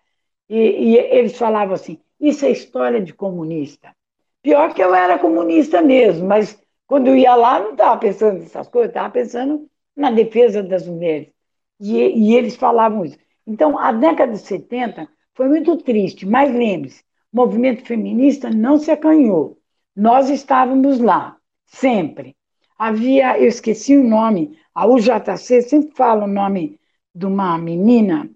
[0.50, 3.96] E, e eles falavam assim: isso é história de comunista.
[4.42, 8.68] Pior que eu era comunista mesmo, mas quando eu ia lá, não estava pensando nessas
[8.68, 9.66] coisas, estava pensando
[9.96, 11.30] na defesa das mulheres.
[11.80, 13.18] E, e, eles falavam isso.
[13.48, 17.02] Então, a década de 70 foi muito triste, mas lembre-se:
[17.32, 19.58] o movimento feminista não se acanhou.
[19.96, 22.36] Nós estávamos lá, sempre.
[22.78, 26.80] Havia, eu esqueci o nome, a UJC sempre fala o nome
[27.14, 28.30] de uma menina.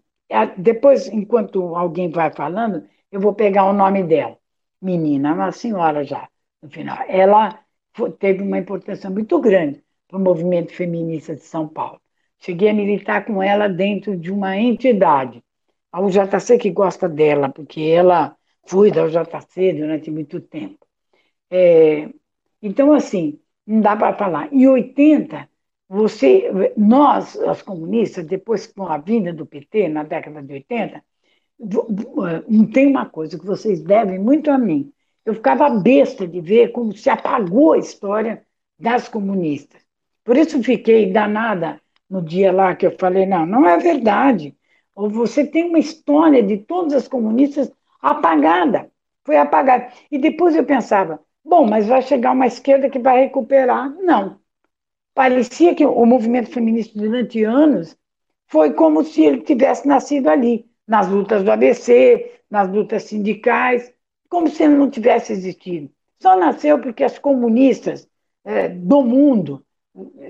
[0.57, 4.37] Depois, enquanto alguém vai falando, eu vou pegar o nome dela.
[4.81, 6.29] Menina, uma senhora já,
[6.61, 6.97] no final.
[7.07, 7.59] Ela
[8.19, 11.99] teve uma importância muito grande para o movimento feminista de São Paulo.
[12.39, 15.43] Cheguei a militar com ela dentro de uma entidade.
[15.91, 18.35] A UJC que gosta dela, porque ela
[18.67, 20.85] foi da UJC durante muito tempo.
[21.49, 22.09] É,
[22.61, 24.53] então, assim, não dá para falar.
[24.53, 25.49] Em 80,
[25.87, 31.03] você, nós, as comunistas, depois com a vinda do PT, na década de 80,
[32.73, 34.91] tem uma coisa que vocês devem muito a mim.
[35.25, 38.45] Eu ficava besta de ver como se apagou a história
[38.79, 39.81] das comunistas.
[40.23, 44.55] Por isso fiquei danada no dia lá que eu falei, não, não é verdade.
[44.95, 47.71] Ou você tem uma história de todas as comunistas
[48.01, 48.89] apagada.
[49.25, 49.91] Foi apagada.
[50.11, 53.89] E depois eu pensava, bom, mas vai chegar uma esquerda que vai recuperar.
[53.95, 54.39] Não.
[55.13, 57.97] Parecia que o movimento feminista durante anos
[58.47, 63.91] foi como se ele tivesse nascido ali nas lutas do ABC, nas lutas sindicais,
[64.29, 65.89] como se ele não tivesse existido.
[66.19, 68.07] Só nasceu porque as comunistas
[68.43, 69.65] é, do mundo,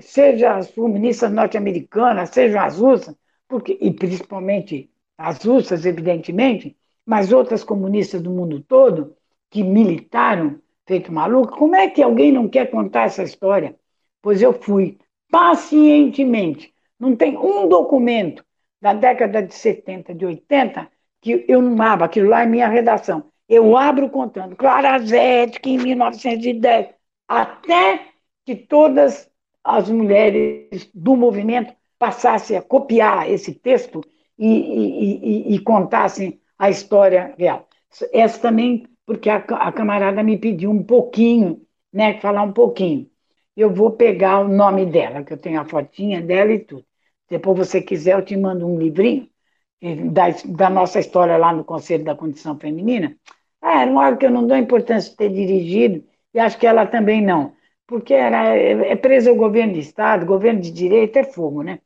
[0.00, 3.14] seja as comunistas norte-americanas, sejam as russas,
[3.46, 9.16] porque, e principalmente as russas, evidentemente, mas outras comunistas do mundo todo,
[9.50, 13.76] que militaram feito maluco, como é que alguém não quer contar essa história?
[14.22, 14.98] Pois eu fui
[15.30, 16.74] pacientemente.
[16.98, 18.42] Não tem um documento
[18.80, 20.88] da década de 70, de 80,
[21.20, 23.24] que eu não abro, aquilo lá é minha redação.
[23.46, 26.88] Eu abro contando Clara Zetkin, em 1910,
[27.28, 28.06] até
[28.46, 29.30] que todas
[29.62, 34.00] as mulheres do movimento passassem a copiar esse texto
[34.38, 37.68] e, e, e, e contassem a história real.
[38.12, 43.10] Essa também, porque a, a camarada me pediu um pouquinho, né, falar um pouquinho.
[43.56, 46.84] Eu vou pegar o nome dela, que eu tenho a fotinha dela e tudo.
[47.26, 49.26] Depois, você quiser, eu te mando um livrinho
[50.12, 53.16] da, da nossa história lá no Conselho da Condição Feminina.
[53.62, 56.04] Ah, era uma que eu não dou importância de ter dirigido,
[56.34, 57.54] e acho que ela também não,
[57.86, 61.80] porque era, é, é presa o governo de Estado, governo de direito é fogo, né?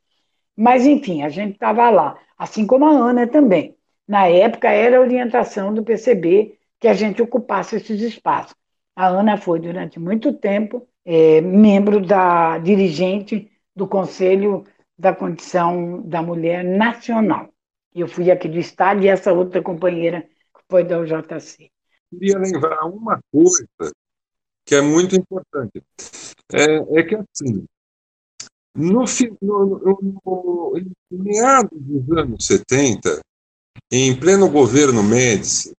[0.57, 3.77] Mas, enfim, a gente estava lá, assim como a Ana também.
[4.05, 8.53] Na época, era a orientação do PCB que a gente ocupasse esses espaços.
[8.93, 14.65] A Ana foi, durante muito tempo, é, membro da dirigente do Conselho
[14.97, 17.47] da condição da mulher nacional.
[17.95, 20.27] Eu fui aqui do Estado e essa outra companheira
[20.69, 21.71] foi da UJC.
[22.09, 23.65] Queria lembrar uma coisa
[24.65, 25.81] que é muito importante.
[26.51, 27.65] É, é que, assim,
[28.75, 29.05] no,
[29.41, 33.21] no, no, em meados dos anos 70,
[33.89, 35.71] em pleno governo Médici,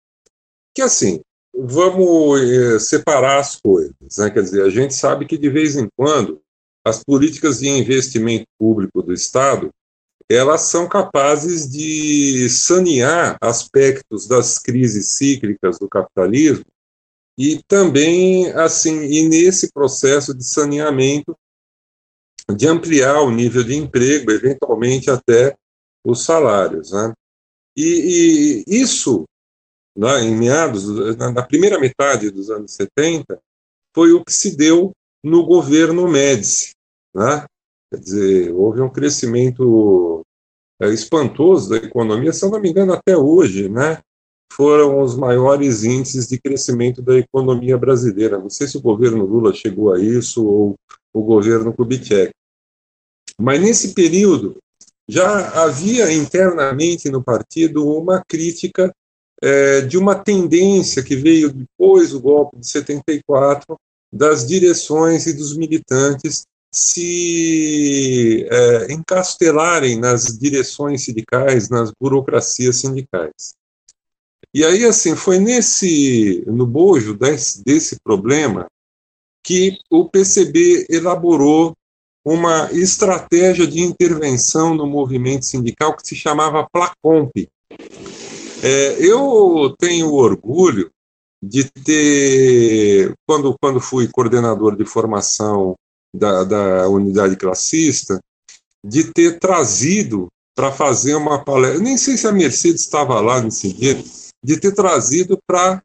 [0.73, 1.21] que, assim,
[1.53, 3.93] vamos é, separar as coisas.
[4.17, 4.29] Né?
[4.29, 6.41] Quer dizer, a gente sabe que, de vez em quando,
[6.85, 9.71] as políticas de investimento público do Estado
[10.29, 16.65] elas são capazes de sanear aspectos das crises cíclicas do capitalismo
[17.37, 21.37] e também assim e nesse processo de saneamento
[22.55, 25.55] de ampliar o nível de emprego, eventualmente até
[26.03, 27.13] os salários, né?
[27.75, 29.23] E, e isso,
[29.95, 30.87] né, em meados,
[31.17, 33.39] na primeira metade dos anos 70,
[33.95, 34.91] foi o que se deu
[35.23, 36.71] no governo Médici.
[37.13, 37.45] Né?
[37.91, 40.25] Quer dizer, houve um crescimento
[40.81, 43.99] é, espantoso da economia, se eu não me engano, até hoje, né?
[44.53, 48.37] foram os maiores índices de crescimento da economia brasileira.
[48.37, 50.75] Não sei se o governo Lula chegou a isso ou
[51.11, 52.31] o governo Kubitschek.
[53.39, 54.57] Mas nesse período
[55.07, 58.93] já havia internamente no partido uma crítica
[59.43, 63.75] é, de uma tendência que veio depois do golpe de 74
[64.09, 66.43] das direções e dos militantes
[66.73, 73.53] se é, encastelarem nas direções sindicais, nas burocracias sindicais.
[74.53, 78.67] E aí, assim, foi nesse, no bojo desse, desse problema
[79.43, 81.73] que o PCB elaborou
[82.25, 87.31] uma estratégia de intervenção no movimento sindical que se chamava Placomp.
[88.63, 90.89] É, eu tenho orgulho
[91.43, 95.75] de ter, quando, quando fui coordenador de formação
[96.15, 98.21] da, da unidade classista,
[98.85, 103.73] de ter trazido para fazer uma palestra, nem sei se a Mercedes estava lá nesse
[103.73, 104.01] dia,
[104.41, 105.81] de ter trazido para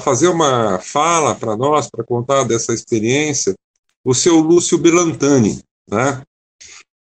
[0.00, 3.54] fazer uma fala para nós, para contar dessa experiência,
[4.04, 5.60] o seu Lúcio Belantani,
[5.90, 6.22] né?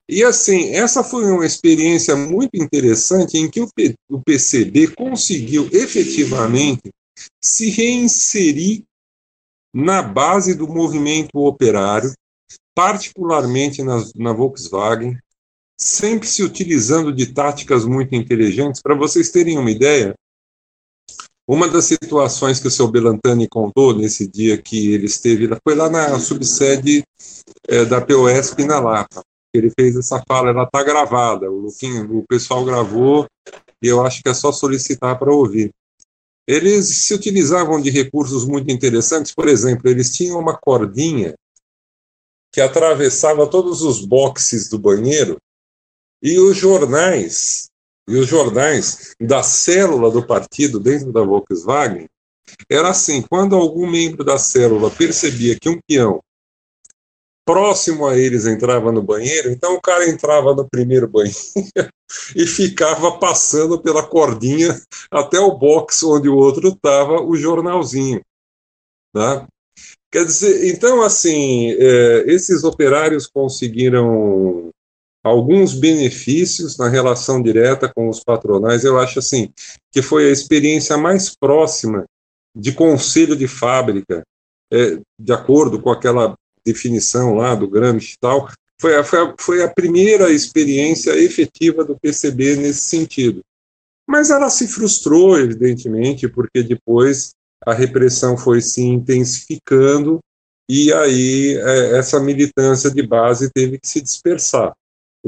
[0.09, 5.69] E assim, essa foi uma experiência muito interessante em que o, P, o PCB conseguiu
[5.71, 6.91] efetivamente
[7.45, 8.85] se reinserir
[9.75, 12.11] na base do movimento operário,
[12.75, 15.19] particularmente na, na Volkswagen,
[15.79, 18.81] sempre se utilizando de táticas muito inteligentes.
[18.81, 20.15] Para vocês terem uma ideia,
[21.47, 25.91] uma das situações que o seu Belantani contou nesse dia que ele esteve, foi lá
[25.91, 27.05] na subsede
[27.69, 29.23] é, da POSP na Lapa
[29.55, 33.27] ele fez essa fala, ela está gravada, o, Luquinho, o pessoal gravou
[33.83, 35.71] e eu acho que é só solicitar para ouvir.
[36.47, 41.35] Eles se utilizavam de recursos muito interessantes, por exemplo, eles tinham uma cordinha
[42.53, 45.37] que atravessava todos os boxes do banheiro
[46.23, 47.69] e os jornais
[48.09, 52.09] e os jornais da célula do partido dentro da Volkswagen
[52.71, 56.21] era assim, quando algum membro da célula percebia que um peão
[57.49, 61.35] próximo a eles entrava no banheiro, então o cara entrava no primeiro banheiro
[62.37, 64.79] e ficava passando pela cordinha
[65.11, 68.21] até o box onde o outro estava, o jornalzinho.
[69.15, 69.47] Tá?
[70.13, 74.69] Quer dizer, então, assim, é, esses operários conseguiram
[75.25, 78.85] alguns benefícios na relação direta com os patronais.
[78.85, 79.51] Eu acho, assim,
[79.91, 82.05] que foi a experiência mais próxima
[82.55, 84.23] de conselho de fábrica,
[84.71, 86.37] é, de acordo com aquela
[86.73, 88.49] definição lá do Gramsci e tal,
[88.81, 93.41] foi a, foi, a, foi a primeira experiência efetiva do PCB nesse sentido.
[94.07, 97.31] Mas ela se frustrou, evidentemente, porque depois
[97.67, 100.21] a repressão foi se intensificando
[100.71, 104.73] e aí é, essa militância de base teve que se dispersar.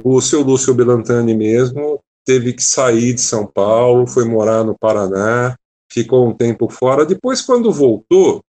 [0.03, 5.57] O seu Lúcio Belantani mesmo teve que sair de São Paulo, foi morar no Paraná,
[5.91, 7.05] ficou um tempo fora.
[7.05, 8.43] Depois, quando voltou,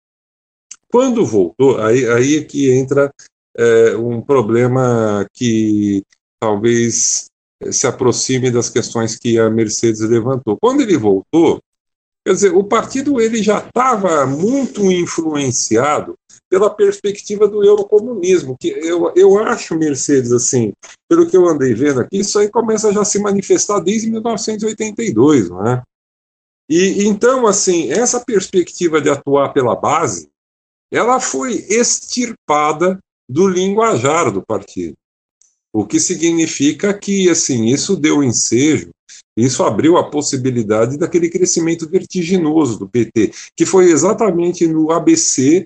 [0.92, 3.12] quando voltou, aí, aí é que entra
[3.58, 6.04] é, um problema que
[6.40, 7.26] talvez
[7.62, 10.58] é, se aproxime das questões que a Mercedes levantou.
[10.60, 11.62] Quando ele voltou,
[12.26, 16.16] quer dizer, o partido ele já estava muito influenciado
[16.50, 20.74] pela perspectiva do eurocomunismo, que eu, eu acho, Mercedes, assim,
[21.08, 25.50] pelo que eu andei vendo aqui, isso aí começa já a se manifestar desde 1982,
[25.50, 25.82] não é?
[26.70, 30.30] E então, assim, essa perspectiva de atuar pela base,
[30.92, 33.00] ela foi extirpada
[33.30, 34.96] do linguajar do partido.
[35.74, 38.90] O que significa que, assim, isso deu ensejo,
[39.38, 45.66] isso abriu a possibilidade daquele crescimento vertiginoso do PT, que foi exatamente no ABC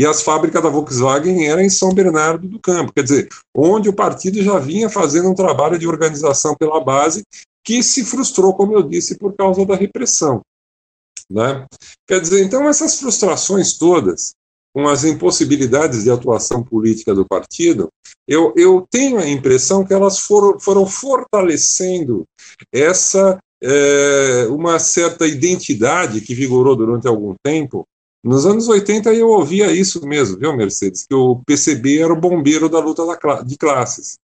[0.00, 3.92] e as fábricas da Volkswagen eram em São Bernardo do Campo, quer dizer, onde o
[3.92, 7.22] partido já vinha fazendo um trabalho de organização pela base
[7.62, 10.40] que se frustrou, como eu disse, por causa da repressão.
[11.30, 11.64] Né?
[12.06, 14.34] Quer dizer, então, essas frustrações todas,
[14.74, 17.88] com as impossibilidades de atuação política do partido,
[18.26, 22.24] eu, eu tenho a impressão que elas foram, foram fortalecendo
[22.72, 27.84] essa é, uma certa identidade que vigorou durante algum tempo.
[28.24, 31.06] Nos anos 80 eu ouvia isso mesmo, viu, Mercedes?
[31.06, 34.18] Que o PCB era o bombeiro da luta da, de classes.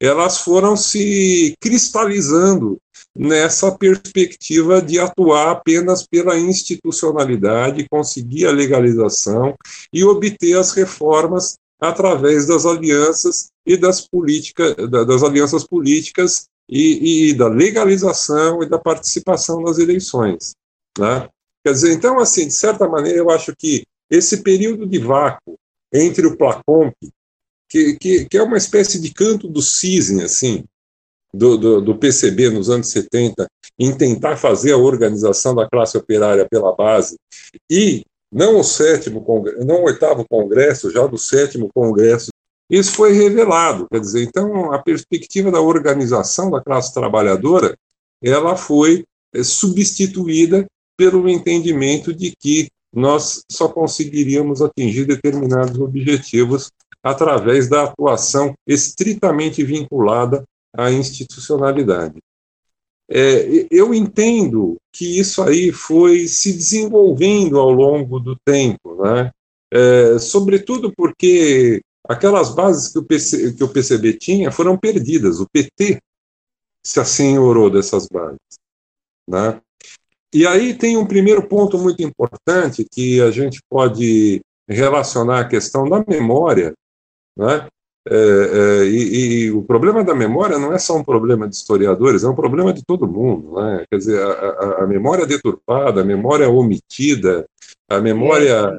[0.00, 2.78] Elas foram se cristalizando
[3.18, 9.56] nessa perspectiva de atuar apenas pela institucionalidade, conseguir a legalização
[9.92, 17.34] e obter as reformas através das alianças e das políticas, das alianças políticas e, e
[17.34, 20.52] da legalização e da participação nas eleições.
[20.96, 21.28] Né?
[21.64, 25.58] Quer dizer, então, assim, de certa maneira, eu acho que esse período de vácuo
[25.92, 26.94] entre o Placomp,
[27.68, 30.64] que, que, que é uma espécie de canto do cisne, assim,
[31.32, 33.46] do, do, do, PCB nos anos 70
[33.78, 37.16] em tentar fazer a organização da classe operária pela base
[37.70, 42.28] e não o sétimo congresso, não o oitavo congresso, já do sétimo congresso,
[42.70, 43.86] isso foi revelado.
[43.90, 47.76] Quer dizer, então a perspectiva da organização da classe trabalhadora
[48.22, 56.70] ela foi é, substituída pelo entendimento de que nós só conseguiríamos atingir determinados objetivos
[57.02, 60.42] através da atuação estritamente vinculada
[60.76, 62.18] a institucionalidade.
[63.10, 69.30] É, eu entendo que isso aí foi se desenvolvendo ao longo do tempo, né?
[69.72, 75.46] É, sobretudo porque aquelas bases que o, PC, que o PCB tinha foram perdidas, o
[75.48, 76.00] PT
[76.82, 78.38] se assenhorou dessas bases.
[79.28, 79.60] Né?
[80.32, 85.88] E aí tem um primeiro ponto muito importante que a gente pode relacionar a questão
[85.88, 86.74] da memória,
[87.36, 87.66] né?
[88.10, 92.24] É, é, e, e, o problema da memória não é só um problema de historiadores,
[92.24, 93.60] é um problema de todo mundo.
[93.60, 93.84] Né?
[93.90, 97.46] Quer dizer, a, a, a memória deturpada, a memória omitida,
[97.88, 98.72] a memória.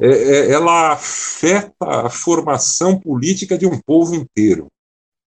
[0.00, 4.68] É, é, ela afeta a formação política de um povo inteiro.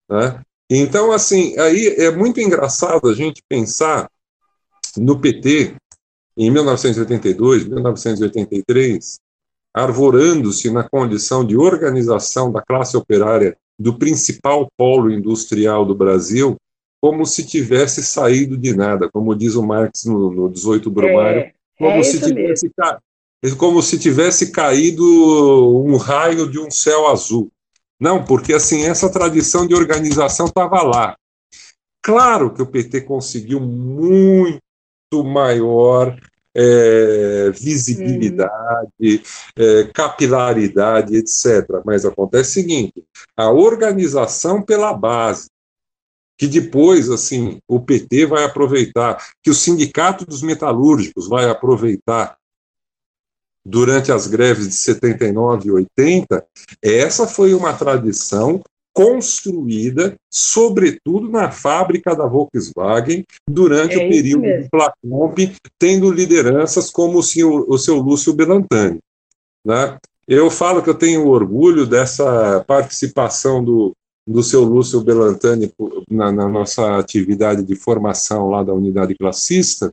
[0.08, 0.40] Né?
[0.70, 4.08] Então, assim, aí é muito engraçado a gente pensar
[4.96, 5.74] no PT
[6.34, 9.20] em 1982, 1983,
[9.74, 16.56] arvorando-se na condição de organização da classe operária do principal polo industrial do Brasil,
[17.00, 21.52] como se tivesse saído de nada, como diz o Marx no, no 18 Brumário, é,
[21.76, 22.70] como, é se tivesse
[23.56, 25.04] como se tivesse caído
[25.84, 27.50] um raio de um céu azul.
[27.98, 31.16] Não, porque assim essa tradição de organização estava lá.
[32.00, 34.60] Claro que o PT conseguiu muito
[35.24, 36.16] maior
[36.54, 39.22] é, visibilidade,
[39.56, 41.82] é, capilaridade, etc.
[41.84, 43.04] Mas acontece o seguinte:
[43.36, 45.48] a organização pela base,
[46.38, 52.36] que depois, assim, o PT vai aproveitar, que o Sindicato dos Metalúrgicos vai aproveitar
[53.64, 56.44] durante as greves de 79 e 80,
[56.82, 58.60] essa foi uma tradição
[58.92, 65.38] construída, sobretudo na fábrica da Volkswagen, durante é o período do Placomp,
[65.78, 68.98] tendo lideranças como o, senhor, o seu Lúcio Belantani.
[69.64, 69.96] Né?
[70.28, 73.92] Eu falo que eu tenho orgulho dessa participação do,
[74.26, 75.72] do seu Lúcio Belantani
[76.10, 79.92] na, na nossa atividade de formação lá da unidade classista,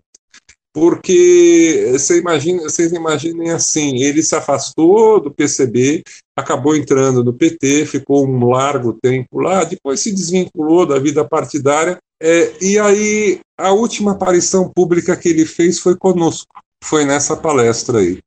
[0.73, 6.03] porque você imagina, vocês imaginem assim, ele se afastou do PCB,
[6.39, 11.97] acabou entrando no PT, ficou um largo tempo lá, depois se desvinculou da vida partidária,
[12.21, 16.47] é, e aí a última aparição pública que ele fez foi conosco,
[16.83, 18.19] foi nessa palestra aí.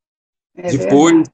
[0.57, 1.29] É depois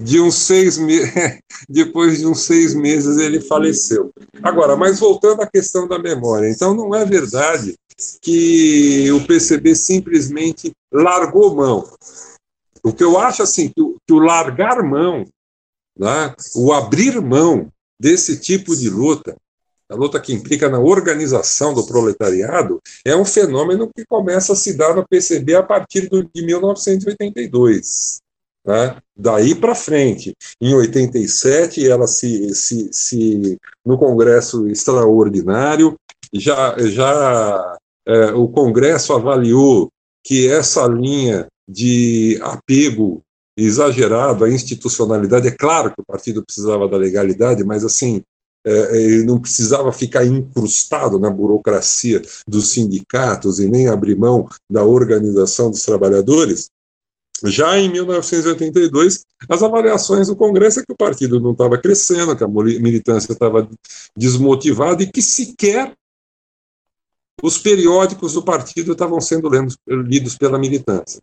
[0.00, 1.12] de uns seis meses,
[1.68, 4.10] depois de uns seis meses ele faleceu.
[4.42, 7.74] Agora, mas voltando à questão da memória, então não é verdade
[8.22, 11.84] que o PCB simplesmente largou mão.
[12.82, 15.26] O que eu acho assim, que o, que o largar mão,
[15.98, 17.68] né, o abrir mão
[17.98, 19.36] desse tipo de luta,
[19.90, 24.74] a luta que implica na organização do proletariado, é um fenômeno que começa a se
[24.76, 28.20] dar no PCB a partir de 1982.
[28.66, 28.96] Né?
[29.16, 35.96] Daí para frente, em 87, ela se, se, se no Congresso Extraordinário
[36.34, 39.88] já, já é, o Congresso avaliou
[40.22, 43.22] que essa linha de apego
[43.58, 48.22] exagerado à institucionalidade, é claro que o partido precisava da legalidade, mas assim,
[48.64, 54.84] é, ele não precisava ficar incrustado na burocracia dos sindicatos e nem abrir mão da
[54.84, 56.70] organização dos trabalhadores.
[57.44, 62.44] Já em 1982, as avaliações do Congresso é que o partido não estava crescendo, que
[62.44, 63.68] a militância estava
[64.16, 65.94] desmotivada e que sequer
[67.42, 69.48] os periódicos do partido estavam sendo
[69.86, 71.20] lidos pela militância.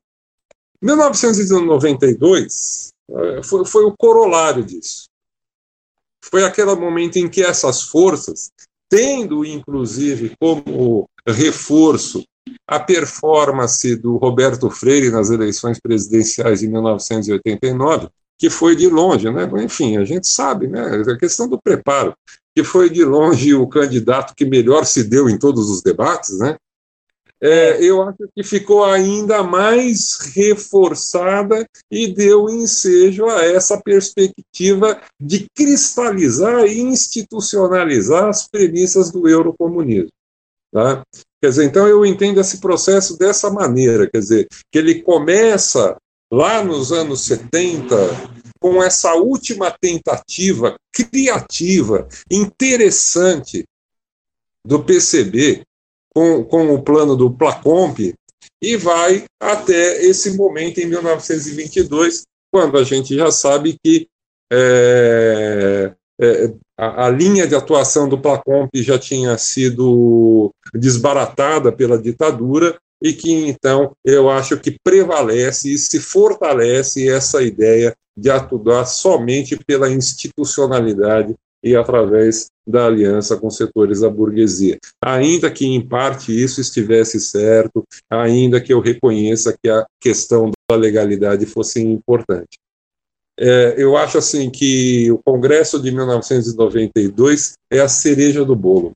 [0.85, 5.05] 1992 eh, foi, foi o corolário disso.
[6.23, 8.51] Foi aquele momento em que essas forças,
[8.89, 12.23] tendo inclusive como reforço
[12.67, 18.07] a performance do Roberto Freire nas eleições presidenciais de 1989,
[18.37, 19.49] que foi de longe, né?
[19.63, 20.81] Enfim, a gente sabe, né?
[20.81, 22.13] A questão do preparo
[22.55, 26.55] que foi de longe o candidato que melhor se deu em todos os debates, né?
[27.47, 35.45] É, eu acho que ficou ainda mais reforçada e deu ensejo a essa perspectiva de
[35.53, 40.09] cristalizar e institucionalizar as premissas do eurocomunismo.
[40.73, 41.03] Tá?
[41.39, 45.95] Quer dizer, então eu entendo esse processo dessa maneira, quer dizer, que ele começa
[46.33, 47.95] lá nos anos 70
[48.59, 53.63] com essa última tentativa criativa, interessante
[54.65, 55.63] do PCB,
[56.15, 57.99] com, com o plano do Placomp,
[58.61, 64.07] e vai até esse momento em 1922, quando a gente já sabe que
[64.51, 72.77] é, é, a, a, linha de atuação do Placomp já tinha sido desbaratada pela ditadura
[73.03, 79.59] e que então eu acho que prevalece e se fortalece essa ideia de atuar somente
[79.67, 81.35] pela institucionalidade
[81.65, 84.77] e através da aliança com setores da burguesia.
[85.03, 90.77] Ainda que, em parte, isso estivesse certo, ainda que eu reconheça que a questão da
[90.77, 92.59] legalidade fosse importante.
[93.37, 98.95] É, eu acho assim que o Congresso de 1992 é a cereja do bolo.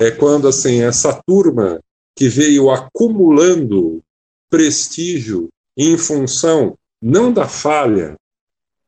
[0.00, 1.78] É quando assim essa turma
[2.16, 4.02] que veio acumulando
[4.50, 8.16] prestígio em função não da falha,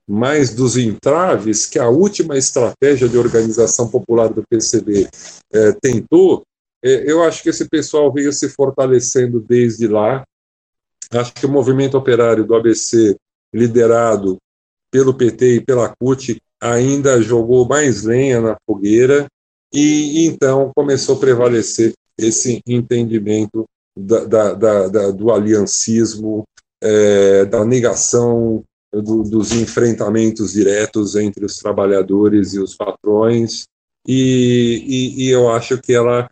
[0.09, 5.09] mas dos entraves que a última estratégia de organização popular do PCB
[5.53, 6.45] é, tentou,
[6.85, 10.25] é, eu acho que esse pessoal veio se fortalecendo desde lá.
[11.11, 13.17] Acho que o movimento operário do ABC,
[13.53, 14.37] liderado
[14.91, 19.27] pelo PT e pela CUT, ainda jogou mais lenha na fogueira
[19.73, 23.65] e, e então começou a prevalecer esse entendimento
[23.99, 26.45] da, da, da, do aliancismo,
[26.83, 33.65] é, da negação do, dos enfrentamentos diretos entre os trabalhadores e os patrões,
[34.07, 36.29] e, e, e eu acho que ela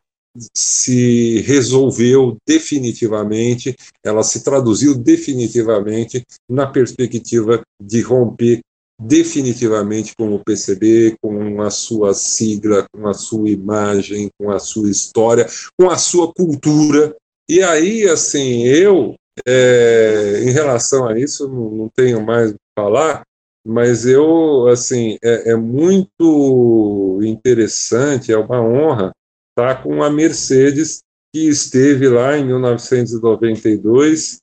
[0.55, 3.75] se resolveu definitivamente,
[4.05, 8.61] ela se traduziu definitivamente na perspectiva de romper
[9.01, 14.91] definitivamente com o PCB, com a sua sigla, com a sua imagem, com a sua
[14.91, 15.47] história,
[15.79, 17.15] com a sua cultura.
[17.49, 19.15] E aí, assim, eu,
[19.47, 23.23] é, em relação a isso, não, não tenho mais o que falar,
[23.67, 29.13] mas eu, assim, é, é muito interessante, é uma honra
[29.51, 31.03] estar com a Mercedes,
[31.33, 34.39] que esteve lá em 1992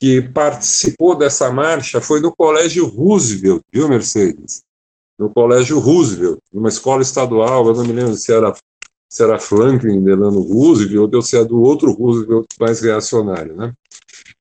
[0.00, 4.62] que participou dessa marcha foi no Colégio Roosevelt, viu, Mercedes?
[5.18, 8.54] No Colégio Roosevelt, numa escola estadual, eu não me lembro se era,
[9.10, 13.72] se era Franklin Delano Roosevelt ou se era do outro Roosevelt mais reacionário, né?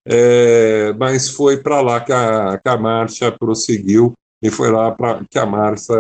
[0.08, 5.24] É, mas foi para lá que a, que a marcha prosseguiu e foi lá pra,
[5.30, 5.94] que a marcha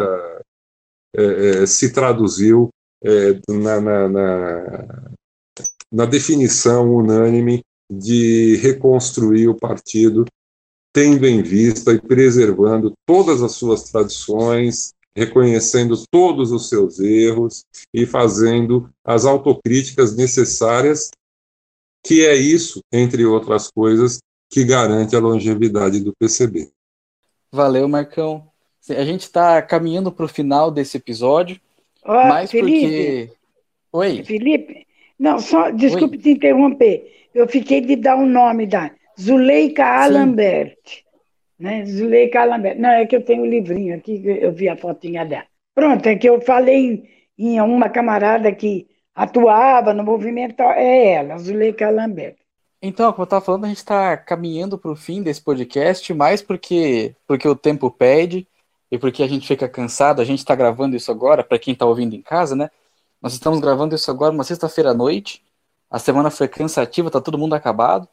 [1.15, 2.69] é, é, se traduziu
[3.03, 5.11] é, na, na, na,
[5.91, 10.25] na definição unânime de reconstruir o partido,
[10.93, 17.63] tendo em vista e preservando todas as suas tradições, reconhecendo todos os seus erros
[17.93, 21.09] e fazendo as autocríticas necessárias,
[22.05, 24.19] que é isso, entre outras coisas,
[24.49, 26.69] que garante a longevidade do PCB.
[27.51, 28.47] Valeu, Marcão.
[28.89, 31.59] A gente está caminhando para o final desse episódio,
[32.03, 33.29] Ó, mas Felipe, porque.
[33.91, 34.23] Oi.
[34.23, 34.87] Felipe,
[35.17, 36.21] não, só, desculpe Oi.
[36.21, 37.11] te interromper.
[37.33, 40.77] Eu fiquei de dar o nome da Zuleika Alambert.
[41.57, 41.85] Né?
[41.85, 42.77] Zuleika Alambert.
[42.77, 45.45] Não, é que eu tenho um livrinho aqui, eu vi a fotinha dela.
[45.73, 47.03] Pronto, é que eu falei
[47.37, 52.35] em uma camarada que atuava no movimento, é ela, Zuleika Alambert.
[52.81, 56.41] Então, como eu estava falando, a gente está caminhando para o fim desse podcast, mais
[56.41, 58.47] porque, porque o tempo pede
[58.91, 60.21] e porque a gente fica cansado.
[60.21, 62.69] A gente está gravando isso agora, para quem está ouvindo em casa, né?
[63.21, 65.43] Nós estamos gravando isso agora uma sexta-feira à noite.
[65.89, 68.07] A semana foi cansativa, tá todo mundo acabado.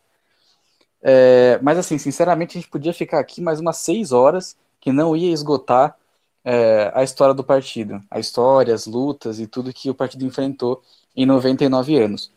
[1.03, 5.15] É, mas assim, sinceramente, a gente podia ficar aqui mais umas seis horas que não
[5.16, 5.97] ia esgotar
[6.44, 10.82] é, a história do partido, a história, as lutas e tudo que o partido enfrentou
[11.16, 12.32] em 99 anos.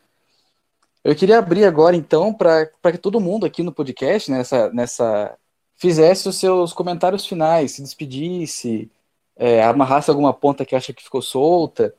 [1.03, 5.37] Eu queria abrir agora, então, para que todo mundo aqui no podcast, nessa, nessa,
[5.77, 8.89] fizesse os seus comentários finais, se despedisse,
[9.35, 11.93] é, amarrasse alguma ponta que acha que ficou solta,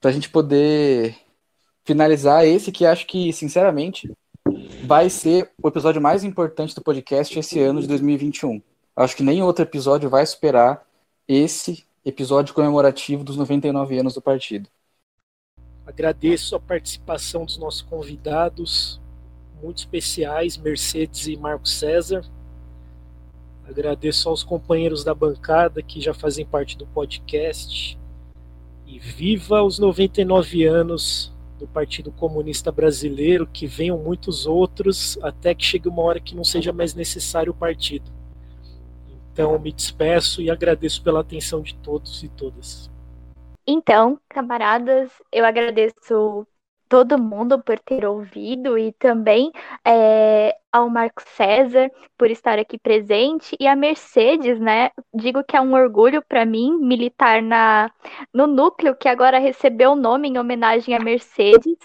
[0.00, 1.16] para a gente poder
[1.84, 4.10] finalizar esse que acho que, sinceramente,
[4.84, 8.62] vai ser o episódio mais importante do podcast esse ano de 2021.
[8.94, 10.84] Acho que nem outro episódio vai superar
[11.26, 14.68] esse episódio comemorativo dos 99 anos do partido.
[15.86, 19.00] Agradeço a participação dos nossos convidados,
[19.62, 22.24] muito especiais, Mercedes e Marco César.
[23.64, 27.98] Agradeço aos companheiros da bancada que já fazem parte do podcast.
[28.86, 35.64] E viva os 99 anos do Partido Comunista Brasileiro, que venham muitos outros, até que
[35.64, 38.10] chegue uma hora que não seja mais necessário o partido.
[39.32, 42.90] Então, me despeço e agradeço pela atenção de todos e todas.
[43.66, 46.46] Então, camaradas, eu agradeço
[46.92, 49.50] todo mundo por ter ouvido e também
[49.82, 54.90] é, ao Marco César por estar aqui presente e a Mercedes, né?
[55.14, 57.90] Digo que é um orgulho para mim militar na
[58.32, 61.78] no núcleo que agora recebeu o nome em homenagem a Mercedes.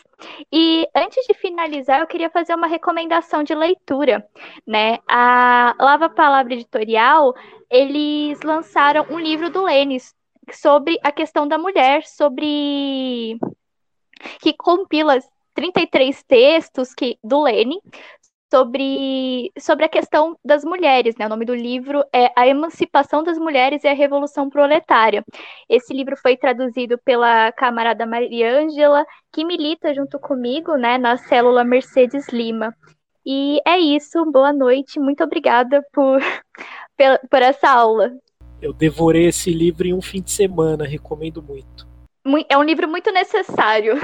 [0.51, 4.27] E antes de finalizar, eu queria fazer uma recomendação de leitura,
[4.67, 4.97] né?
[5.07, 7.34] A Lava Palavra Editorial,
[7.69, 10.13] eles lançaram um livro do Lênis
[10.51, 13.39] sobre a questão da mulher, sobre
[14.39, 15.19] que compila
[15.53, 17.80] 33 textos que, do Lenin
[18.52, 21.15] sobre, sobre a questão das mulheres.
[21.18, 21.26] Né?
[21.26, 25.23] O nome do livro é A Emancipação das Mulheres e a Revolução Proletária.
[25.69, 31.64] Esse livro foi traduzido pela camarada Maria Ângela, que milita junto comigo né, na célula
[31.64, 32.73] Mercedes Lima.
[33.26, 36.22] E é isso, boa noite, muito obrigada por,
[37.30, 38.11] por essa aula.
[38.61, 41.86] Eu devorei esse livro em um fim de semana, recomendo muito.
[42.49, 43.95] É um livro muito necessário.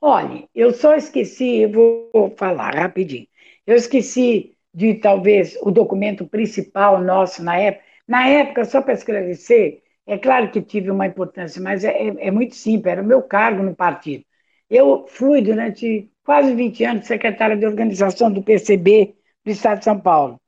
[0.00, 3.26] Olha, eu só esqueci, vou falar rapidinho.
[3.66, 7.84] Eu esqueci de talvez o documento principal nosso na época.
[8.06, 12.30] Na época, só para esclarecer, é claro que tive uma importância, mas é, é, é
[12.30, 14.24] muito simples, era o meu cargo no partido.
[14.70, 19.14] Eu fui durante quase 20 anos secretária de organização do PCB
[19.44, 20.40] do Estado de São Paulo.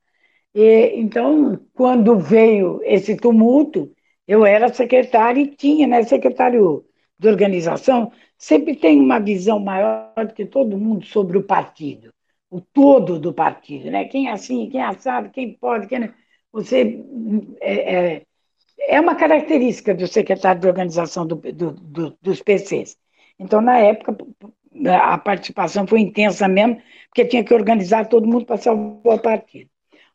[0.53, 3.91] E, então, quando veio esse tumulto,
[4.31, 6.85] eu era secretária e tinha, né, secretário
[7.19, 12.13] de organização, sempre tem uma visão maior do que todo mundo sobre o partido,
[12.49, 14.05] o todo do partido, né?
[14.05, 16.09] Quem é assim, quem é assado, quem pode, quem não.
[16.53, 17.03] Você
[17.59, 18.25] é, é,
[18.87, 22.97] é uma característica do secretário de organização do, do, do, dos PCs.
[23.37, 24.15] Então, na época,
[24.87, 29.69] a participação foi intensa mesmo, porque tinha que organizar todo mundo para salvar o partido.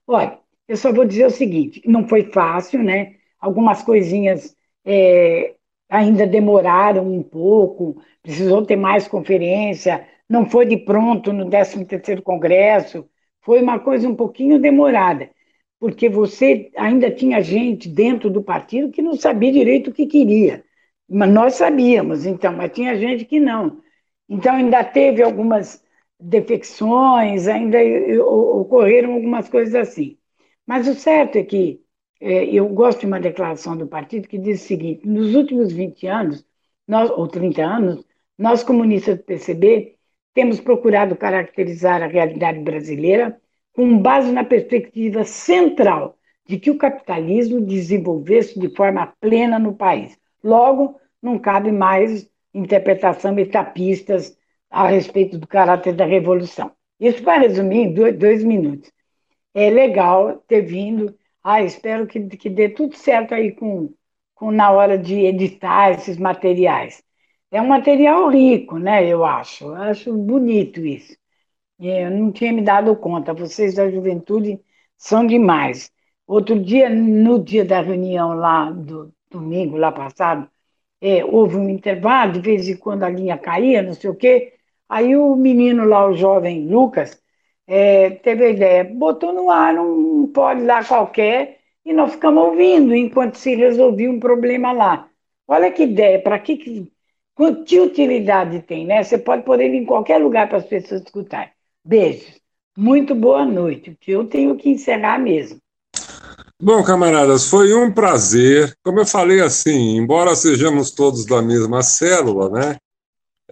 [0.06, 3.15] Olha, eu só vou dizer o seguinte: não foi fácil, né?
[3.46, 5.54] Algumas coisinhas é,
[5.88, 13.08] ainda demoraram um pouco, precisou ter mais conferência, não foi de pronto no 13º Congresso,
[13.42, 15.30] foi uma coisa um pouquinho demorada,
[15.78, 20.64] porque você ainda tinha gente dentro do partido que não sabia direito o que queria.
[21.08, 23.80] Mas nós sabíamos, então, mas tinha gente que não.
[24.28, 25.80] Então ainda teve algumas
[26.18, 27.78] defecções, ainda
[28.24, 30.18] ocorreram algumas coisas assim.
[30.66, 31.80] Mas o certo é que
[32.20, 36.46] eu gosto de uma declaração do partido que diz o seguinte: nos últimos 20 anos,
[36.86, 38.04] nós, ou 30 anos,
[38.38, 39.96] nós comunistas do PCB
[40.34, 43.40] temos procurado caracterizar a realidade brasileira
[43.72, 46.16] com base na perspectiva central
[46.46, 50.18] de que o capitalismo desenvolvesse de forma plena no país.
[50.42, 54.36] Logo, não cabe mais interpretação etapistas
[54.70, 56.70] a respeito do caráter da revolução.
[56.98, 58.90] Isso para resumir em dois minutos.
[59.54, 61.14] É legal ter vindo
[61.46, 63.94] ah, espero que, que dê tudo certo aí com,
[64.34, 67.02] com na hora de editar esses materiais.
[67.52, 69.06] É um material rico, né?
[69.06, 69.64] Eu acho.
[69.66, 71.16] Eu acho bonito isso.
[71.80, 73.34] Eu não tinha me dado conta.
[73.34, 74.60] Vocês da juventude
[74.96, 75.92] são demais.
[76.26, 80.50] Outro dia, no dia da reunião lá do domingo, lá passado,
[81.00, 84.54] é, houve um intervalo, de vez em quando a linha caía, não sei o quê.
[84.88, 87.22] Aí o menino lá, o jovem Lucas,
[87.66, 92.94] é, teve a ideia, botou no ar um pod lá qualquer e nós ficamos ouvindo
[92.94, 95.08] enquanto se resolvia um problema lá.
[95.48, 96.92] Olha que ideia, para que, que
[97.66, 99.02] que utilidade tem, né?
[99.02, 101.50] Você pode ele em qualquer lugar para as pessoas escutarem.
[101.84, 102.40] Beijos.
[102.76, 105.58] Muito boa noite, que eu tenho que encerrar mesmo.
[106.60, 108.74] Bom, camaradas, foi um prazer.
[108.82, 112.76] Como eu falei assim, embora sejamos todos da mesma célula, né?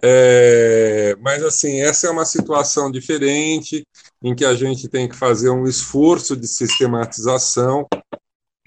[0.03, 3.85] É, mas, assim, essa é uma situação diferente,
[4.25, 7.85] em que a gente tem que fazer um esforço de sistematização.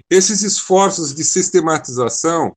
[0.09, 2.55] Esses esforços de sistematização,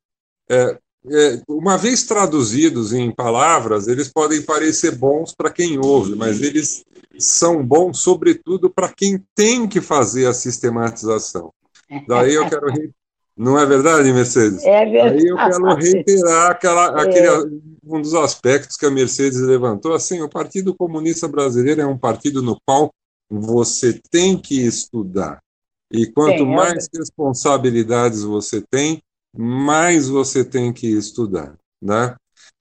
[0.47, 0.77] é,
[1.09, 6.85] é, uma vez traduzidos em palavras, eles podem parecer bons para quem ouve, mas eles
[7.17, 11.51] são bons, sobretudo, para quem tem que fazer a sistematização.
[12.07, 12.67] Daí eu quero
[13.35, 14.63] não é verdade, Mercedes?
[14.63, 15.17] É verdade.
[15.17, 17.43] Aí eu quero reiterar aquela, é.
[17.91, 19.93] Um dos aspectos que a Mercedes levantou.
[19.93, 22.91] Assim, o Partido Comunista Brasileiro é um partido no qual
[23.29, 25.39] você tem que estudar.
[25.91, 29.01] E quanto é mais é responsabilidades você tem,
[29.35, 31.55] mais você tem que estudar.
[31.81, 32.15] Né?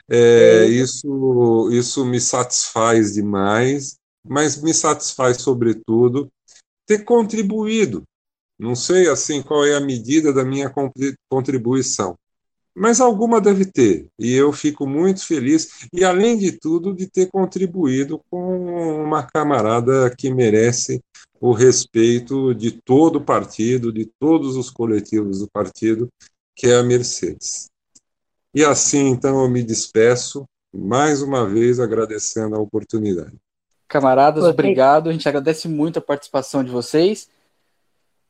[0.08, 3.96] É, isso, isso me satisfaz demais,
[4.26, 6.28] mas me satisfaz, sobretudo,
[6.86, 8.02] ter contribuído
[8.60, 10.70] não sei assim qual é a medida da minha
[11.30, 12.14] contribuição,
[12.80, 17.28] mas alguma deve ter, e eu fico muito feliz, e além de tudo, de ter
[17.28, 20.98] contribuído com uma camarada que merece
[21.38, 26.08] o respeito de todo o partido, de todos os coletivos do partido,
[26.56, 27.68] que é a Mercedes.
[28.54, 33.36] E assim, então, eu me despeço, mais uma vez agradecendo a oportunidade.
[33.88, 35.10] Camaradas, obrigado.
[35.10, 37.28] A gente agradece muito a participação de vocês.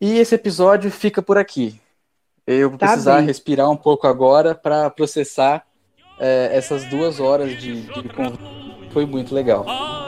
[0.00, 1.80] E esse episódio fica por aqui.
[2.52, 3.26] Eu vou tá precisar bem.
[3.26, 5.64] respirar um pouco agora para processar
[6.18, 9.64] é, essas duas horas de, de Foi muito legal.
[9.68, 10.00] Oh!